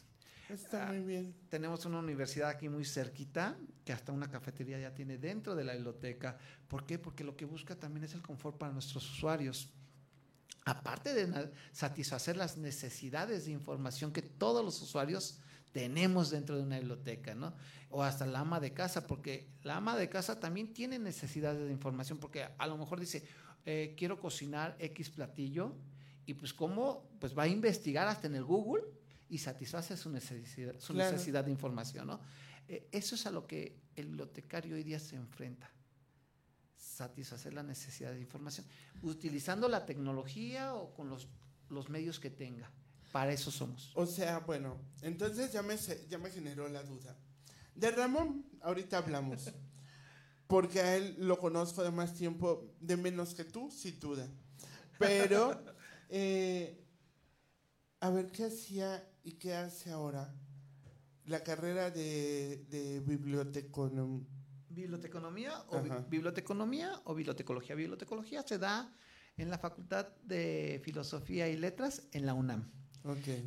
Está 0.49 0.87
muy 0.87 0.99
bien. 0.99 1.35
Tenemos 1.49 1.85
una 1.85 1.99
universidad 1.99 2.49
aquí 2.49 2.69
muy 2.69 2.85
cerquita, 2.85 3.57
que 3.83 3.93
hasta 3.93 4.11
una 4.11 4.29
cafetería 4.29 4.79
ya 4.79 4.93
tiene 4.93 5.17
dentro 5.17 5.55
de 5.55 5.63
la 5.63 5.73
biblioteca. 5.73 6.37
¿Por 6.67 6.85
qué? 6.85 6.99
Porque 6.99 7.23
lo 7.23 7.35
que 7.35 7.45
busca 7.45 7.75
también 7.75 8.03
es 8.03 8.13
el 8.13 8.21
confort 8.21 8.57
para 8.57 8.71
nuestros 8.71 9.09
usuarios. 9.09 9.69
Aparte 10.65 11.13
de 11.13 11.51
satisfacer 11.71 12.37
las 12.37 12.57
necesidades 12.57 13.45
de 13.45 13.51
información 13.51 14.11
que 14.11 14.21
todos 14.21 14.63
los 14.63 14.81
usuarios 14.81 15.39
tenemos 15.71 16.29
dentro 16.29 16.55
de 16.55 16.63
una 16.63 16.79
biblioteca, 16.79 17.35
¿no? 17.35 17.53
O 17.89 18.03
hasta 18.03 18.25
la 18.25 18.39
ama 18.39 18.59
de 18.59 18.73
casa, 18.73 19.07
porque 19.07 19.47
la 19.63 19.77
ama 19.77 19.97
de 19.97 20.09
casa 20.09 20.39
también 20.39 20.73
tiene 20.73 20.99
necesidades 20.99 21.65
de 21.65 21.71
información, 21.71 22.19
porque 22.19 22.47
a 22.57 22.67
lo 22.67 22.77
mejor 22.77 22.99
dice, 22.99 23.27
eh, 23.65 23.93
quiero 23.97 24.19
cocinar 24.19 24.75
X 24.79 25.09
platillo, 25.09 25.75
y 26.25 26.33
pues 26.33 26.53
cómo, 26.53 27.09
pues 27.19 27.37
va 27.37 27.43
a 27.43 27.47
investigar 27.47 28.07
hasta 28.07 28.27
en 28.27 28.35
el 28.35 28.43
Google 28.43 28.83
y 29.30 29.38
satisface 29.38 29.97
su 29.97 30.09
necesidad, 30.09 30.80
su 30.80 30.93
necesidad 30.93 31.43
de 31.43 31.51
información, 31.51 32.07
¿no? 32.07 32.19
Eh, 32.67 32.88
eso 32.91 33.15
es 33.15 33.26
a 33.26 33.32
lo 33.32 33.45
que 33.45 33.80
el 33.95 34.07
bibliotecario 34.07 34.76
hoy 34.76 34.84
día 34.84 34.99
se 34.99 35.15
enfrenta, 35.15 35.69
satisfacer 36.78 37.53
la 37.53 37.63
necesidad 37.63 38.11
de 38.11 38.19
información, 38.19 38.65
utilizando 39.01 39.67
la 39.67 39.86
tecnología 39.86 40.73
o 40.73 40.93
con 40.93 41.09
los, 41.09 41.28
los 41.69 41.89
medios 41.89 42.19
que 42.19 42.30
tenga. 42.30 42.71
Para 43.11 43.32
eso 43.32 43.49
somos. 43.49 43.91
O 43.95 44.05
sea, 44.05 44.39
bueno, 44.39 44.78
entonces 45.01 45.51
ya 45.51 45.61
me, 45.61 45.78
ya 46.09 46.17
me 46.17 46.30
generó 46.30 46.67
la 46.67 46.84
duda. 46.84 47.15
De 47.73 47.91
Ramón, 47.91 48.45
ahorita 48.61 48.97
hablamos. 48.97 49.51
Porque 50.47 50.80
a 50.80 50.95
él 50.95 51.15
lo 51.19 51.39
conozco 51.39 51.84
de 51.84 51.91
más 51.91 52.13
tiempo, 52.13 52.76
de 52.80 52.97
menos 52.97 53.34
que 53.34 53.45
tú, 53.45 53.71
sin 53.71 53.99
duda. 53.99 54.28
Pero, 54.99 55.63
eh, 56.09 56.86
a 57.99 58.09
ver, 58.11 58.32
¿qué 58.32 58.45
hacía 58.45 59.03
y 59.26 59.34
qué 59.34 59.55
hace 59.55 59.91
ahora? 59.91 60.34
La 61.26 61.43
carrera 61.43 61.89
de, 61.89 62.63
de 62.69 63.01
biblioteconomía. 63.01 64.26
¿Biblioteconomía 64.69 65.63
o, 65.69 65.82
biblioteconomía 66.09 67.01
o 67.05 67.15
bibliotecología? 67.15 67.76
Bibliotecología 67.76 68.43
se 68.43 68.59
da 68.59 68.93
en 69.38 69.49
la 69.49 69.57
Facultad 69.57 70.09
de 70.23 70.80
Filosofía 70.84 71.47
y 71.49 71.57
Letras 71.57 72.03
en 72.11 72.26
la 72.26 72.34
UNAM. 72.34 72.69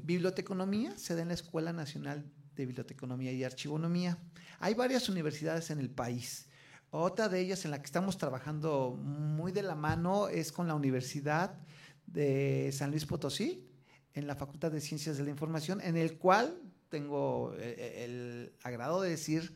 Biblioteconomía 0.03 0.97
se 0.97 1.15
da 1.15 1.23
en 1.23 1.29
la 1.29 1.35
Escuela 1.35 1.73
Nacional 1.73 2.25
de 2.57 2.67
Biblioteconomía 2.67 3.33
y 3.33 3.45
Archivonomía. 3.45 4.19
Hay 4.59 4.75
varias 4.75 5.09
universidades 5.09 5.71
en 5.71 5.79
el 5.79 5.91
país. 5.91 6.49
Otra 6.91 7.29
de 7.29 7.41
ellas 7.41 7.65
en 7.65 7.71
la 7.71 7.79
que 7.79 7.87
estamos 7.87 8.19
trabajando 8.19 8.97
muy 8.97 9.53
de 9.53 9.63
la 9.63 9.75
mano 9.75 10.29
es 10.29 10.51
con 10.51 10.67
la 10.67 10.75
Universidad 10.75 11.59
de 12.07 12.71
San 12.73 12.91
Luis 12.91 13.05
Potosí, 13.05 13.68
en 14.15 14.27
la 14.27 14.35
Facultad 14.35 14.73
de 14.73 14.81
Ciencias 14.81 15.17
de 15.17 15.25
la 15.25 15.31
Información, 15.31 15.81
en 15.81 15.97
el 15.97 16.19
cual 16.19 16.61
tengo 16.89 17.55
eh, 17.55 17.75
eh, 17.79 18.05
el, 18.05 18.53
agrado 18.63 19.03
de 19.03 19.11
decir 19.11 19.55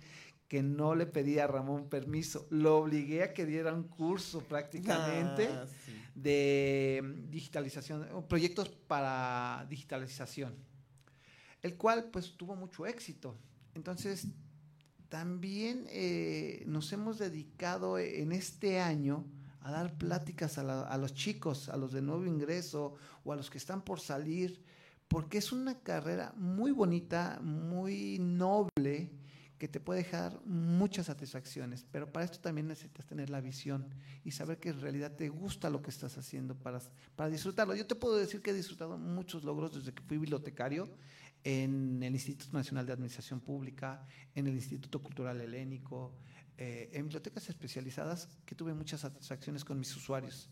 que 0.48 0.62
no 0.62 0.94
le 0.94 1.06
pedí 1.06 1.38
a 1.38 1.46
Ramón 1.46 1.88
permiso, 1.88 2.46
lo 2.50 2.78
obligué 2.78 3.22
a 3.22 3.32
que 3.32 3.46
diera 3.46 3.72
un 3.72 3.84
curso 3.84 4.40
prácticamente. 4.40 5.48
Ah, 5.48 5.66
de 6.14 7.02
digitalización, 7.30 8.06
proyectos 8.28 8.68
para 8.68 9.66
digitalización, 9.70 10.54
el 11.62 11.76
cual 11.76 12.10
pues 12.12 12.36
tuvo 12.36 12.54
mucho 12.54 12.86
éxito. 12.86 13.34
Entonces, 13.74 14.28
también 15.08 15.86
eh, 15.88 16.64
nos 16.66 16.92
hemos 16.92 17.18
dedicado 17.18 17.98
en 17.98 18.32
este 18.32 18.80
año 18.80 19.24
a 19.62 19.70
dar 19.70 19.96
pláticas 19.96 20.58
a, 20.58 20.82
a, 20.82 20.98
los 20.98 21.14
chicos, 21.14 21.68
a 21.68 21.76
los 21.76 21.92
de 21.92 22.02
nuevo 22.02 22.26
ingreso 22.26 22.94
o 23.24 23.32
a 23.32 23.36
los 23.36 23.50
que 23.50 23.58
están 23.58 23.82
por 23.82 24.00
salir, 24.00 24.62
porque 25.08 25.38
es 25.38 25.52
una 25.52 25.80
carrera 25.80 26.32
muy 26.36 26.72
bonita, 26.72 27.38
muy 27.42 28.18
noble 28.18 29.10
que 29.62 29.68
te 29.68 29.78
puede 29.78 30.02
dejar 30.02 30.44
muchas 30.44 31.06
satisfacciones, 31.06 31.86
pero 31.92 32.12
para 32.12 32.24
esto 32.24 32.40
también 32.40 32.66
necesitas 32.66 33.06
tener 33.06 33.30
la 33.30 33.40
visión 33.40 33.86
y 34.24 34.32
saber 34.32 34.58
que 34.58 34.70
en 34.70 34.80
realidad 34.80 35.12
te 35.12 35.28
gusta 35.28 35.70
lo 35.70 35.80
que 35.82 35.90
estás 35.90 36.18
haciendo 36.18 36.56
para, 36.56 36.80
para 37.14 37.30
disfrutarlo. 37.30 37.76
Yo 37.76 37.86
te 37.86 37.94
puedo 37.94 38.16
decir 38.16 38.42
que 38.42 38.50
he 38.50 38.54
disfrutado 38.54 38.98
muchos 38.98 39.44
logros 39.44 39.72
desde 39.72 39.94
que 39.94 40.02
fui 40.02 40.18
bibliotecario 40.18 40.90
en 41.44 42.02
el 42.02 42.12
Instituto 42.12 42.56
Nacional 42.56 42.86
de 42.86 42.94
Administración 42.94 43.38
Pública, 43.38 44.04
en 44.34 44.48
el 44.48 44.54
Instituto 44.54 45.00
Cultural 45.00 45.40
Helénico, 45.40 46.16
eh, 46.58 46.90
en 46.92 47.04
bibliotecas 47.04 47.48
especializadas 47.48 48.28
que 48.44 48.54
tuve 48.54 48.74
muchas 48.74 49.00
satisfacciones 49.00 49.64
con 49.64 49.78
mis 49.78 49.94
usuarios 49.96 50.48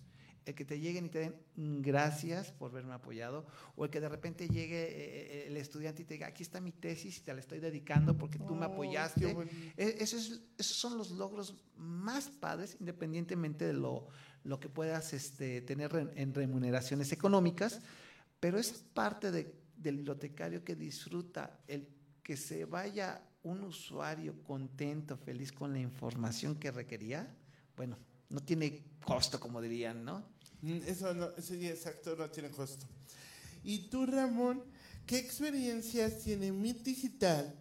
el 0.46 0.55
que 0.55 0.64
te 0.64 0.78
lleguen 0.78 1.07
y 1.07 1.09
te 1.09 1.18
den 1.20 1.82
gracias 1.82 2.53
por 2.53 2.72
verme 2.72 2.94
apoyado, 2.94 3.46
o 3.76 3.84
el 3.84 3.90
que 3.90 4.01
de 4.01 4.09
repente 4.09 4.48
llegue 4.48 4.82
eh, 4.82 4.90
eh, 4.92 5.44
el 5.48 5.57
estudiante 5.57 6.03
y 6.03 6.05
te 6.05 6.14
diga, 6.14 6.28
aquí 6.28 6.42
está 6.42 6.61
mi 6.61 6.72
tesis 6.72 7.18
y 7.18 7.20
te 7.20 7.34
la 7.34 7.40
estoy 7.40 7.61
dedicando 7.61 8.16
porque 8.16 8.38
tú 8.38 8.55
me 8.55 8.66
oh, 8.66 8.72
apoyaste. 8.72 9.36
E, 9.76 9.96
esos 10.01 10.40
son 10.59 10.96
los 10.96 11.11
logros 11.11 11.55
más 11.76 12.28
padres, 12.28 12.76
independientemente 12.80 13.66
de 13.66 13.72
lo, 13.72 14.09
lo 14.44 14.61
que 14.61 14.68
puedas 14.68 15.12
este, 15.12 15.61
tener 15.62 16.12
en 16.14 16.34
remuneraciones 16.34 17.12
económicas, 17.12 17.80
pero 18.38 18.59
es 18.59 18.84
parte 18.94 19.30
de, 19.30 19.55
del 19.76 19.96
bibliotecario 19.96 20.64
que 20.64 20.74
disfruta 20.74 21.61
el 21.68 21.88
que 22.22 22.36
se 22.36 22.64
vaya 22.64 23.22
un 23.43 23.62
usuario 23.62 24.43
contento, 24.45 25.16
feliz 25.16 25.53
con 25.53 25.72
la 25.72 25.80
información 25.80 26.57
que 26.57 26.70
requería. 26.70 27.34
Bueno, 27.76 27.97
no 28.28 28.41
tiene 28.43 28.84
costo, 29.05 29.41
como 29.41 29.61
dirían, 29.61 30.05
¿no? 30.05 30.22
Mm, 30.62 30.80
eso 30.86 31.14
no, 31.14 31.30
eso 31.36 31.55
exacto, 31.55 32.14
no 32.16 32.30
tiene 32.30 32.51
costo. 32.51 32.86
Y 33.64 33.88
tú, 33.88 34.07
Ramón, 34.07 34.62
¿qué 35.07 35.18
experiencias 35.18 36.18
tiene 36.18 36.49
MIT 36.49 36.82
Digital 36.82 37.55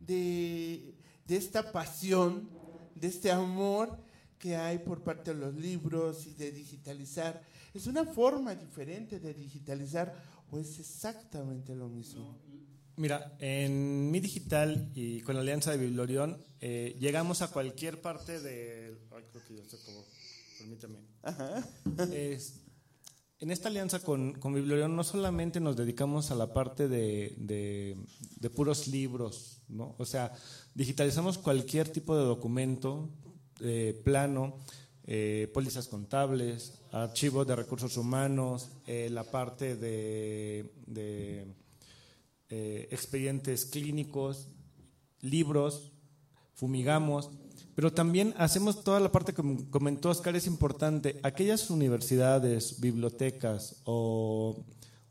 de, 0.00 0.94
de 1.26 1.36
esta 1.36 1.72
pasión, 1.72 2.48
de 2.94 3.08
este 3.08 3.30
amor 3.30 3.98
que 4.38 4.56
hay 4.56 4.78
por 4.78 5.02
parte 5.02 5.32
de 5.32 5.40
los 5.40 5.54
libros 5.54 6.26
y 6.26 6.34
de 6.34 6.52
digitalizar? 6.52 7.42
¿Es 7.72 7.86
una 7.86 8.04
forma 8.04 8.54
diferente 8.54 9.18
de 9.18 9.32
digitalizar 9.32 10.14
o 10.50 10.58
es 10.58 10.78
exactamente 10.78 11.74
lo 11.74 11.88
mismo? 11.88 12.38
Mira, 12.96 13.34
en 13.38 14.10
Mi 14.10 14.20
Digital 14.20 14.90
y 14.94 15.20
con 15.22 15.34
la 15.34 15.40
alianza 15.40 15.70
de 15.70 15.78
Biblorión 15.78 16.44
eh, 16.60 16.96
llegamos 17.00 17.40
a 17.42 17.48
cualquier 17.48 18.00
parte 18.00 18.40
de... 18.40 18.98
Ay, 19.10 19.24
creo 19.30 19.44
que 19.44 19.56
yo 19.56 19.64
sé 19.64 19.78
cómo... 19.84 20.04
Permítame. 20.58 20.98
en 23.40 23.50
esta 23.50 23.68
alianza 23.68 24.00
con, 24.00 24.34
con 24.34 24.54
Biblorión 24.54 24.94
no 24.94 25.04
solamente 25.04 25.58
nos 25.58 25.76
dedicamos 25.76 26.30
a 26.30 26.34
la 26.34 26.52
parte 26.52 26.86
de, 26.86 27.34
de, 27.38 28.50
puros 28.50 28.86
libros, 28.86 29.62
¿no? 29.68 29.96
O 29.98 30.04
sea, 30.04 30.32
digitalizamos 30.74 31.38
cualquier 31.38 31.88
tipo 31.88 32.16
de 32.16 32.24
documento, 32.24 33.10
eh, 33.60 34.00
plano, 34.04 34.58
eh, 35.04 35.50
pólizas 35.52 35.88
contables, 35.88 36.80
archivos 36.92 37.46
de 37.46 37.56
recursos 37.56 37.96
humanos, 37.96 38.68
la 38.86 39.24
parte 39.24 39.74
de 39.74 41.61
eh, 42.54 42.86
expedientes 42.90 43.64
clínicos, 43.64 44.46
libros, 45.22 45.90
fumigamos, 46.52 47.30
pero 47.74 47.94
también 47.94 48.34
hacemos 48.36 48.84
toda 48.84 49.00
la 49.00 49.10
parte 49.10 49.32
que 49.32 49.42
comentó 49.70 50.10
Oscar, 50.10 50.36
es 50.36 50.46
importante. 50.46 51.18
Aquellas 51.22 51.70
universidades, 51.70 52.78
bibliotecas 52.78 53.76
o, 53.84 54.66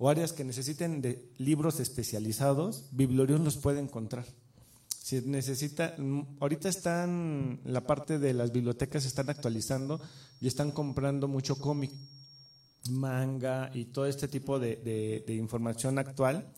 áreas 0.07 0.33
que 0.33 0.43
necesiten 0.43 1.01
de 1.01 1.31
libros 1.39 1.79
especializados, 1.79 2.85
Bibliorion 2.91 3.43
los 3.43 3.57
puede 3.57 3.79
encontrar. 3.79 4.27
Si 5.01 5.19
necesita, 5.21 5.95
ahorita 6.39 6.69
están, 6.69 7.59
la 7.65 7.81
parte 7.81 8.19
de 8.19 8.35
las 8.35 8.51
bibliotecas 8.51 9.03
están 9.05 9.31
actualizando 9.31 9.99
y 10.39 10.47
están 10.47 10.69
comprando 10.69 11.27
mucho 11.27 11.55
cómic, 11.55 11.89
manga 12.91 13.71
y 13.73 13.85
todo 13.85 14.05
este 14.05 14.27
tipo 14.27 14.59
de 14.59 15.23
información 15.27 15.97
actual. 15.97 16.53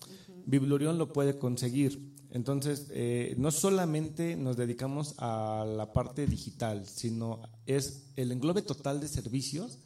Biblorión 0.45 0.97
lo 0.97 1.13
puede 1.13 1.37
conseguir. 1.37 2.13
Entonces, 2.31 2.87
eh, 2.89 3.35
no 3.37 3.51
solamente 3.51 4.35
nos 4.35 4.57
dedicamos 4.57 5.13
a 5.19 5.65
la 5.67 5.93
parte 5.93 6.25
digital, 6.25 6.87
sino 6.87 7.41
es 7.67 8.07
el 8.15 8.31
englobe 8.31 8.63
total 8.63 8.99
de 8.99 9.07
servicios 9.07 9.77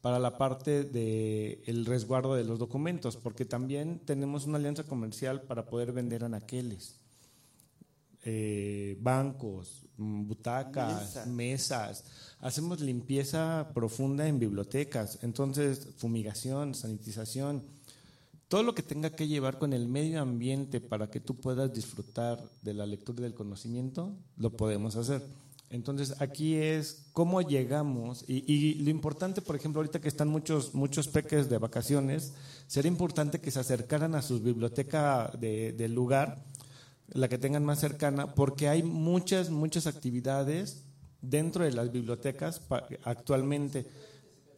para 0.00 0.18
la 0.18 0.36
parte 0.36 0.82
del 0.82 1.60
el 1.64 1.86
resguardo 1.86 2.34
de 2.34 2.42
los 2.42 2.58
documentos, 2.58 3.16
porque 3.16 3.44
también 3.44 4.00
tenemos 4.04 4.46
una 4.46 4.58
alianza 4.58 4.82
comercial 4.82 5.42
para 5.42 5.66
poder 5.66 5.92
vender 5.92 6.24
anaqueles, 6.24 6.96
eh, 8.24 8.98
bancos, 9.00 9.86
mm, 9.96 10.26
butacas, 10.26 11.24
mesas. 11.28 12.04
Hacemos 12.40 12.80
limpieza 12.80 13.70
profunda 13.72 14.26
en 14.26 14.40
bibliotecas, 14.40 15.20
entonces 15.22 15.86
fumigación, 15.96 16.74
sanitización 16.74 17.62
todo 18.52 18.64
lo 18.64 18.74
que 18.74 18.82
tenga 18.82 19.08
que 19.08 19.28
llevar 19.28 19.58
con 19.58 19.72
el 19.72 19.88
medio 19.88 20.20
ambiente 20.20 20.82
para 20.82 21.08
que 21.08 21.20
tú 21.20 21.36
puedas 21.36 21.72
disfrutar 21.72 22.38
de 22.60 22.74
la 22.74 22.84
lectura 22.84 23.20
y 23.20 23.22
del 23.22 23.32
conocimiento, 23.32 24.12
lo 24.36 24.50
podemos 24.50 24.94
hacer. 24.96 25.22
Entonces, 25.70 26.20
aquí 26.20 26.56
es 26.56 27.06
cómo 27.14 27.40
llegamos, 27.40 28.26
y, 28.28 28.74
lo 28.74 28.90
importante, 28.90 29.40
por 29.40 29.56
ejemplo, 29.56 29.80
ahorita 29.80 30.02
que 30.02 30.08
están 30.08 30.28
muchos, 30.28 30.74
muchos 30.74 31.08
peques 31.08 31.48
de 31.48 31.56
vacaciones, 31.56 32.34
sería 32.66 32.90
importante 32.90 33.40
que 33.40 33.50
se 33.50 33.58
acercaran 33.58 34.14
a 34.14 34.20
su 34.20 34.38
biblioteca 34.38 35.32
del 35.40 35.94
lugar, 35.94 36.44
la 37.08 37.30
que 37.30 37.38
tengan 37.38 37.64
más 37.64 37.80
cercana, 37.80 38.34
porque 38.34 38.68
hay 38.68 38.82
muchas, 38.82 39.48
muchas 39.48 39.86
actividades 39.86 40.82
dentro 41.22 41.64
de 41.64 41.72
las 41.72 41.90
bibliotecas 41.90 42.60
actualmente. 43.04 43.86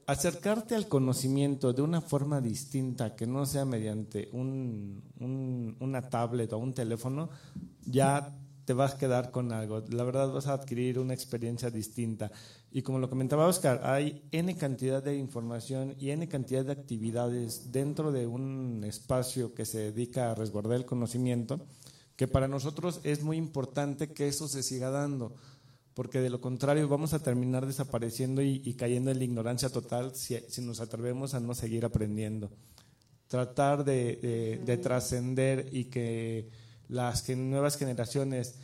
Acercarte 0.07 0.75
al 0.75 0.87
conocimiento 0.87 1.73
de 1.73 1.83
una 1.83 2.01
forma 2.01 2.41
distinta, 2.41 3.17
que 3.17 3.27
no 3.27 3.47
sea 3.47 3.65
mediante 3.65 4.29
un, 4.33 5.03
una 5.81 6.09
tablet 6.09 6.53
o 6.53 6.59
un 6.59 6.75
teléfono, 6.75 7.31
ya 7.87 8.37
te 8.65 8.73
vas 8.73 8.95
a 8.95 8.99
quedar 8.99 9.31
con 9.31 9.53
algo. 9.53 9.83
La 9.91 10.05
verdad 10.05 10.33
vas 10.33 10.47
a 10.47 10.55
adquirir 10.55 10.99
una 10.99 11.15
experiencia 11.15 11.71
distinta. 11.71 12.31
Y 12.71 12.83
como 12.83 12.99
lo 12.99 13.09
comentaba 13.09 13.47
Oscar, 13.47 13.81
hay 13.85 14.23
N 14.33 14.57
cantidad 14.57 15.03
de 15.03 15.17
información 15.17 15.95
y 15.99 16.11
N 16.11 16.27
cantidad 16.29 16.65
de 16.65 16.73
actividades 16.73 17.73
dentro 17.73 18.13
de 18.13 18.27
un 18.27 18.83
espacio 18.85 19.55
que 19.55 19.65
se 19.65 19.93
dedica 19.93 20.31
a 20.31 20.35
resguardar 20.35 20.77
el 20.77 20.87
conocimiento, 20.87 21.67
que 22.17 22.29
para 22.29 22.49
nosotros 22.49 23.01
es 23.05 23.23
muy 23.23 23.37
importante 23.37 24.13
que 24.13 24.29
eso 24.29 24.49
se 24.49 24.63
siga 24.63 24.91
dando, 24.91 25.35
porque 25.95 26.21
de 26.21 26.31
lo 26.31 26.41
contrario 26.41 26.89
vamos 26.89 27.15
a 27.15 27.23
terminar 27.23 27.67
desapareciendo 27.67 28.43
y, 28.43 28.75
cayendo 28.75 29.11
en 29.11 29.19
la 29.19 29.25
ignorancia 29.25 29.71
total 29.71 30.15
si, 30.15 30.37
nos 30.61 30.81
atrevemos 30.81 31.35
a 31.35 31.41
no 31.41 31.55
seguir 31.55 31.85
aprendiendo. 31.85 32.51
Tratar 33.29 33.85
de 33.85 34.81
trascender 34.83 35.69
y 35.73 35.87
que 35.87 36.51
las 36.89 37.29
nuevas 37.31 37.77
generaciones 37.77 38.57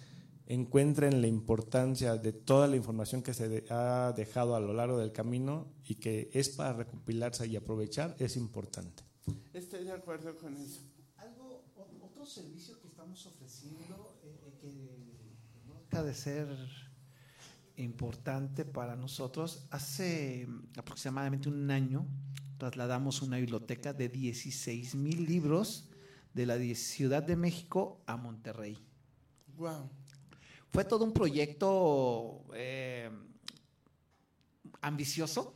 encuentren 0.50 1.20
la 1.20 1.28
importancia 1.28 2.16
de 2.16 2.32
toda 2.32 2.66
la 2.66 2.74
información 2.74 3.22
que 3.22 3.32
se 3.32 3.64
ha 3.70 4.12
dejado 4.16 4.56
a 4.56 4.60
lo 4.60 4.74
largo 4.74 4.98
del 4.98 5.12
camino 5.12 5.68
y 5.86 5.94
que 5.94 6.28
es 6.32 6.48
para 6.48 6.72
recopilarse 6.72 7.46
y 7.46 7.54
aprovechar, 7.54 8.16
es 8.18 8.36
importante. 8.36 9.04
Estoy 9.52 9.84
de 9.84 9.92
acuerdo 9.92 10.36
con 10.36 10.56
eso. 10.56 10.80
Algo, 11.18 11.62
otro 12.02 12.26
servicio 12.26 12.80
que 12.80 12.88
estamos 12.88 13.24
ofreciendo 13.26 14.18
eh, 14.24 14.40
eh, 14.44 14.56
que 14.60 15.68
no 15.68 15.80
deja 15.88 16.02
de 16.02 16.14
ser 16.14 16.48
importante 17.82 18.64
para 18.64 18.96
nosotros, 18.96 19.66
hace 19.70 20.48
aproximadamente 20.76 21.48
un 21.48 21.70
año 21.70 22.06
trasladamos 22.58 23.22
una 23.22 23.38
biblioteca 23.38 23.92
de 23.92 24.08
16 24.08 24.94
mil 24.94 25.24
libros 25.24 25.88
de 26.34 26.46
la 26.46 26.58
Ciudad 26.74 27.22
de 27.22 27.36
México 27.36 28.02
a 28.06 28.16
Monterrey. 28.16 28.78
Wow. 29.56 29.88
Fue 30.70 30.84
todo 30.84 31.04
un 31.04 31.12
proyecto 31.12 32.44
eh, 32.54 33.10
ambicioso. 34.80 35.54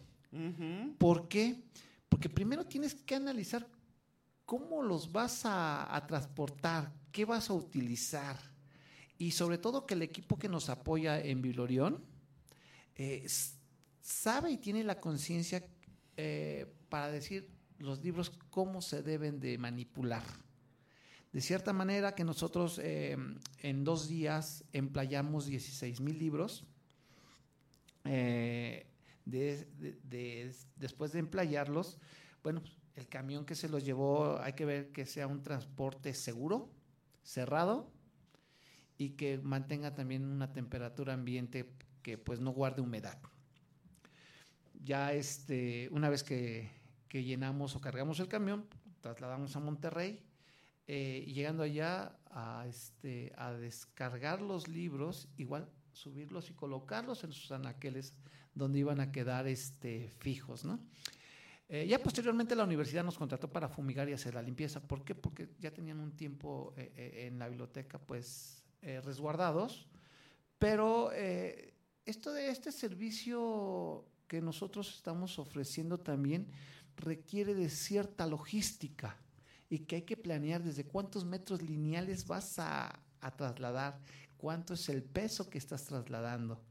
¿Por 0.98 1.28
qué? 1.28 1.62
Porque 2.08 2.28
primero 2.28 2.64
tienes 2.66 2.94
que 2.94 3.14
analizar 3.14 3.68
cómo 4.44 4.82
los 4.82 5.12
vas 5.12 5.42
a, 5.44 6.04
transportar, 6.08 6.92
qué 7.12 7.24
vas 7.24 7.50
a 7.50 7.54
utilizar. 7.54 8.36
Y 9.16 9.30
sobre 9.30 9.58
todo 9.58 9.86
que 9.86 9.94
el 9.94 10.02
equipo 10.02 10.38
que 10.38 10.48
nos 10.48 10.68
apoya 10.68 11.20
en 11.20 11.40
Vilorión 11.40 12.02
eh, 12.96 13.26
sabe 14.00 14.50
y 14.50 14.58
tiene 14.58 14.84
la 14.84 15.00
conciencia 15.00 15.66
eh, 16.16 16.72
para 16.88 17.10
decir 17.10 17.50
los 17.78 18.02
libros 18.02 18.30
cómo 18.50 18.80
se 18.80 19.02
deben 19.02 19.40
de 19.40 19.58
manipular. 19.58 20.22
De 21.32 21.40
cierta 21.40 21.72
manera 21.72 22.14
que 22.14 22.22
nosotros 22.22 22.78
eh, 22.82 23.16
en 23.58 23.82
dos 23.82 24.08
días 24.08 24.64
emplayamos 24.72 25.46
16 25.46 26.00
mil 26.00 26.18
libros. 26.18 26.64
Eh, 28.04 28.86
después 29.24 31.12
de 31.12 31.18
emplayarlos, 31.18 31.98
bueno, 32.42 32.62
el 32.94 33.08
camión 33.08 33.44
que 33.44 33.56
se 33.56 33.68
los 33.68 33.84
llevó 33.84 34.38
hay 34.38 34.52
que 34.52 34.64
ver 34.64 34.92
que 34.92 35.06
sea 35.06 35.26
un 35.26 35.42
transporte 35.42 36.14
seguro, 36.14 36.70
cerrado 37.22 37.90
y 38.96 39.10
que 39.10 39.38
mantenga 39.38 39.94
también 39.94 40.24
una 40.24 40.52
temperatura 40.52 41.14
ambiente 41.14 41.68
que 42.04 42.16
pues 42.18 42.38
no 42.38 42.52
guarde 42.52 42.82
humedad. 42.82 43.18
Ya 44.84 45.12
este, 45.12 45.88
una 45.90 46.08
vez 46.08 46.22
que, 46.22 46.70
que 47.08 47.24
llenamos 47.24 47.74
o 47.74 47.80
cargamos 47.80 48.20
el 48.20 48.28
camión, 48.28 48.68
trasladamos 49.00 49.56
a 49.56 49.60
Monterrey 49.60 50.22
eh, 50.86 51.24
llegando 51.26 51.62
allá 51.62 52.18
a, 52.30 52.66
este, 52.68 53.32
a 53.38 53.52
descargar 53.52 54.42
los 54.42 54.68
libros, 54.68 55.28
igual 55.38 55.66
subirlos 55.92 56.50
y 56.50 56.52
colocarlos 56.52 57.24
en 57.24 57.32
sus 57.32 57.50
anaqueles 57.52 58.12
donde 58.54 58.80
iban 58.80 59.00
a 59.00 59.10
quedar 59.10 59.46
este, 59.46 60.10
fijos, 60.18 60.64
¿no? 60.64 60.78
Eh, 61.70 61.86
ya 61.86 61.98
posteriormente 61.98 62.54
la 62.54 62.64
universidad 62.64 63.02
nos 63.02 63.16
contrató 63.16 63.50
para 63.50 63.70
fumigar 63.70 64.08
y 64.10 64.12
hacer 64.12 64.34
la 64.34 64.42
limpieza. 64.42 64.86
¿Por 64.86 65.02
qué? 65.02 65.14
Porque 65.14 65.48
ya 65.58 65.72
tenían 65.72 65.98
un 66.00 66.14
tiempo 66.14 66.74
eh, 66.76 67.26
en 67.26 67.38
la 67.38 67.48
biblioteca 67.48 67.98
pues 67.98 68.62
resguardados, 68.82 69.86
pero 70.58 71.10
esto 72.04 72.32
de 72.32 72.50
este 72.50 72.72
servicio 72.72 74.04
que 74.28 74.40
nosotros 74.40 74.94
estamos 74.94 75.38
ofreciendo 75.38 75.98
también 75.98 76.48
requiere 76.96 77.54
de 77.54 77.68
cierta 77.68 78.26
logística 78.26 79.16
y 79.68 79.80
que 79.80 79.96
hay 79.96 80.02
que 80.02 80.16
planear 80.16 80.62
desde 80.62 80.84
cuántos 80.84 81.24
metros 81.24 81.62
lineales 81.62 82.26
vas 82.26 82.58
a, 82.58 83.00
trasladar, 83.36 83.98
cuánto 84.36 84.74
es 84.74 84.88
el 84.90 85.02
peso 85.02 85.48
que 85.48 85.56
estás 85.56 85.84
trasladando. 85.84 86.62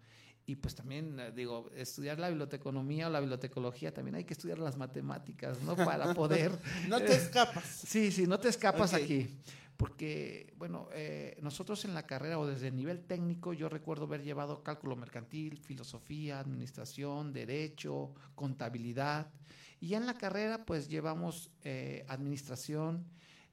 Y 0.46 0.56
pues 0.58 0.76
también, 0.76 1.20
eh, 1.20 1.32
digo, 1.32 1.72
estudiar 1.74 2.20
la 2.20 2.30
biblioteconomía 2.30 3.08
o 3.08 3.10
la 3.10 3.20
bibliotecología, 3.20 3.94
también 3.94 4.16
hay 4.16 4.24
que 4.24 4.34
estudiar 4.34 4.60
las 4.60 4.78
matemáticas, 4.78 5.60
¿no? 5.64 5.76
Para 5.76 6.14
poder... 6.14 6.52
no 6.90 7.00
te 7.00 7.16
escapas. 7.16 7.64
sí, 7.66 8.12
sí, 8.12 8.28
no 8.28 8.40
te 8.40 8.50
escapas 8.50 8.94
aquí. 8.94 9.30
Porque, 9.78 10.54
bueno, 10.58 10.88
eh, 10.94 11.38
nosotros 11.42 11.84
en 11.86 11.94
la 11.94 12.06
carrera 12.06 12.40
o 12.40 12.46
desde 12.46 12.68
el 12.68 12.76
nivel 12.76 13.04
técnico, 13.04 13.54
yo 13.54 13.70
recuerdo 13.70 14.06
haber 14.06 14.24
llevado 14.24 14.64
cálculo 14.64 14.96
mercantil, 14.96 15.58
filosofía, 15.58 16.40
administración, 16.40 17.34
derecho, 17.34 18.14
contabilidad. 18.36 19.32
Y 19.80 19.96
en 19.96 20.06
la 20.06 20.18
carrera, 20.18 20.66
pues 20.66 20.88
llevamos 20.88 21.52
eh, 21.64 22.06
administración, 22.08 23.06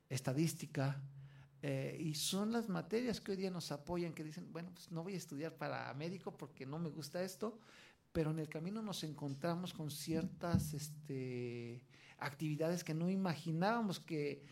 estadística, 0.09 1.03
eh, 1.63 1.97
y 2.01 2.15
son 2.15 2.53
las 2.53 2.69
materias 2.69 3.21
que 3.21 3.33
hoy 3.33 3.37
día 3.37 3.51
nos 3.51 3.71
apoyan, 3.71 4.15
que 4.15 4.25
dicen, 4.25 4.51
bueno, 4.53 4.71
pues 4.73 4.91
no 4.91 5.03
voy 5.03 5.15
a 5.15 5.19
estudiar 5.19 5.57
para 5.57 5.93
médico 5.95 6.37
porque 6.37 6.65
no 6.65 6.79
me 6.79 6.89
gusta 6.89 7.23
esto, 7.23 7.59
pero 8.13 8.31
en 8.31 8.39
el 8.39 8.49
camino 8.49 8.81
nos 8.83 9.05
encontramos 9.05 9.75
con 9.75 9.91
ciertas 9.91 10.73
este, 10.73 11.85
actividades 12.19 12.83
que 12.83 12.95
no 12.95 13.11
imaginábamos 13.11 14.01
que, 14.01 14.43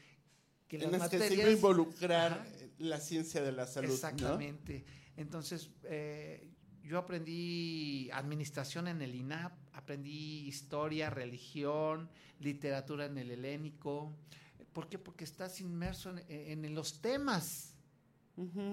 que 0.68 0.78
las 0.78 0.90
materias... 0.90 1.30
que 1.30 1.36
se 1.36 1.52
involucrar 1.52 2.46
la 2.78 3.00
ciencia 3.00 3.42
de 3.42 3.52
la 3.52 3.66
salud. 3.66 3.90
Exactamente. 3.90 4.84
Entonces, 5.16 5.70
eh, 5.84 6.48
yo 6.82 6.98
aprendí 6.98 8.10
administración 8.12 8.88
en 8.88 9.02
el 9.02 9.14
INAP, 9.14 9.52
aprendí 9.72 10.46
historia, 10.46 11.10
religión, 11.10 12.08
literatura 12.40 13.06
en 13.06 13.18
el 13.18 13.30
helénico. 13.30 14.16
¿Por 14.72 14.88
qué? 14.88 14.98
Porque 14.98 15.24
estás 15.24 15.60
inmerso 15.60 16.14
en, 16.28 16.74
los 16.74 17.00
temas 17.00 17.74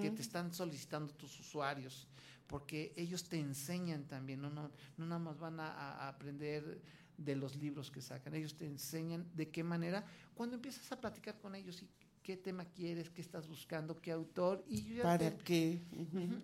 que 0.00 0.10
te 0.10 0.22
están 0.22 0.54
solicitando 0.54 1.12
tus 1.14 1.40
usuarios, 1.40 2.08
porque 2.46 2.92
ellos 2.96 3.24
te 3.24 3.40
enseñan 3.40 4.04
también, 4.04 4.40
no, 4.40 4.50
no, 4.50 4.70
no 4.96 5.06
nada 5.06 5.18
más 5.18 5.38
van 5.38 5.58
a, 5.58 6.06
aprender 6.06 6.80
de 7.16 7.36
los 7.36 7.56
libros 7.56 7.90
que 7.90 8.00
sacan, 8.00 8.34
ellos 8.34 8.56
te 8.56 8.66
enseñan 8.66 9.26
de 9.34 9.50
qué 9.50 9.64
manera, 9.64 10.04
cuando 10.34 10.56
empiezas 10.56 10.90
a 10.92 11.00
platicar 11.00 11.38
con 11.38 11.54
ellos 11.54 11.82
y 11.82 11.88
qué 12.22 12.36
tema 12.36 12.64
quieres, 12.64 13.10
qué 13.10 13.20
estás 13.20 13.46
buscando, 13.46 14.00
qué 14.00 14.12
autor. 14.12 14.64
Y 14.68 14.98
¿Para 15.00 15.36
qué? 15.38 15.80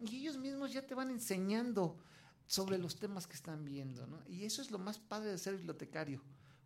Y 0.09 0.17
ellos 0.21 0.39
mismos 0.39 0.73
ya 0.73 0.87
te 0.87 0.95
van 0.95 1.11
enseñando 1.11 1.99
sobre 2.47 2.79
los 2.79 2.97
temas 2.97 3.27
que 3.27 3.35
están 3.35 3.65
viendo, 3.65 4.07
¿no? 4.07 4.23
Y 4.29 4.45
eso 4.45 4.63
es 4.63 4.71
lo 4.71 4.79
más 4.79 4.99
padre 4.99 5.31
de 5.31 5.39
ser 5.39 5.57
bibliotecario. 5.57 6.23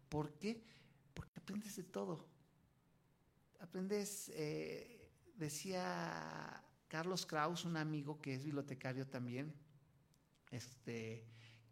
¿Por 0.08 0.32
qué? 0.34 0.62
Porque 1.14 1.38
aprendes 1.38 1.76
de 1.76 1.84
todo. 1.84 2.26
Aprendes, 3.60 4.30
eh, 4.34 5.10
decía 5.36 6.62
Carlos 6.88 7.24
Kraus, 7.24 7.64
un 7.64 7.76
amigo 7.76 8.20
que 8.20 8.34
es 8.34 8.44
bibliotecario 8.44 9.06
también, 9.06 9.54
este, 10.50 11.24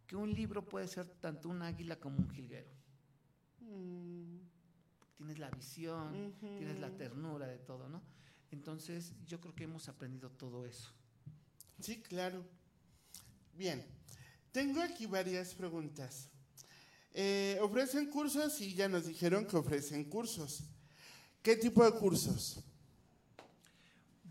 que 0.06 0.16
un 0.16 0.32
libro 0.32 0.64
puede 0.64 0.88
ser 0.88 1.06
tanto 1.20 1.48
un 1.48 1.62
águila 1.62 1.96
como 1.96 2.18
un 2.18 2.30
jilguero. 2.30 2.70
Mm 3.60 4.24
tienes 5.24 5.38
la 5.38 5.50
visión, 5.50 6.34
tienes 6.38 6.78
la 6.80 6.90
ternura 6.90 7.46
de 7.46 7.58
todo, 7.58 7.88
¿no? 7.88 8.02
Entonces, 8.50 9.12
yo 9.26 9.40
creo 9.40 9.54
que 9.54 9.64
hemos 9.64 9.88
aprendido 9.88 10.30
todo 10.30 10.66
eso. 10.66 10.92
Sí, 11.80 12.02
claro. 12.02 12.44
Bien, 13.54 13.84
tengo 14.52 14.82
aquí 14.82 15.06
varias 15.06 15.54
preguntas. 15.54 16.28
Eh, 17.12 17.58
ofrecen 17.62 18.10
cursos 18.10 18.60
y 18.60 18.74
ya 18.74 18.88
nos 18.88 19.06
dijeron 19.06 19.46
que 19.46 19.56
ofrecen 19.56 20.04
cursos. 20.04 20.64
¿Qué 21.42 21.56
tipo 21.56 21.84
de 21.84 21.98
cursos? 21.98 22.62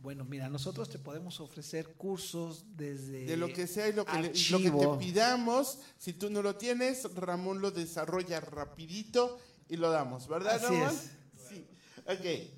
Bueno, 0.03 0.25
mira, 0.25 0.49
nosotros 0.49 0.89
te 0.89 0.99
podemos 0.99 1.39
ofrecer 1.39 1.93
cursos 1.93 2.65
desde... 2.75 3.25
De 3.25 3.37
lo 3.37 3.47
que 3.47 3.67
sea 3.67 3.87
y 3.87 3.93
lo 3.93 4.03
que, 4.03 4.33
lo 4.51 4.59
que 4.59 4.69
te 4.69 4.87
pidamos. 4.99 5.79
Si 5.97 6.11
tú 6.11 6.29
no 6.29 6.41
lo 6.41 6.57
tienes, 6.57 7.05
Ramón 7.15 7.61
lo 7.61 7.71
desarrolla 7.71 8.41
rapidito 8.41 9.39
y 9.69 9.77
lo 9.77 9.89
damos, 9.91 10.27
¿verdad, 10.27 10.55
Así 10.55 10.65
Ramón? 10.65 10.89
Es. 10.89 11.11
Sí. 11.47 11.65
Ok. 12.05 12.51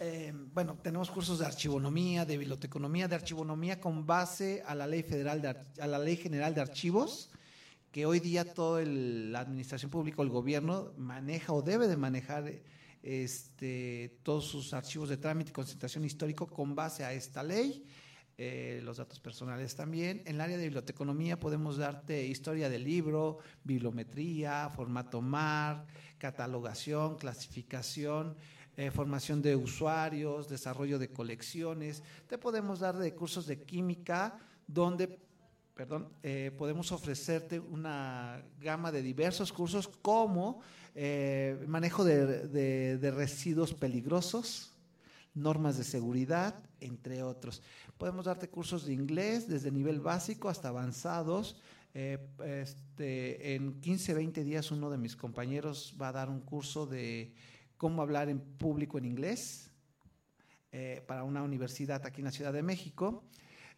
Eh, 0.00 0.34
bueno, 0.52 0.76
tenemos 0.82 1.10
cursos 1.10 1.38
de 1.38 1.46
archivonomía, 1.46 2.26
de 2.26 2.36
biblioteconomía, 2.36 3.08
de 3.08 3.14
archivonomía 3.14 3.80
con 3.80 4.04
base 4.04 4.62
a 4.66 4.74
la 4.74 4.86
ley 4.86 5.02
federal, 5.02 5.40
de, 5.40 5.56
a 5.80 5.86
la 5.86 5.98
ley 5.98 6.18
general 6.18 6.54
de 6.54 6.60
archivos, 6.60 7.30
que 7.90 8.04
hoy 8.04 8.20
día 8.20 8.52
toda 8.52 8.84
la 8.84 9.40
administración 9.40 9.90
pública 9.90 10.20
o 10.20 10.24
el 10.24 10.30
gobierno 10.30 10.92
maneja 10.98 11.54
o 11.54 11.62
debe 11.62 11.88
de 11.88 11.96
manejar 11.96 12.52
este, 13.06 14.18
todos 14.24 14.46
sus 14.46 14.74
archivos 14.74 15.08
de 15.08 15.16
trámite 15.16 15.50
y 15.50 15.52
concentración 15.52 16.04
histórico 16.04 16.48
con 16.48 16.74
base 16.74 17.04
a 17.04 17.12
esta 17.12 17.44
ley. 17.44 17.86
Eh, 18.36 18.80
los 18.82 18.96
datos 18.96 19.20
personales 19.20 19.76
también. 19.76 20.22
En 20.26 20.34
el 20.34 20.40
área 20.40 20.56
de 20.56 20.64
biblioteconomía 20.64 21.38
podemos 21.38 21.76
darte 21.76 22.26
historia 22.26 22.68
del 22.68 22.82
libro, 22.82 23.38
bibliometría, 23.62 24.68
formato 24.70 25.22
MAR, 25.22 25.86
catalogación, 26.18 27.16
clasificación, 27.16 28.36
eh, 28.76 28.90
formación 28.90 29.40
de 29.40 29.54
usuarios, 29.54 30.48
desarrollo 30.48 30.98
de 30.98 31.12
colecciones. 31.12 32.02
Te 32.26 32.38
podemos 32.38 32.80
dar 32.80 32.98
de 32.98 33.14
cursos 33.14 33.46
de 33.46 33.62
química 33.62 34.36
donde 34.66 35.20
perdón, 35.76 36.08
eh, 36.22 36.50
podemos 36.56 36.90
ofrecerte 36.90 37.60
una 37.60 38.42
gama 38.58 38.90
de 38.90 39.02
diversos 39.02 39.52
cursos 39.52 39.86
como 40.00 40.62
eh, 40.98 41.62
manejo 41.68 42.04
de, 42.04 43.10
residuos 43.14 43.74
peligrosos, 43.74 44.72
normas 45.34 45.76
de 45.76 45.84
seguridad, 45.84 46.54
entre 46.80 47.22
otros. 47.22 47.62
Podemos 47.98 48.24
darte 48.24 48.48
cursos 48.48 48.86
de 48.86 48.94
inglés 48.94 49.46
desde 49.46 49.70
nivel 49.70 50.00
básico 50.00 50.48
hasta 50.48 50.68
avanzados. 50.68 51.60
Eh, 51.92 52.18
este, 52.44 53.54
en 53.54 53.80
15, 53.80 54.14
20 54.14 54.42
días 54.42 54.70
uno 54.70 54.90
de 54.90 54.98
mis 54.98 55.16
compañeros 55.16 55.94
va 56.00 56.08
a 56.08 56.12
dar 56.12 56.30
un 56.30 56.40
curso 56.40 56.86
de 56.86 57.34
cómo 57.76 58.02
hablar 58.02 58.28
en 58.28 58.40
público 58.40 58.98
en 58.98 59.04
inglés 59.04 59.70
para 61.06 61.24
una 61.24 61.42
universidad 61.42 62.04
aquí 62.04 62.20
en 62.20 62.26
la 62.26 62.32
Ciudad 62.32 62.52
de 62.52 62.62
México. 62.62 63.24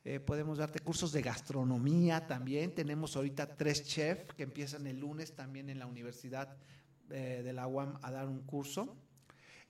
Eh, 0.05 0.21
podemos 0.21 0.59
darte 0.59 0.79
cursos 0.79 1.13
de 1.13 1.21
gastronomía 1.21 2.27
también. 2.27 2.75
Tenemos 2.75 3.15
ahorita 3.15 3.57
tres 3.57 3.85
chefs 3.85 4.33
que 4.35 4.45
empiezan 4.45 4.87
el 4.87 5.01
lunes 5.01 5.35
también 5.35 5.69
en 5.69 5.79
la 5.79 5.87
Universidad 5.87 6.57
eh, 7.11 7.43
de 7.45 7.53
la 7.53 7.67
UAM 7.67 7.99
a 8.03 8.11
dar 8.11 8.27
un 8.27 8.43
curso. 8.43 8.97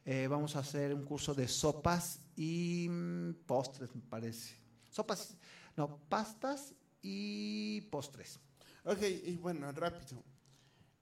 Eh, 0.04 0.26
vamos 0.26 0.56
a 0.56 0.60
hacer 0.60 0.94
un 0.94 1.04
curso 1.04 1.34
de 1.34 1.46
sopas 1.48 2.20
y 2.36 2.88
mm, 2.88 3.44
postres, 3.46 3.94
me 3.94 4.02
parece. 4.02 4.54
Sopas, 4.90 5.36
no, 5.76 5.98
pastas 6.08 6.74
y 7.02 7.82
postres. 7.90 8.40
Ok, 8.84 9.02
y 9.24 9.36
bueno, 9.36 9.70
rápido. 9.72 10.22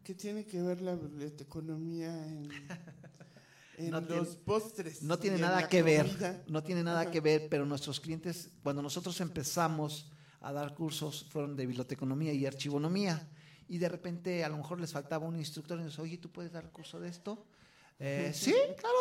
¿Qué 0.02 0.14
tiene 0.14 0.44
que 0.44 0.60
ver 0.62 0.80
la 0.80 0.94
biblioteconomía 0.94 2.26
en, 2.26 2.48
no 3.90 4.00
los 4.00 4.08
tiene, 4.08 4.44
postres. 4.44 5.02
No 5.02 5.18
tiene 5.18 5.38
nada 5.38 5.68
que 5.68 5.82
ver, 5.82 6.44
no 6.48 6.62
tiene 6.62 6.82
nada 6.82 7.10
que 7.10 7.20
ver, 7.20 7.48
pero 7.48 7.66
nuestros 7.66 8.00
clientes, 8.00 8.50
cuando 8.62 8.82
nosotros 8.82 9.20
empezamos 9.20 10.10
a 10.40 10.52
dar 10.52 10.74
cursos, 10.74 11.26
fueron 11.30 11.56
de 11.56 11.66
biblioteconomía 11.66 12.32
y 12.32 12.46
archivonomía, 12.46 13.28
y 13.68 13.78
de 13.78 13.88
repente 13.88 14.44
a 14.44 14.48
lo 14.48 14.56
mejor 14.56 14.80
les 14.80 14.92
faltaba 14.92 15.26
un 15.26 15.36
instructor 15.36 15.78
y 15.80 15.82
nos 15.82 15.98
oye, 15.98 16.18
¿tú 16.18 16.30
puedes 16.30 16.52
dar 16.52 16.70
curso 16.70 17.00
de 17.00 17.08
esto? 17.08 17.44
Eh, 17.98 18.32
sí, 18.34 18.54
claro. 18.78 18.96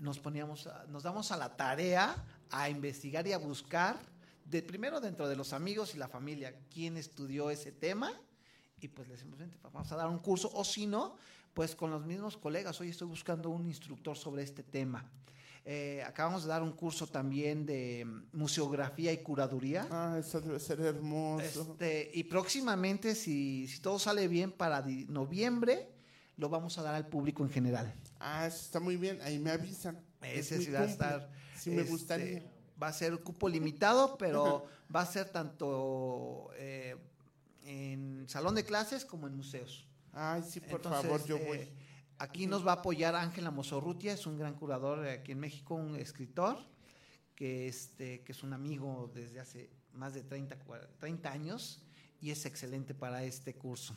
Nos 0.00 0.18
poníamos, 0.18 0.68
nos 0.88 1.02
damos 1.02 1.30
a 1.32 1.36
la 1.36 1.54
tarea 1.56 2.16
a 2.50 2.68
investigar 2.68 3.26
y 3.26 3.32
a 3.32 3.38
buscar, 3.38 3.96
de, 4.44 4.62
primero 4.62 5.00
dentro 5.00 5.28
de 5.28 5.36
los 5.36 5.52
amigos 5.52 5.94
y 5.94 5.98
la 5.98 6.08
familia, 6.08 6.54
quién 6.72 6.96
estudió 6.96 7.50
ese 7.50 7.72
tema, 7.72 8.12
y 8.80 8.88
pues 8.88 9.08
les 9.08 9.18
decimos, 9.18 9.38
vamos 9.62 9.92
a 9.92 9.96
dar 9.96 10.08
un 10.08 10.18
curso, 10.18 10.50
o 10.54 10.64
si 10.64 10.86
no, 10.86 11.16
pues 11.54 11.76
con 11.76 11.90
los 11.90 12.04
mismos 12.04 12.36
colegas, 12.36 12.80
hoy 12.80 12.88
estoy 12.88 13.06
buscando 13.06 13.50
un 13.50 13.66
instructor 13.66 14.16
sobre 14.16 14.42
este 14.42 14.62
tema. 14.62 15.08
Eh, 15.64 16.02
acabamos 16.04 16.42
de 16.42 16.48
dar 16.48 16.62
un 16.62 16.72
curso 16.72 17.06
también 17.06 17.64
de 17.64 18.04
museografía 18.32 19.12
y 19.12 19.18
curaduría. 19.18 19.86
Ah, 19.90 20.16
eso 20.18 20.40
debe 20.40 20.58
ser 20.58 20.80
hermoso. 20.80 21.72
Este, 21.72 22.10
y 22.14 22.24
próximamente, 22.24 23.14
si, 23.14 23.68
si 23.68 23.80
todo 23.80 23.98
sale 23.98 24.26
bien, 24.26 24.50
para 24.50 24.84
noviembre 25.08 25.88
lo 26.36 26.48
vamos 26.48 26.76
a 26.78 26.82
dar 26.82 26.94
al 26.94 27.06
público 27.06 27.44
en 27.44 27.50
general. 27.50 27.94
Ah, 28.18 28.46
eso 28.46 28.56
está 28.56 28.80
muy 28.80 28.96
bien, 28.96 29.20
ahí 29.22 29.38
me 29.38 29.50
avisan. 29.50 30.00
Ese 30.20 30.60
sí 30.60 30.70
va 30.70 30.80
a 30.80 30.84
estar. 30.84 31.30
Sí, 31.56 31.70
me 31.70 31.82
este, 31.82 31.90
gustaría. 31.90 32.42
Va 32.82 32.88
a 32.88 32.92
ser 32.92 33.16
cupo 33.20 33.48
limitado, 33.48 34.18
pero 34.18 34.66
va 34.94 35.02
a 35.02 35.06
ser 35.06 35.28
tanto 35.30 36.50
eh, 36.56 36.96
en 37.64 38.24
salón 38.28 38.56
de 38.56 38.64
clases 38.64 39.04
como 39.04 39.28
en 39.28 39.36
museos. 39.36 39.86
Ay, 40.12 40.42
sí, 40.42 40.58
por 40.58 40.82
favor, 40.82 41.24
yo 41.24 41.38
voy. 41.38 41.68
Aquí 42.22 42.46
nos 42.46 42.64
va 42.64 42.70
a 42.70 42.74
apoyar 42.76 43.16
Ángela 43.16 43.50
Mozorrutia, 43.50 44.12
es 44.12 44.28
un 44.28 44.38
gran 44.38 44.54
curador 44.54 45.04
aquí 45.08 45.32
en 45.32 45.40
México, 45.40 45.74
un 45.74 45.96
escritor, 45.96 46.56
que, 47.34 47.66
este, 47.66 48.22
que 48.22 48.30
es 48.30 48.44
un 48.44 48.52
amigo 48.52 49.10
desde 49.12 49.40
hace 49.40 49.70
más 49.94 50.14
de 50.14 50.22
30, 50.22 50.56
30 51.00 51.32
años 51.32 51.82
y 52.20 52.30
es 52.30 52.46
excelente 52.46 52.94
para 52.94 53.24
este 53.24 53.54
curso. 53.56 53.96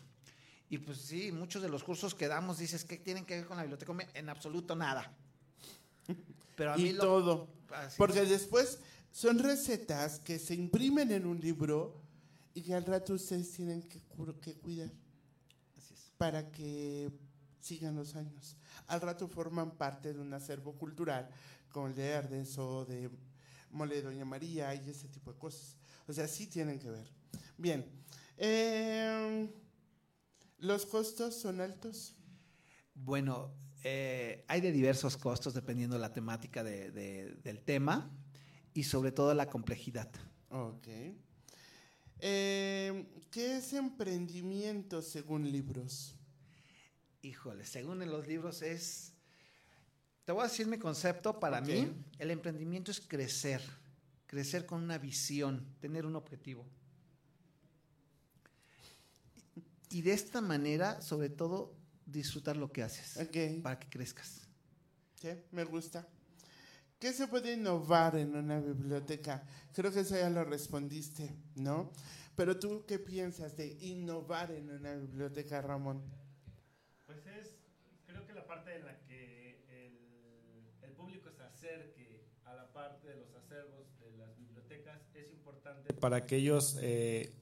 Y 0.71 0.79
pues 0.79 0.97
sí, 0.97 1.31
muchos 1.31 1.61
de 1.61 1.69
los 1.69 1.83
cursos 1.83 2.15
que 2.15 2.27
damos 2.27 2.57
dices 2.57 2.83
que 2.83 2.97
tienen 2.97 3.27
que 3.27 3.35
ver 3.35 3.45
con 3.45 3.57
la 3.57 3.63
biblioteca, 3.63 3.93
en 4.15 4.27
absoluto 4.27 4.75
nada. 4.75 5.15
Pero 6.55 6.73
a 6.73 6.77
mí 6.77 6.89
y 6.89 6.97
todo. 6.97 7.47
Porque 7.95 8.21
después 8.21 8.79
son 9.11 9.37
recetas 9.37 10.19
que 10.19 10.39
se 10.39 10.55
imprimen 10.55 11.11
en 11.11 11.27
un 11.27 11.39
libro 11.39 12.01
y 12.55 12.63
que 12.63 12.73
al 12.73 12.85
rato 12.85 13.13
ustedes 13.13 13.51
tienen 13.51 13.83
que, 13.83 14.01
que 14.41 14.55
cuidar 14.55 14.89
para 16.17 16.49
que 16.51 17.11
sigan 17.65 17.95
los 17.95 18.15
años. 18.15 18.55
Al 18.87 19.01
rato 19.01 19.27
forman 19.27 19.71
parte 19.71 20.13
de 20.13 20.21
un 20.21 20.33
acervo 20.33 20.73
cultural, 20.77 21.27
como 21.69 21.87
el 21.87 21.95
de 21.95 22.13
Ardes 22.13 22.57
o 22.59 22.85
de 22.85 23.09
Mole 23.71 23.95
de 23.95 24.01
Doña 24.03 24.25
María 24.25 24.73
y 24.75 24.89
ese 24.89 25.07
tipo 25.07 25.33
de 25.33 25.39
cosas. 25.39 25.75
O 26.07 26.13
sea, 26.13 26.27
sí 26.27 26.45
tienen 26.45 26.77
que 26.77 26.89
ver. 26.89 27.11
Bien. 27.57 27.83
Em, 28.37 29.49
¿Los 30.59 30.85
costos 30.85 31.35
son 31.35 31.59
altos? 31.59 32.15
Bueno, 32.93 33.51
eh, 33.83 34.45
hay 34.47 34.61
de 34.61 34.71
diversos 34.71 35.17
costos 35.17 35.53
dependiendo 35.53 35.95
de 35.95 36.01
la 36.01 36.13
temática 36.13 36.63
del 36.63 37.61
tema 37.65 38.11
y 38.73 38.83
sobre 38.83 39.11
todo 39.11 39.33
la 39.33 39.49
complejidad. 39.49 40.09
Ok. 40.49 40.87
Eh, 42.19 43.05
¿Qué 43.31 43.57
es 43.57 43.73
emprendimiento 43.73 45.01
según 45.01 45.51
libros? 45.51 46.14
Híjole, 47.25 47.65
según 47.65 48.03
en 48.03 48.11
los 48.11 48.27
libros 48.27 48.61
es... 48.61 49.11
Te 50.25 50.31
voy 50.31 50.41
a 50.41 50.47
decir 50.47 50.67
mi 50.67 50.77
concepto. 50.77 51.39
Para 51.39 51.59
mí, 51.59 51.91
el 52.19 52.29
emprendimiento 52.29 52.91
es 52.91 53.01
crecer. 53.01 53.63
Crecer 54.27 54.67
con 54.67 54.83
una 54.83 54.99
visión, 54.99 55.65
tener 55.79 56.05
un 56.05 56.15
objetivo. 56.15 56.67
Y 59.89 60.03
de 60.03 60.13
esta 60.13 60.39
manera, 60.39 61.01
sobre 61.01 61.29
todo, 61.29 61.73
disfrutar 62.05 62.57
lo 62.57 62.71
que 62.71 62.83
haces. 62.83 63.27
Para 63.63 63.79
que 63.79 63.89
crezcas. 63.89 64.47
Sí, 65.19 65.29
me 65.51 65.63
gusta. 65.63 66.07
¿Qué 66.99 67.11
se 67.11 67.27
puede 67.27 67.53
innovar 67.53 68.17
en 68.17 68.35
una 68.35 68.59
biblioteca? 68.59 69.43
Creo 69.73 69.91
que 69.91 70.01
eso 70.01 70.15
ya 70.15 70.29
lo 70.29 70.43
respondiste, 70.43 71.35
¿no? 71.55 71.91
Pero 72.35 72.59
tú, 72.59 72.85
¿qué 72.87 72.99
piensas 72.99 73.57
de 73.57 73.77
innovar 73.81 74.51
en 74.51 74.69
una 74.69 74.93
biblioteca, 74.93 75.61
Ramón? 75.61 76.03
Pues 77.05 77.19
es, 77.27 77.55
creo 78.07 78.25
que 78.25 78.33
la 78.33 78.44
parte 78.55 78.75
en 78.75 78.85
la 78.85 78.97
que 79.07 79.59
el, 80.81 80.91
público 80.93 81.29
se 81.29 81.43
acerque 81.43 82.23
a 82.45 82.53
la 82.53 82.71
parte 82.71 83.09
de 83.09 83.15
los 83.17 83.35
acervos 83.35 83.85
de 83.99 84.17
las 84.17 84.37
bibliotecas 84.37 85.01
es 85.13 85.29
importante 85.33 85.93
para 85.93 86.25
que 86.25 86.37
ellos 86.37 86.77
eh, 86.79 87.33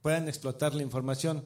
puedan 0.00 0.28
explotar 0.28 0.74
la 0.74 0.82
información. 0.82 1.44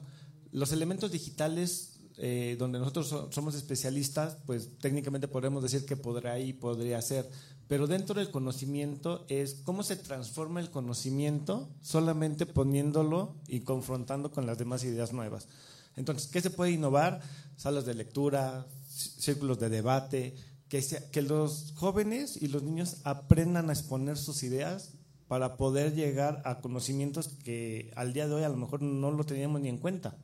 Los 0.51 0.71
elementos 0.71 1.11
digitales 1.11 1.99
eh, 2.17 2.55
donde 2.57 2.79
nosotros 2.79 3.27
somos 3.31 3.55
especialistas, 3.55 4.37
pues 4.45 4.77
técnicamente 4.79 5.27
podemos 5.27 5.61
decir 5.61 5.85
que 5.85 5.97
podrá 5.97 6.39
y 6.39 6.53
podría 6.53 7.01
ser. 7.01 7.29
Pero 7.67 7.87
dentro 7.87 8.15
del 8.15 8.31
conocimiento 8.31 9.25
es 9.27 9.55
cómo 9.55 9.83
se 9.83 9.97
transforma 9.97 10.61
el 10.61 10.69
conocimiento 10.69 11.69
solamente 11.81 12.45
poniéndolo 12.45 13.35
y 13.47 13.61
confrontando 13.61 14.31
con 14.31 14.45
las 14.45 14.57
demás 14.57 14.85
ideas 14.85 15.11
nuevas. 15.11 15.49
Entonces, 15.97 16.29
¿qué 16.31 16.39
se 16.39 16.49
puede 16.49 16.71
innovar? 16.71 17.21
Salas 17.57 17.85
de 17.85 17.93
lectura, 17.93 18.65
círculos 19.01 19.59
de 19.59 19.69
debate, 19.69 20.35
que, 20.69 20.85
que 21.11 21.21
los 21.21 21.73
jóvenes 21.75 22.41
y 22.41 22.47
los 22.47 22.63
niños 22.63 22.97
aprendan 23.03 23.69
a 23.69 23.73
exponer 23.73 24.17
sus 24.17 24.43
ideas 24.43 24.93
para 25.27 25.55
poder 25.55 25.95
llegar 25.95 26.41
a 26.45 26.59
conocimientos 26.59 27.29
que 27.29 27.91
al 27.95 28.13
día 28.13 28.27
de 28.27 28.33
hoy 28.33 28.43
a 28.43 28.49
lo 28.49 28.57
mejor 28.57 28.81
no 28.81 29.11
lo 29.11 29.23
teníamos 29.23 29.61
ni 29.61 29.69
en 29.69 29.77
cuenta. 29.77 30.17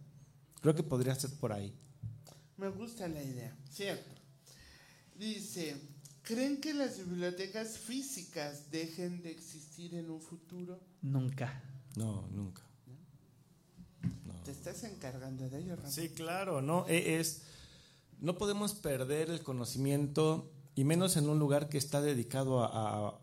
Creo 0.62 0.76
que 0.76 0.84
podría 0.84 1.16
ser 1.16 1.32
por 1.40 1.54
ahí. 1.54 1.74
Me 2.58 2.70
gusta 2.70 3.08
la 3.08 3.24
idea, 3.24 3.56
cierto. 3.72 4.10
Dice, 5.18 5.78
¿creen 6.24 6.60
que 6.60 6.74
las 6.74 6.98
bibliotecas 6.98 7.78
físicas 7.78 8.70
dejen 8.70 9.22
de 9.22 9.32
existir 9.32 9.96
en 9.96 10.10
un 10.10 10.20
futuro? 10.20 10.80
Nunca. 11.02 11.64
No, 11.96 12.28
nunca. 12.32 12.64
Te 14.44 14.52
estás 14.52 14.84
encargando 14.84 15.50
de 15.50 15.60
ello, 15.60 15.76
Ramón. 15.76 15.92
Sí, 15.92 16.10
claro, 16.10 16.62
no 16.62 16.88
e, 16.88 17.20
es 17.20 17.44
no 18.20 18.38
podemos 18.38 18.74
perder 18.74 19.30
el 19.30 19.44
conocimiento 19.44 20.52
y 20.76 20.84
menos 20.84 21.18
en 21.18 21.30
un 21.30 21.40
lugar 21.40 21.70
que 21.70 21.78
está 21.78 22.02
dedicado 22.02 22.64
a, 22.64 23.20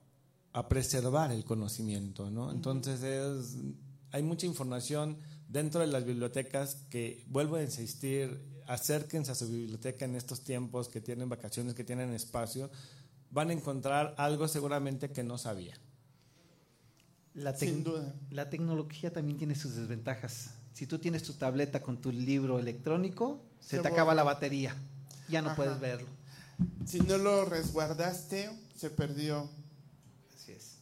a, 0.53 0.69
preservar 0.69 1.31
el 1.31 1.45
conocimiento, 1.45 2.31
¿no? 2.31 2.51
Entonces 2.51 3.03
es, 3.03 3.57
hay 4.11 4.23
mucha 4.23 4.47
información 4.47 5.19
dentro 5.49 5.81
de 5.81 5.87
las 5.87 6.05
bibliotecas 6.05 6.77
que 6.91 7.25
vuelvo 7.29 7.57
a 7.57 7.63
insistir, 7.63 8.41
acérquense 8.67 9.33
a 9.33 9.35
su 9.35 9.49
biblioteca 9.49 10.05
en 10.05 10.17
estos 10.17 10.43
tiempos 10.43 10.89
que 10.89 11.01
tienen 11.01 11.29
vacaciones, 11.29 11.75
que 11.75 11.85
tienen 11.85 12.11
espacio, 12.13 12.71
van 13.31 13.51
a 13.51 13.53
encontrar 13.53 14.15
algo 14.17 14.49
seguramente 14.49 15.11
que 15.11 15.23
no 15.23 15.39
sabían. 15.39 15.79
La 17.35 17.55
Sin 17.57 17.83
duda. 17.83 18.15
La 18.31 18.49
tecnología 18.49 19.13
también 19.13 19.39
tiene 19.39 19.57
sus 19.57 19.75
desventajas. 19.75 20.55
Si 20.73 20.87
tú 20.87 20.99
tienes 20.99 21.25
tu 21.25 21.33
tableta 21.33 21.83
con 21.83 22.01
tu 22.01 22.13
libro 22.13 22.59
electrónico, 22.61 23.45
se, 23.67 23.79
te 23.79 23.89
acaba 23.89 24.15
la 24.15 24.23
batería. 24.23 24.75
Ya 25.29 25.43
no 25.43 25.55
puedes 25.57 25.79
verlo. 25.81 26.09
Si 26.87 27.01
no 27.01 27.19
lo 27.19 27.45
resguardaste, 27.45 28.51
se 28.77 28.91
perdió. 28.91 29.49
Así 30.35 30.53
es. 30.53 30.75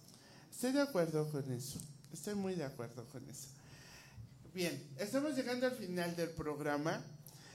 Estoy 0.51 0.73
de 0.73 0.83
acuerdo 0.83 1.31
con 1.31 1.51
eso. 1.53 1.79
Estoy 2.13 2.35
muy 2.35 2.55
de 2.55 2.65
acuerdo 2.65 3.05
con 3.07 3.29
eso. 3.29 3.49
Bien, 4.55 4.83
estamos 4.99 5.35
llegando 5.35 5.67
al 5.67 5.73
final 5.73 6.15
del 6.15 6.31
programa. 6.31 7.03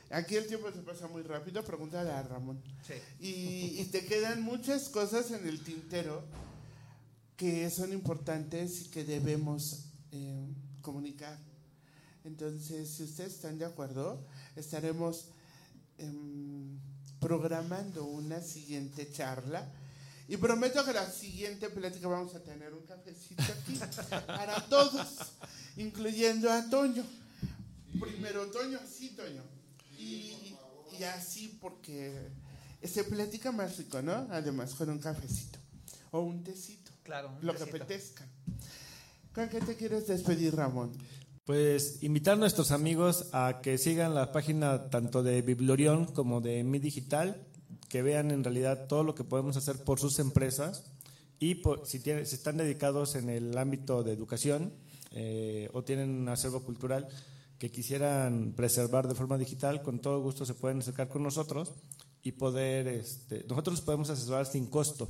Aquí 0.10 0.36
el 0.36 0.48
tiempo 0.48 0.72
se 0.72 0.80
pasa 0.80 1.08
muy 1.08 1.22
rápido. 1.22 1.64
Pregúntale 1.64 2.10
a 2.10 2.24
Ramón. 2.24 2.62
Sí. 2.88 2.94
Y, 3.20 3.86
te 3.86 4.06
quedan 4.06 4.42
muchas 4.42 4.90
cosas 4.90 5.30
en 5.32 5.48
el 5.48 5.62
tintero 5.62 6.24
que 7.36 7.70
son 7.70 7.94
importantes 7.94 8.82
y 8.82 8.86
que 8.86 9.04
debemos 9.04 9.90
eh, 10.12 10.48
comunicar. 10.82 11.38
Entonces, 12.24 12.90
si 12.90 13.04
ustedes 13.04 13.36
están 13.36 13.58
de 13.58 13.66
acuerdo, 13.66 14.26
estaremos 14.58 15.26
em, 15.98 16.78
programando 17.20 18.06
una 18.06 18.42
siguiente 18.42 19.12
charla. 19.12 19.68
Y 20.30 20.36
prometo 20.38 20.84
que 20.84 20.92
la 20.92 21.10
siguiente 21.10 21.70
plática 21.70 22.08
vamos 22.08 22.36
a 22.36 22.44
tener 22.44 22.74
un 22.74 22.86
cafecito 22.86 23.44
aquí 23.44 23.80
para 24.28 24.62
todos, 24.68 25.32
incluyendo 25.78 26.52
a 26.52 26.70
Toño. 26.70 27.04
Primero 28.00 28.48
Toño, 28.48 28.80
sí, 28.86 29.12
Toño. 29.12 29.44
Y, 29.98 30.56
y 31.00 31.04
así 31.04 31.58
porque 31.62 32.30
se 32.84 33.04
plática 33.06 33.52
más 33.52 33.78
rico, 33.78 34.02
¿no? 34.02 34.28
Además, 34.32 34.74
con 34.74 34.90
un 34.90 35.00
cafecito 35.00 35.60
o 36.12 36.20
un 36.22 36.44
tecito. 36.44 36.92
Claro. 37.04 37.32
lo 37.42 37.56
que 37.56 37.64
apetezca. 37.64 38.26
¿Con 39.34 39.48
qué 39.48 39.62
te 39.62 39.78
quieres 39.78 40.08
despedir, 40.08 40.54
Ramón? 40.54 40.92
Pues 41.48 42.04
invitar 42.04 42.34
a 42.34 42.36
nuestros 42.36 42.72
amigos 42.72 43.28
a 43.32 43.62
que 43.64 43.78
sigan 43.78 44.14
la 44.14 44.34
página 44.34 44.90
tanto 44.90 45.24
de 45.24 45.42
Biblorión 45.42 46.04
como 46.04 46.42
de 46.42 46.66
Mi 46.66 46.78
Digital, 46.78 47.42
que 47.88 48.02
vean 48.02 48.32
en 48.32 48.44
realidad 48.44 48.88
todo 48.88 49.06
lo 49.06 49.16
que 49.16 49.24
podemos 49.24 49.56
hacer 49.56 49.82
por 49.82 49.98
sus 49.98 50.20
empresas 50.20 50.92
y 51.40 51.62
si 51.86 52.10
están 52.10 52.58
dedicados 52.58 53.16
en 53.16 53.30
el 53.30 53.58
ámbito 53.58 54.04
de 54.04 54.12
educación 54.12 54.74
eh, 55.12 55.70
o 55.72 55.86
tienen 55.86 56.10
un 56.10 56.28
acervo 56.28 56.66
cultural 56.66 57.08
que 57.60 57.72
quisieran 57.72 58.52
preservar 58.52 59.08
de 59.08 59.16
forma 59.16 59.38
digital, 59.38 59.82
con 59.82 60.00
todo 60.00 60.22
gusto 60.22 60.46
se 60.46 60.54
pueden 60.54 60.80
acercar 60.80 61.08
con 61.08 61.24
nosotros 61.24 61.76
y 62.24 62.34
poder, 62.34 62.90
este, 62.90 63.46
nosotros 63.48 63.80
podemos 63.80 64.10
asesorar 64.10 64.48
sin 64.48 64.66
costo. 64.66 65.08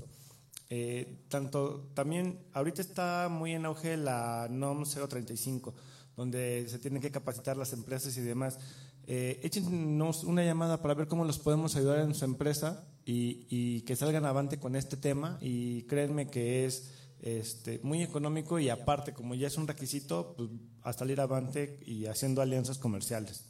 Eh, 0.69 1.23
tanto 1.29 1.89
también 1.95 2.45
ahorita 2.53 2.81
está 2.81 3.27
muy 3.27 3.53
en 3.53 3.65
auge 3.65 3.97
la 3.97 4.47
NOM 4.51 4.83
035 4.83 5.73
donde 6.17 6.65
se 6.67 6.79
tienen 6.79 7.01
que 7.01 7.11
capacitar 7.11 7.55
las 7.55 7.71
empresas 7.71 8.17
y 8.17 8.21
demás. 8.21 8.57
Eh, 9.05 9.39
échenos 9.43 10.23
una 10.25 10.43
llamada 10.43 10.81
para 10.81 10.95
ver 10.95 11.07
cómo 11.07 11.23
los 11.23 11.39
podemos 11.39 11.75
ayudar 11.77 11.99
en 11.99 12.13
su 12.13 12.25
empresa 12.25 12.83
y, 13.05 13.81
que 13.83 13.95
salgan 13.95 14.25
avante 14.25 14.59
con 14.59 14.75
este 14.75 14.97
tema 14.97 15.37
y 15.39 15.83
créanme 15.83 16.29
que 16.29 16.65
es 16.65 16.89
este, 17.21 17.79
muy 17.83 18.03
económico 18.03 18.59
y 18.59 18.69
aparte, 18.69 19.13
como 19.13 19.35
ya 19.35 19.47
es 19.47 19.57
un 19.57 19.67
requisito, 19.67 20.33
pues, 20.35 20.49
a 20.81 20.91
salir 20.91 21.21
avante 21.21 21.79
y 21.85 22.07
haciendo 22.07 22.41
alianzas 22.41 22.79
comerciales. 22.79 23.45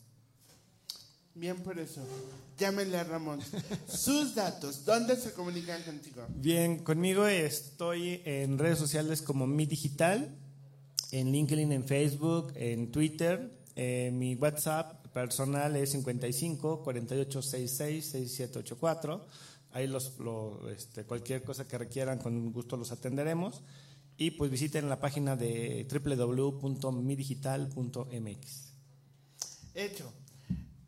Bien 1.34 1.58
por 1.64 1.80
eso. 1.80 2.02
Llámenle 2.58 2.98
a 2.98 3.04
Ramón. 3.04 3.40
Sus 3.88 4.36
datos, 4.36 4.84
¿dónde 4.86 5.16
se 5.16 5.32
comunican 5.32 5.82
contigo? 5.84 6.26
Bien, 6.36 6.80
conmigo 6.80 7.28
estoy 7.28 8.22
en 8.26 8.58
redes 8.58 8.80
sociales 8.80 9.22
como 9.22 9.48
Mi 9.48 9.66
Digital 9.66 10.36
en 11.12 11.32
LinkedIn, 11.32 11.72
en 11.72 11.86
Facebook, 11.86 12.52
en 12.56 12.92
Twitter. 12.92 13.52
Eh, 13.76 14.12
mi 14.14 14.36
WhatsApp 14.36 15.08
personal 15.08 15.76
es 15.76 15.92
55 15.92 16.84
4866 16.84 18.06
6784. 18.06 19.26
Ahí 19.72 19.88
los, 19.88 20.14
este, 20.76 21.04
cualquier 21.04 21.44
cosa 21.44 21.68
que 21.68 21.78
requieran, 21.78 22.18
con 22.20 22.52
gusto 22.52 22.78
los 22.78 22.92
atenderemos. 22.92 23.62
Y 24.18 24.32
pues 24.32 24.50
visiten 24.50 24.90
la 24.90 25.00
página 25.00 25.36
de 25.36 25.88
www.midigital.mx. 25.92 28.74
Hecho. 29.76 30.12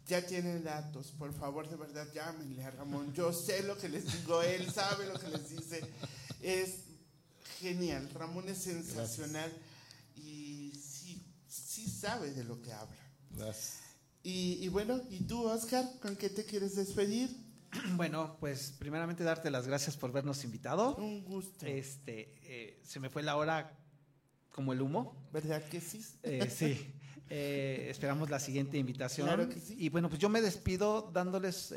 Ya 0.07 0.25
tienen 0.25 0.63
datos, 0.63 1.13
por 1.19 1.31
favor, 1.33 1.69
de 1.69 1.75
verdad, 1.75 2.07
llámenle 2.11 2.63
a 2.63 2.71
Ramón. 2.71 3.13
Yo 3.13 3.31
sé 3.31 3.61
lo 3.61 3.77
que 3.77 3.89
les 3.89 4.11
digo, 4.11 4.41
él 4.41 4.71
sabe 4.71 5.05
lo 5.05 5.19
que 5.19 5.27
les 5.27 5.51
dice. 5.51 5.81
Es 6.41 6.77
genial, 7.59 8.09
Ramón 8.15 8.49
es 8.49 8.57
sensacional 8.57 9.53
sabe 11.99 12.31
de 12.31 12.43
lo 12.43 12.61
que 12.61 12.71
habla. 12.71 12.95
Y, 14.23 14.67
bueno, 14.69 15.01
¿y 15.09 15.23
tú, 15.23 15.43
Oscar, 15.43 15.85
con 16.01 16.15
qué 16.15 16.29
te 16.29 16.45
quieres 16.45 16.75
despedir? 16.75 17.29
Bueno, 17.95 18.35
pues 18.39 18.73
primeramente 18.79 19.23
darte 19.23 19.51
las 19.51 19.67
gracias 19.67 19.95
por 19.95 20.11
vernos 20.11 20.43
invitado. 20.43 20.95
Un 20.95 21.23
gusto. 21.23 21.67
Este, 21.67 22.35
eh, 22.41 22.81
se 22.83 22.99
me 22.99 23.11
fue 23.11 23.21
la 23.21 23.35
hora 23.35 23.77
como 24.51 24.73
el 24.73 24.81
humo. 24.81 25.15
¿Verdad 25.31 25.63
que 25.69 25.79
sí? 25.79 26.03
Eh, 26.23 26.49
sí. 26.49 26.91
Eh, 27.29 27.87
esperamos 27.91 28.31
la 28.31 28.39
siguiente 28.39 28.79
invitación. 28.79 29.27
Claro 29.27 29.47
que 29.49 29.59
sí. 29.59 29.75
Y 29.77 29.89
bueno, 29.89 30.09
pues 30.09 30.19
yo 30.19 30.29
me 30.29 30.41
despido 30.41 31.11
dándoles, 31.13 31.71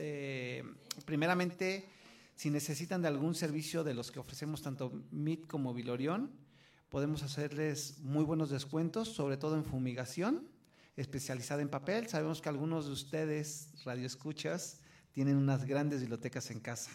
primeramente, 1.05 1.91
si 2.37 2.49
necesitan 2.49 3.03
de 3.03 3.09
algún 3.09 3.35
servicio 3.35 3.85
de 3.85 3.93
los 3.93 4.11
que 4.11 4.19
ofrecemos 4.19 4.63
tanto 4.63 4.93
MIT 5.11 5.47
como 5.47 5.75
Vilorión, 5.75 6.31
podemos 6.93 7.23
hacerles 7.23 7.97
muy 8.01 8.23
buenos 8.23 8.51
descuentos, 8.51 9.09
sobre 9.09 9.39
todo 9.39 9.57
en 9.57 9.65
fumigación 9.65 10.47
especializada 10.95 11.63
en 11.63 11.71
papel. 11.71 12.07
Sabemos 12.07 12.43
que 12.43 12.51
algunos 12.51 12.85
de 12.85 12.93
ustedes, 12.93 13.71
radioescuchas, 13.87 14.79
tienen 15.11 15.39
unas 15.39 15.65
grandes 15.65 16.01
bibliotecas 16.01 16.51
en 16.51 16.61
casa. 16.61 16.91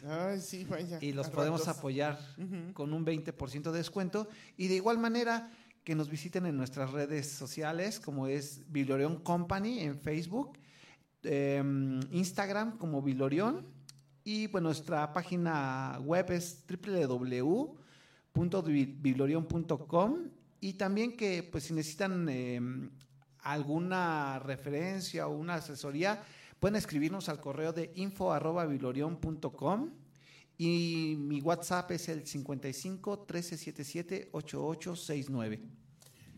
y 1.01 1.13
los 1.13 1.31
podemos 1.31 1.67
apoyar 1.67 2.19
con 2.75 2.93
un 2.93 3.03
20% 3.07 3.71
de 3.71 3.77
descuento. 3.79 4.29
Y 4.55 4.67
de 4.67 4.75
igual 4.75 4.99
manera, 4.99 5.49
que 5.83 5.95
nos 5.95 6.09
visiten 6.09 6.45
en 6.45 6.57
nuestras 6.57 6.91
redes 6.91 7.31
sociales, 7.31 7.99
como 7.99 8.27
es 8.27 8.71
Biblorion 8.71 9.23
Company 9.23 9.79
en 9.79 9.97
Facebook, 9.97 10.59
em, 11.23 12.01
Instagram 12.11 12.77
como 12.77 13.01
Biblorion, 13.01 13.65
y 14.23 14.47
pues 14.49 14.61
nuestra 14.61 15.11
página 15.11 15.97
web 16.03 16.29
es 16.29 16.63
www 16.69 17.86
biblorion.com 18.37 20.29
y 20.59 20.73
también 20.73 21.15
que 21.15 21.43
pues 21.43 21.65
si 21.65 21.73
necesitan 21.73 22.27
em, 22.29 22.89
alguna 23.39 24.39
referencia 24.39 25.27
o 25.27 25.35
una 25.35 25.55
asesoría, 25.55 26.23
pueden 26.59 26.75
escribirnos 26.75 27.29
al 27.29 27.39
correo 27.39 27.73
de 27.73 27.91
info@biblorion.com 27.95 29.91
y 30.57 31.15
mi 31.17 31.41
WhatsApp 31.41 31.91
es 31.91 32.09
el 32.09 32.25
55 32.25 33.25
1377 33.27 34.29
8869. 34.31 35.61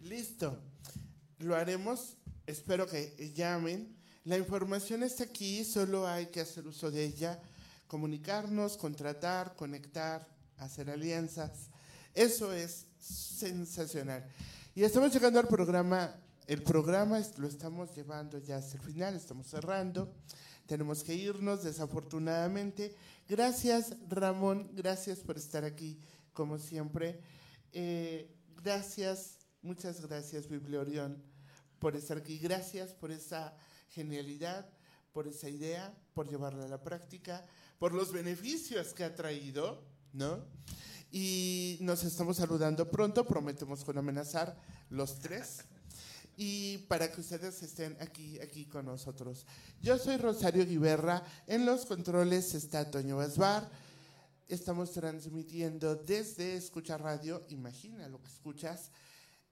Listo. 0.03 0.59
Lo 1.39 1.55
haremos. 1.55 2.17
Espero 2.45 2.85
que 2.87 3.31
llamen. 3.33 3.95
La 4.25 4.37
información 4.37 5.03
está 5.03 5.23
aquí, 5.23 5.63
solo 5.63 6.05
hay 6.07 6.27
que 6.27 6.41
hacer 6.41 6.67
uso 6.67 6.91
de 6.91 7.05
ella, 7.05 7.41
comunicarnos, 7.87 8.75
contratar, 8.75 9.55
conectar, 9.55 10.27
hacer 10.57 10.89
alianzas 10.89 11.68
eso 12.19 12.51
es 12.51 12.85
sensacional. 12.99 14.29
Y 14.75 14.83
estamos 14.83 15.13
llegando 15.13 15.39
al 15.39 15.47
programa. 15.47 16.13
El 16.47 16.61
programa 16.63 17.17
lo 17.37 17.47
estamos 17.47 17.95
llevando 17.95 18.39
ya 18.39 18.57
hasta 18.57 18.75
el 18.75 18.83
final, 18.83 19.15
estamos 19.15 19.47
cerrando. 19.47 20.13
Tenemos 20.65 21.01
que 21.01 21.15
irnos, 21.15 21.63
desafortunadamente. 21.63 22.93
Gracias, 23.25 23.95
Ramón. 24.09 24.69
Gracias 24.73 25.19
por 25.19 25.37
estar 25.37 25.63
aquí, 25.63 25.97
como 26.33 26.57
siempre. 26.57 27.21
Eh, 27.71 28.29
gracias, 28.61 29.37
muchas 29.61 30.01
gracias, 30.05 30.49
Bibliorión, 30.49 31.23
por 31.79 31.95
estar 31.95 32.17
aquí. 32.17 32.37
Gracias 32.37 32.93
por 32.93 33.11
esa 33.11 33.55
genialidad, 33.91 34.69
por 35.13 35.25
esa 35.25 35.47
idea, 35.47 35.97
por 36.13 36.27
llevarla 36.27 36.65
a 36.65 36.67
la 36.67 36.83
práctica, 36.83 37.45
por 37.77 37.93
los 37.93 38.11
beneficios 38.11 38.93
que 38.93 39.05
ha 39.05 39.15
traído, 39.15 39.85
¿no? 40.11 40.43
Y 41.11 41.77
nos 41.81 42.03
estamos 42.03 42.37
saludando 42.37 42.89
pronto, 42.89 43.25
prometemos 43.25 43.83
con 43.83 43.97
amenazar 43.97 44.55
los 44.89 45.19
tres. 45.19 45.65
Y 46.37 46.79
para 46.87 47.11
que 47.11 47.19
ustedes 47.19 47.61
estén 47.63 47.97
aquí, 47.99 48.39
aquí 48.39 48.65
con 48.65 48.85
nosotros. 48.85 49.45
Yo 49.81 49.97
soy 49.97 50.17
Rosario 50.17 50.65
Guiberra, 50.65 51.23
en 51.47 51.65
los 51.65 51.85
controles 51.85 52.53
está 52.53 52.89
Toño 52.89 53.17
Basbar. 53.17 53.69
Estamos 54.47 54.91
transmitiendo 54.91 55.95
desde 55.95 56.55
Escucha 56.55 56.97
Radio, 56.97 57.43
imagina 57.49 58.07
lo 58.07 58.21
que 58.21 58.29
escuchas. 58.29 58.91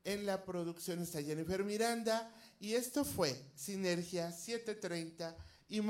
En 0.04 0.26
la 0.26 0.46
producción 0.46 1.02
está 1.02 1.22
Jennifer 1.22 1.64
Miranda 1.66 2.34
y 2.60 2.74
esto 2.74 3.04
fue 3.04 3.36
Sinergia 3.56 4.32
730 4.32 5.36
y, 5.68 5.80
y 5.80 5.82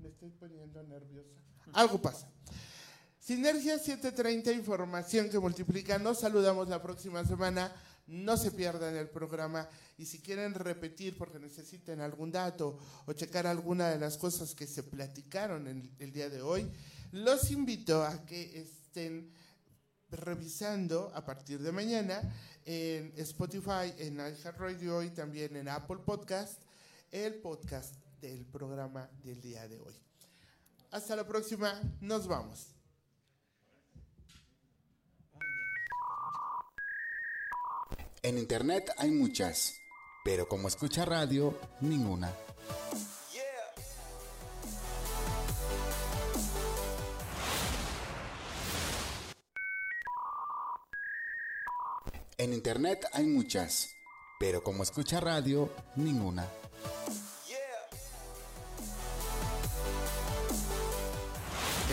me 0.00 0.08
estoy 0.08 0.30
poniendo 0.30 0.82
nerviosa. 0.84 1.38
Algo 1.74 2.00
pasa. 2.00 2.28
Sinergia 3.22 3.78
730, 3.78 4.50
información 4.50 5.30
que 5.30 5.38
multiplica. 5.38 5.96
Nos 5.96 6.18
saludamos 6.18 6.68
la 6.68 6.82
próxima 6.82 7.24
semana. 7.24 7.72
No 8.08 8.36
se 8.36 8.50
pierdan 8.50 8.96
el 8.96 9.10
programa 9.10 9.68
y 9.96 10.06
si 10.06 10.20
quieren 10.20 10.54
repetir 10.54 11.16
porque 11.16 11.38
necesiten 11.38 12.00
algún 12.00 12.32
dato 12.32 12.80
o 13.06 13.12
checar 13.12 13.46
alguna 13.46 13.90
de 13.90 14.00
las 14.00 14.18
cosas 14.18 14.56
que 14.56 14.66
se 14.66 14.82
platicaron 14.82 15.68
el, 15.68 15.88
el 16.00 16.12
día 16.12 16.28
de 16.28 16.42
hoy, 16.42 16.68
los 17.12 17.52
invito 17.52 18.02
a 18.02 18.26
que 18.26 18.60
estén 18.60 19.32
revisando 20.10 21.12
a 21.14 21.24
partir 21.24 21.60
de 21.60 21.70
mañana 21.70 22.20
en 22.64 23.14
Spotify, 23.18 23.94
en 23.98 24.16
iHeartRadio 24.16 25.00
y 25.04 25.10
también 25.10 25.54
en 25.54 25.68
Apple 25.68 25.98
Podcast 26.04 26.60
el 27.12 27.36
podcast 27.36 27.94
del 28.20 28.44
programa 28.46 29.08
del 29.22 29.40
día 29.40 29.68
de 29.68 29.78
hoy. 29.78 29.94
Hasta 30.90 31.14
la 31.14 31.24
próxima, 31.24 31.80
nos 32.00 32.26
vamos. 32.26 32.81
En 38.24 38.38
Internet 38.38 38.88
hay 38.98 39.10
muchas, 39.10 39.80
pero 40.24 40.46
como 40.46 40.68
escucha 40.68 41.04
radio, 41.04 41.58
ninguna. 41.80 42.32
En 52.38 52.52
Internet 52.52 53.06
hay 53.12 53.26
muchas, 53.26 53.88
pero 54.38 54.62
como 54.62 54.84
escucha 54.84 55.18
radio, 55.18 55.74
ninguna. 55.96 56.46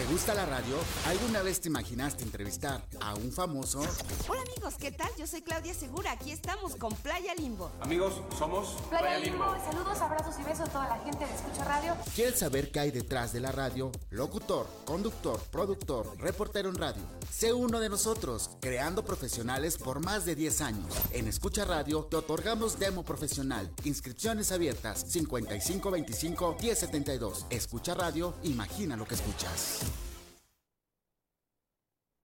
Gusta 0.09 0.33
la 0.33 0.45
radio? 0.45 0.75
¿Alguna 1.05 1.43
vez 1.43 1.61
te 1.61 1.67
imaginaste 1.67 2.23
entrevistar 2.23 2.83
a 2.99 3.13
un 3.13 3.31
famoso? 3.31 3.79
Hola 4.27 4.41
amigos, 4.41 4.73
¿qué 4.79 4.91
tal? 4.91 5.09
Yo 5.19 5.27
soy 5.27 5.43
Claudia 5.43 5.73
Segura, 5.73 6.13
aquí 6.13 6.31
estamos 6.31 6.75
con 6.75 6.95
Playa 6.95 7.35
Limbo. 7.35 7.71
Amigos, 7.79 8.15
somos 8.37 8.75
Playa, 8.89 9.19
Limbo. 9.19 9.45
Saludos, 9.63 9.99
abrazos 9.99 10.35
y 10.39 10.43
besos 10.43 10.67
a 10.67 10.71
toda 10.71 10.87
la 10.87 10.97
gente 11.03 11.25
de 11.25 11.31
Escucha 11.31 11.63
Radio. 11.63 11.95
¿Quieres 12.15 12.39
saber 12.39 12.71
qué 12.71 12.79
hay 12.79 12.91
detrás 12.91 13.33
de 13.33 13.39
la 13.39 13.51
radio? 13.51 13.91
Locutor, 14.09 14.67
conductor, 14.83 15.39
productor, 15.51 16.17
reportero 16.17 16.69
en 16.69 16.75
radio. 16.75 17.03
Sé 17.31 17.53
uno 17.53 17.79
de 17.79 17.89
nosotros, 17.89 18.49
creando 18.61 19.05
profesionales 19.05 19.77
por 19.77 20.03
más 20.03 20.25
de 20.25 20.35
10 20.35 20.61
años. 20.61 20.93
En 21.11 21.27
Escucha 21.27 21.65
Radio 21.65 22.03
te 22.05 22.15
otorgamos 22.15 22.79
demo 22.79 23.03
profesional. 23.03 23.71
Inscripciones 23.83 24.51
abiertas 24.51 25.05
5525 25.07 26.57
1072. 26.59 27.45
Escucha 27.51 27.93
Radio, 27.93 28.33
imagina 28.43 28.97
lo 28.97 29.05
que 29.05 29.13
escuchas. 29.15 29.81